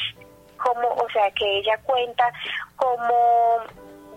como, 0.57 0.89
o 0.89 1.09
sea, 1.12 1.30
que 1.32 1.59
ella 1.59 1.78
cuenta 1.84 2.32
como 2.76 3.59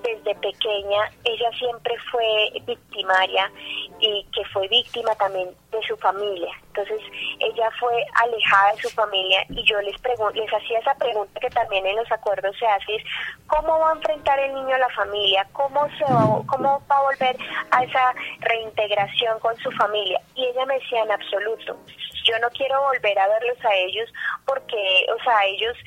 desde 0.03 0.33
pequeña 0.35 1.11
ella 1.23 1.51
siempre 1.57 1.95
fue 2.11 2.51
victimaria 2.65 3.51
y 3.99 4.25
que 4.33 4.43
fue 4.45 4.67
víctima 4.67 5.13
también 5.15 5.49
de 5.71 5.81
su 5.87 5.95
familia. 5.97 6.53
Entonces 6.67 7.01
ella 7.39 7.69
fue 7.79 8.05
alejada 8.15 8.73
de 8.73 8.81
su 8.81 8.89
familia 8.89 9.43
y 9.49 9.63
yo 9.63 9.79
les 9.81 9.95
les 10.33 10.53
hacía 10.53 10.79
esa 10.79 10.95
pregunta 10.95 11.39
que 11.39 11.49
también 11.49 11.85
en 11.85 11.95
los 11.95 12.11
acuerdos 12.11 12.55
se 12.57 12.65
hace 12.65 12.95
es 12.95 13.03
cómo 13.47 13.79
va 13.79 13.91
a 13.91 13.95
enfrentar 13.95 14.39
el 14.39 14.53
niño 14.53 14.75
a 14.75 14.79
la 14.79 14.89
familia, 14.89 15.47
cómo 15.53 15.87
se 15.97 16.03
va, 16.03 16.41
cómo 16.47 16.81
va 16.89 16.97
a 16.97 17.01
volver 17.01 17.37
a 17.71 17.83
esa 17.83 18.13
reintegración 18.39 19.39
con 19.39 19.55
su 19.57 19.71
familia. 19.71 20.21
Y 20.35 20.45
ella 20.45 20.65
me 20.65 20.75
decía 20.75 21.03
en 21.03 21.11
absoluto, 21.11 21.77
yo 22.23 22.39
no 22.39 22.49
quiero 22.51 22.81
volver 22.81 23.17
a 23.17 23.27
verlos 23.27 23.57
a 23.65 23.73
ellos 23.75 24.11
porque, 24.45 25.05
o 25.13 25.23
sea, 25.23 25.45
ellos 25.45 25.77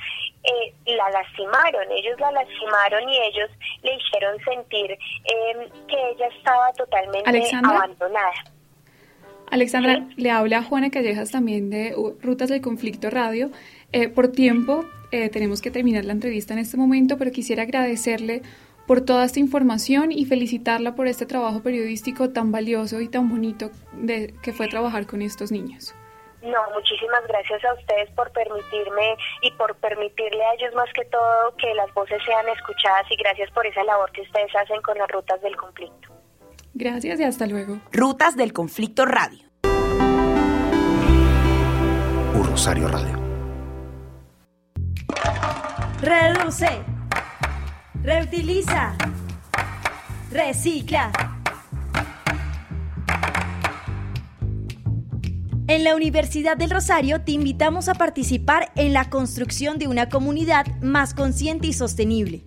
eh, 0.44 0.74
la 0.86 1.08
lastimaron, 1.10 1.90
ellos 1.90 2.18
la 2.20 2.32
lastimaron 2.32 3.08
y 3.08 3.18
ellos 3.18 3.50
le 3.82 3.94
hicieron 3.94 4.38
sentir 4.44 4.90
em, 5.24 5.70
que 5.86 6.10
ella 6.10 6.28
estaba 6.28 6.72
totalmente 6.72 7.50
abandonada. 7.64 8.53
Alexandra, 9.50 10.08
le 10.16 10.30
habla 10.30 10.62
Juana 10.62 10.90
Callejas 10.90 11.30
también 11.30 11.70
de 11.70 11.94
Rutas 12.22 12.48
del 12.48 12.60
Conflicto 12.60 13.10
Radio. 13.10 13.50
Eh, 13.92 14.08
por 14.08 14.28
tiempo 14.28 14.84
eh, 15.10 15.28
tenemos 15.28 15.62
que 15.62 15.70
terminar 15.70 16.04
la 16.04 16.12
entrevista 16.12 16.54
en 16.54 16.60
este 16.60 16.76
momento, 16.76 17.16
pero 17.18 17.30
quisiera 17.30 17.62
agradecerle 17.62 18.42
por 18.86 19.04
toda 19.04 19.24
esta 19.24 19.40
información 19.40 20.12
y 20.12 20.24
felicitarla 20.24 20.94
por 20.94 21.06
este 21.06 21.26
trabajo 21.26 21.62
periodístico 21.62 22.30
tan 22.30 22.52
valioso 22.52 23.00
y 23.00 23.08
tan 23.08 23.28
bonito 23.28 23.70
de, 23.92 24.34
que 24.42 24.52
fue 24.52 24.68
trabajar 24.68 25.06
con 25.06 25.22
estos 25.22 25.52
niños. 25.52 25.94
No, 26.42 26.58
muchísimas 26.74 27.26
gracias 27.26 27.64
a 27.64 27.72
ustedes 27.72 28.10
por 28.10 28.30
permitirme 28.32 29.16
y 29.40 29.50
por 29.52 29.74
permitirle 29.76 30.44
a 30.44 30.54
ellos 30.54 30.74
más 30.74 30.92
que 30.92 31.04
todo 31.06 31.56
que 31.56 31.72
las 31.74 31.92
voces 31.94 32.22
sean 32.26 32.46
escuchadas 32.50 33.10
y 33.10 33.16
gracias 33.16 33.50
por 33.52 33.66
esa 33.66 33.82
labor 33.84 34.12
que 34.12 34.20
ustedes 34.20 34.54
hacen 34.54 34.82
con 34.82 34.98
las 34.98 35.10
rutas 35.10 35.40
del 35.40 35.56
conflicto. 35.56 36.13
Gracias 36.74 37.20
y 37.20 37.22
hasta 37.22 37.46
luego. 37.46 37.80
Rutas 37.92 38.36
del 38.36 38.52
Conflicto 38.52 39.06
Radio. 39.06 39.44
Un 42.34 42.44
Rosario 42.44 42.88
Radio. 42.88 43.16
Reduce. 46.00 46.68
Reutiliza. 48.02 48.96
Recicla. 50.32 51.12
En 55.68 55.84
la 55.84 55.94
Universidad 55.94 56.56
del 56.56 56.70
Rosario 56.70 57.22
te 57.22 57.32
invitamos 57.32 57.88
a 57.88 57.94
participar 57.94 58.72
en 58.74 58.92
la 58.92 59.08
construcción 59.10 59.78
de 59.78 59.86
una 59.86 60.08
comunidad 60.08 60.66
más 60.82 61.14
consciente 61.14 61.68
y 61.68 61.72
sostenible. 61.72 62.44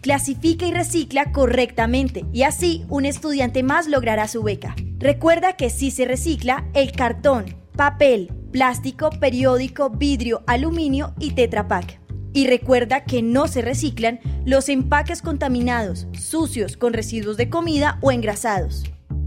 Clasifica 0.00 0.66
y 0.66 0.72
recicla 0.72 1.30
correctamente 1.30 2.24
y 2.32 2.42
así 2.42 2.84
un 2.88 3.04
estudiante 3.04 3.62
más 3.62 3.86
logrará 3.86 4.28
su 4.28 4.42
beca. 4.42 4.74
Recuerda 4.98 5.56
que 5.56 5.68
si 5.68 5.90
se 5.90 6.06
recicla 6.06 6.66
el 6.72 6.92
cartón, 6.92 7.56
papel, 7.76 8.32
plástico, 8.50 9.10
periódico, 9.10 9.90
vidrio, 9.90 10.42
aluminio 10.46 11.14
y 11.18 11.32
tetrapack. 11.32 12.00
Y 12.32 12.46
recuerda 12.46 13.04
que 13.04 13.22
no 13.22 13.48
se 13.48 13.60
reciclan 13.60 14.20
los 14.44 14.68
empaques 14.68 15.20
contaminados, 15.20 16.06
sucios, 16.12 16.76
con 16.76 16.92
residuos 16.92 17.36
de 17.36 17.50
comida 17.50 17.98
o 18.00 18.12
engrasados. 18.12 18.84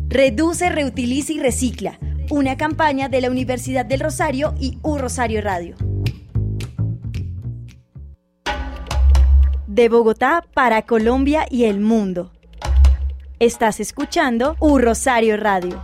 Reduce, 0.07 0.69
reutiliza 0.69 1.33
y 1.33 1.39
recicla 1.39 1.99
una 2.29 2.57
campaña 2.57 3.09
de 3.09 3.21
la 3.21 3.29
Universidad 3.29 3.85
del 3.85 3.99
Rosario 3.99 4.55
y 4.59 4.79
U 4.81 4.97
Rosario 4.97 5.41
Radio. 5.41 5.75
De 9.73 9.89
Bogotá 9.89 10.45
para 10.53 10.83
Colombia 10.83 11.47
y 11.49 11.63
el 11.63 11.79
mundo. 11.79 12.31
Estás 13.39 13.79
escuchando 13.79 14.55
U 14.59 14.77
Rosario 14.77 15.35
Radio. 15.35 15.81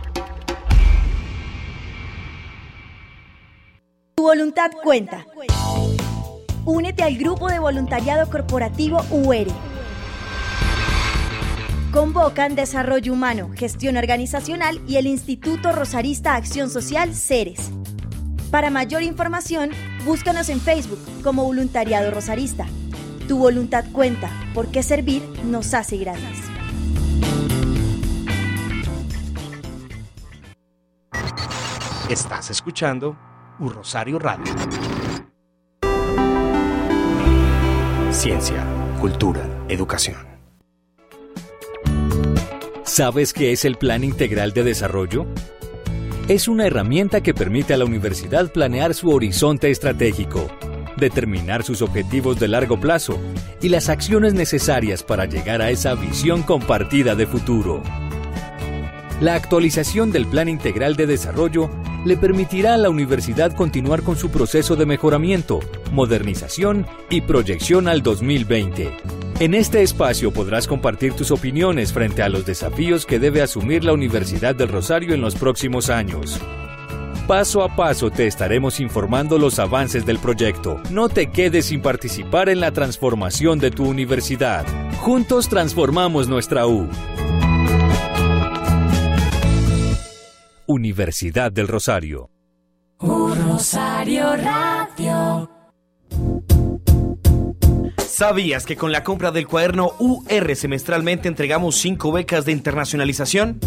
Tu 4.14 4.22
voluntad 4.22 4.70
cuenta. 4.84 5.26
Únete 6.64 7.02
al 7.02 7.16
grupo 7.16 7.48
de 7.48 7.58
voluntariado 7.58 8.30
corporativo 8.30 9.00
UR 9.10 9.48
Convocan 11.90 12.54
Desarrollo 12.54 13.12
Humano, 13.12 13.50
Gestión 13.56 13.96
Organizacional 13.96 14.80
y 14.86 14.98
el 14.98 15.08
Instituto 15.08 15.72
Rosarista 15.72 16.36
Acción 16.36 16.70
Social 16.70 17.12
CERES. 17.12 17.72
Para 18.52 18.70
mayor 18.70 19.02
información, 19.02 19.70
búscanos 20.04 20.48
en 20.48 20.60
Facebook 20.60 21.00
como 21.24 21.42
Voluntariado 21.42 22.12
Rosarista. 22.12 22.68
Tu 23.30 23.38
voluntad 23.38 23.84
cuenta, 23.92 24.28
porque 24.54 24.82
servir 24.82 25.22
nos 25.44 25.72
hace 25.72 25.96
grandes. 25.98 26.36
Estás 32.08 32.50
escuchando 32.50 33.16
Un 33.60 33.72
Rosario 33.72 34.18
Radio. 34.18 34.52
Ciencia, 38.10 38.66
cultura, 39.00 39.48
educación. 39.68 40.16
¿Sabes 42.82 43.32
qué 43.32 43.52
es 43.52 43.64
el 43.64 43.76
Plan 43.76 44.02
Integral 44.02 44.52
de 44.54 44.64
Desarrollo? 44.64 45.26
Es 46.26 46.48
una 46.48 46.66
herramienta 46.66 47.20
que 47.20 47.32
permite 47.32 47.74
a 47.74 47.76
la 47.76 47.84
universidad 47.84 48.50
planear 48.52 48.92
su 48.92 49.08
horizonte 49.10 49.70
estratégico, 49.70 50.48
determinar 51.00 51.64
sus 51.64 51.82
objetivos 51.82 52.38
de 52.38 52.46
largo 52.46 52.78
plazo 52.78 53.18
y 53.60 53.70
las 53.70 53.88
acciones 53.88 54.34
necesarias 54.34 55.02
para 55.02 55.24
llegar 55.24 55.60
a 55.62 55.70
esa 55.70 55.94
visión 55.94 56.42
compartida 56.44 57.16
de 57.16 57.26
futuro. 57.26 57.82
La 59.20 59.34
actualización 59.34 60.12
del 60.12 60.26
Plan 60.26 60.48
Integral 60.48 60.96
de 60.96 61.06
Desarrollo 61.06 61.70
le 62.06 62.16
permitirá 62.16 62.74
a 62.74 62.78
la 62.78 62.88
universidad 62.88 63.52
continuar 63.54 64.02
con 64.02 64.16
su 64.16 64.30
proceso 64.30 64.76
de 64.76 64.86
mejoramiento, 64.86 65.60
modernización 65.92 66.86
y 67.10 67.20
proyección 67.20 67.88
al 67.88 68.02
2020. 68.02 68.90
En 69.40 69.54
este 69.54 69.82
espacio 69.82 70.32
podrás 70.32 70.66
compartir 70.66 71.14
tus 71.14 71.30
opiniones 71.30 71.92
frente 71.92 72.22
a 72.22 72.28
los 72.28 72.46
desafíos 72.46 73.04
que 73.04 73.18
debe 73.18 73.42
asumir 73.42 73.84
la 73.84 73.92
Universidad 73.92 74.54
del 74.54 74.68
Rosario 74.68 75.14
en 75.14 75.20
los 75.20 75.34
próximos 75.34 75.90
años. 75.90 76.40
Paso 77.30 77.62
a 77.62 77.76
paso 77.76 78.10
te 78.10 78.26
estaremos 78.26 78.80
informando 78.80 79.38
los 79.38 79.60
avances 79.60 80.04
del 80.04 80.18
proyecto. 80.18 80.82
No 80.90 81.08
te 81.08 81.30
quedes 81.30 81.66
sin 81.66 81.80
participar 81.80 82.48
en 82.48 82.58
la 82.58 82.72
transformación 82.72 83.60
de 83.60 83.70
tu 83.70 83.86
universidad. 83.86 84.66
Juntos 84.98 85.48
transformamos 85.48 86.26
nuestra 86.26 86.66
U. 86.66 86.88
Universidad 90.66 91.52
del 91.52 91.68
Rosario. 91.68 92.30
Rosario 92.98 94.34
Radio. 94.34 94.79
¿Sabías 98.10 98.66
que 98.66 98.76
con 98.76 98.90
la 98.90 99.04
compra 99.04 99.30
del 99.30 99.46
cuaderno 99.46 99.92
UR 100.00 100.56
semestralmente 100.56 101.28
entregamos 101.28 101.76
5 101.76 102.10
becas 102.10 102.44
de 102.44 102.50
internacionalización? 102.50 103.60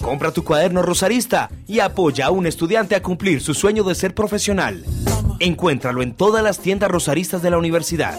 Compra 0.00 0.32
tu 0.32 0.44
cuaderno 0.44 0.80
rosarista 0.80 1.50
y 1.68 1.80
apoya 1.80 2.26
a 2.26 2.30
un 2.30 2.46
estudiante 2.46 2.94
a 2.94 3.02
cumplir 3.02 3.42
su 3.42 3.52
sueño 3.52 3.84
de 3.84 3.94
ser 3.94 4.14
profesional. 4.14 4.82
Encuéntralo 5.40 6.02
en 6.02 6.14
todas 6.14 6.42
las 6.42 6.58
tiendas 6.58 6.90
rosaristas 6.90 7.42
de 7.42 7.50
la 7.50 7.58
universidad. 7.58 8.18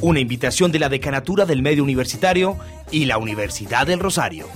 Una 0.00 0.18
invitación 0.18 0.72
de 0.72 0.80
la 0.80 0.88
Decanatura 0.88 1.46
del 1.46 1.62
Medio 1.62 1.84
Universitario 1.84 2.56
y 2.90 3.04
la 3.04 3.18
Universidad 3.18 3.86
del 3.86 4.00
Rosario. 4.00 4.48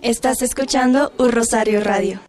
Estás 0.00 0.40
escuchando 0.40 1.12
Un 1.18 1.30
Rosario 1.30 1.84
Radio. 1.84 2.20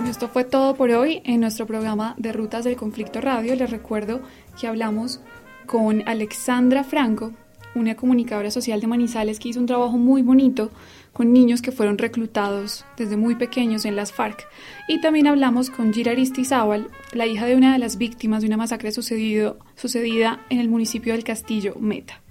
Bueno, 0.00 0.12
esto 0.12 0.28
fue 0.28 0.44
todo 0.44 0.76
por 0.76 0.90
hoy 0.92 1.20
en 1.26 1.40
nuestro 1.40 1.66
programa 1.66 2.14
de 2.16 2.32
Rutas 2.32 2.64
del 2.64 2.74
Conflicto 2.74 3.20
Radio. 3.20 3.54
Les 3.54 3.70
recuerdo 3.70 4.22
que 4.58 4.66
hablamos 4.66 5.20
con 5.66 6.08
Alexandra 6.08 6.84
Franco, 6.84 7.32
una 7.74 7.96
comunicadora 7.96 8.50
social 8.50 8.80
de 8.80 8.86
Manizales 8.86 9.38
que 9.38 9.50
hizo 9.50 9.60
un 9.60 9.66
trabajo 9.66 9.98
muy 9.98 10.22
bonito 10.22 10.70
con 11.12 11.34
niños 11.34 11.60
que 11.60 11.70
fueron 11.70 11.98
reclutados 11.98 12.86
desde 12.96 13.18
muy 13.18 13.34
pequeños 13.34 13.84
en 13.84 13.94
las 13.94 14.10
FARC. 14.10 14.48
Y 14.88 15.02
también 15.02 15.26
hablamos 15.26 15.68
con 15.68 15.92
Gira 15.92 16.12
Aristizábal, 16.12 16.88
la 17.12 17.26
hija 17.26 17.44
de 17.44 17.56
una 17.56 17.74
de 17.74 17.78
las 17.78 17.98
víctimas 17.98 18.40
de 18.40 18.46
una 18.46 18.56
masacre 18.56 18.92
sucedido, 18.92 19.58
sucedida 19.76 20.40
en 20.48 20.60
el 20.60 20.70
municipio 20.70 21.12
del 21.12 21.24
Castillo 21.24 21.74
Meta. 21.78 22.22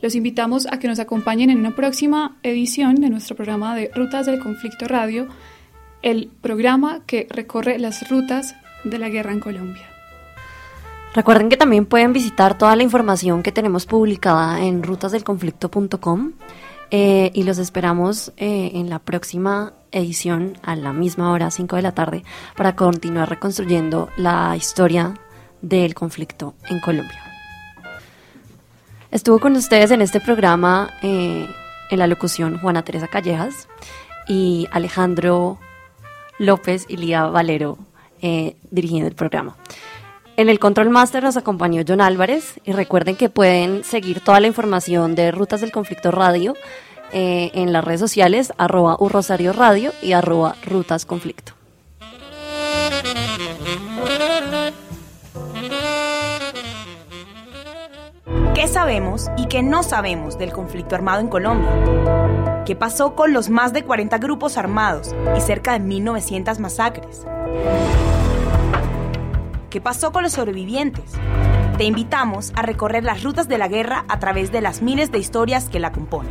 Los 0.00 0.14
invitamos 0.14 0.68
a 0.70 0.78
que 0.78 0.86
nos 0.86 1.00
acompañen 1.00 1.50
en 1.50 1.58
una 1.58 1.74
próxima 1.74 2.38
edición 2.44 2.94
de 2.94 3.10
nuestro 3.10 3.34
programa 3.34 3.74
de 3.74 3.90
Rutas 3.92 4.26
del 4.26 4.38
Conflicto 4.38 4.86
Radio, 4.86 5.26
el 6.02 6.30
programa 6.40 7.02
que 7.06 7.26
recorre 7.30 7.78
las 7.78 8.08
rutas 8.08 8.54
de 8.84 8.98
la 8.98 9.08
guerra 9.08 9.32
en 9.32 9.40
Colombia. 9.40 9.88
Recuerden 11.14 11.48
que 11.48 11.56
también 11.56 11.86
pueden 11.86 12.12
visitar 12.12 12.56
toda 12.56 12.76
la 12.76 12.82
información 12.82 13.42
que 13.42 13.52
tenemos 13.52 13.86
publicada 13.86 14.62
en 14.62 14.82
rutasdelconflicto.com 14.82 16.32
eh, 16.90 17.30
y 17.34 17.42
los 17.42 17.58
esperamos 17.58 18.32
eh, 18.36 18.72
en 18.74 18.88
la 18.88 18.98
próxima 18.98 19.72
edición 19.90 20.58
a 20.62 20.76
la 20.76 20.92
misma 20.92 21.32
hora, 21.32 21.50
5 21.50 21.76
de 21.76 21.82
la 21.82 21.92
tarde, 21.92 22.24
para 22.56 22.76
continuar 22.76 23.28
reconstruyendo 23.28 24.10
la 24.16 24.54
historia 24.56 25.14
del 25.62 25.94
conflicto 25.94 26.54
en 26.68 26.80
Colombia. 26.80 27.22
Estuvo 29.10 29.38
con 29.38 29.56
ustedes 29.56 29.90
en 29.90 30.02
este 30.02 30.20
programa 30.20 30.90
eh, 31.02 31.46
en 31.90 31.98
la 31.98 32.06
locución 32.06 32.58
Juana 32.58 32.82
Teresa 32.82 33.08
Callejas 33.08 33.66
y 34.28 34.68
Alejandro 34.70 35.58
López 36.38 36.86
y 36.88 36.96
Lía 36.96 37.26
Valero 37.26 37.78
eh, 38.22 38.56
dirigiendo 38.70 39.08
el 39.08 39.14
programa. 39.14 39.56
En 40.36 40.48
el 40.48 40.60
Control 40.60 40.88
Master 40.88 41.24
nos 41.24 41.36
acompañó 41.36 41.82
John 41.86 42.00
Álvarez 42.00 42.60
y 42.64 42.72
recuerden 42.72 43.16
que 43.16 43.28
pueden 43.28 43.82
seguir 43.82 44.20
toda 44.20 44.38
la 44.38 44.46
información 44.46 45.14
de 45.14 45.32
Rutas 45.32 45.60
del 45.60 45.72
Conflicto 45.72 46.12
Radio 46.12 46.54
eh, 47.12 47.50
en 47.54 47.72
las 47.72 47.84
redes 47.84 48.00
sociales 48.00 48.52
arroba 48.56 48.96
Rosario 49.00 49.52
Radio 49.52 49.92
y 50.02 50.12
arroba 50.12 50.54
Rutas 50.64 51.06
Conflicto. 51.06 51.54
¿Qué 58.54 58.68
sabemos 58.68 59.26
y 59.36 59.46
qué 59.46 59.62
no 59.62 59.82
sabemos 59.82 60.38
del 60.38 60.52
conflicto 60.52 60.94
armado 60.94 61.20
en 61.20 61.28
Colombia? 61.28 62.57
¿Qué 62.68 62.76
pasó 62.76 63.14
con 63.14 63.32
los 63.32 63.48
más 63.48 63.72
de 63.72 63.82
40 63.82 64.18
grupos 64.18 64.58
armados 64.58 65.16
y 65.34 65.40
cerca 65.40 65.72
de 65.72 65.82
1.900 65.82 66.58
masacres? 66.58 67.24
¿Qué 69.70 69.80
pasó 69.80 70.12
con 70.12 70.22
los 70.22 70.34
sobrevivientes? 70.34 71.12
Te 71.78 71.84
invitamos 71.84 72.52
a 72.56 72.60
recorrer 72.60 73.04
las 73.04 73.22
rutas 73.22 73.48
de 73.48 73.56
la 73.56 73.68
guerra 73.68 74.04
a 74.06 74.18
través 74.18 74.52
de 74.52 74.60
las 74.60 74.82
miles 74.82 75.10
de 75.10 75.16
historias 75.16 75.70
que 75.70 75.80
la 75.80 75.92
componen. 75.92 76.30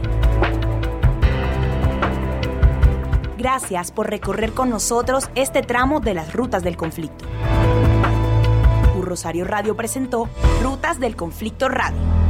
Gracias 3.39 3.91
por 3.91 4.07
recorrer 4.07 4.51
con 4.51 4.69
nosotros 4.69 5.31
este 5.33 5.63
tramo 5.63 6.01
de 6.01 6.13
las 6.13 6.33
rutas 6.33 6.61
del 6.61 6.77
conflicto. 6.77 7.25
Rosario 9.01 9.43
Radio 9.45 9.75
presentó 9.75 10.29
Rutas 10.61 10.99
del 10.99 11.15
Conflicto 11.15 11.67
Radio 11.67 12.26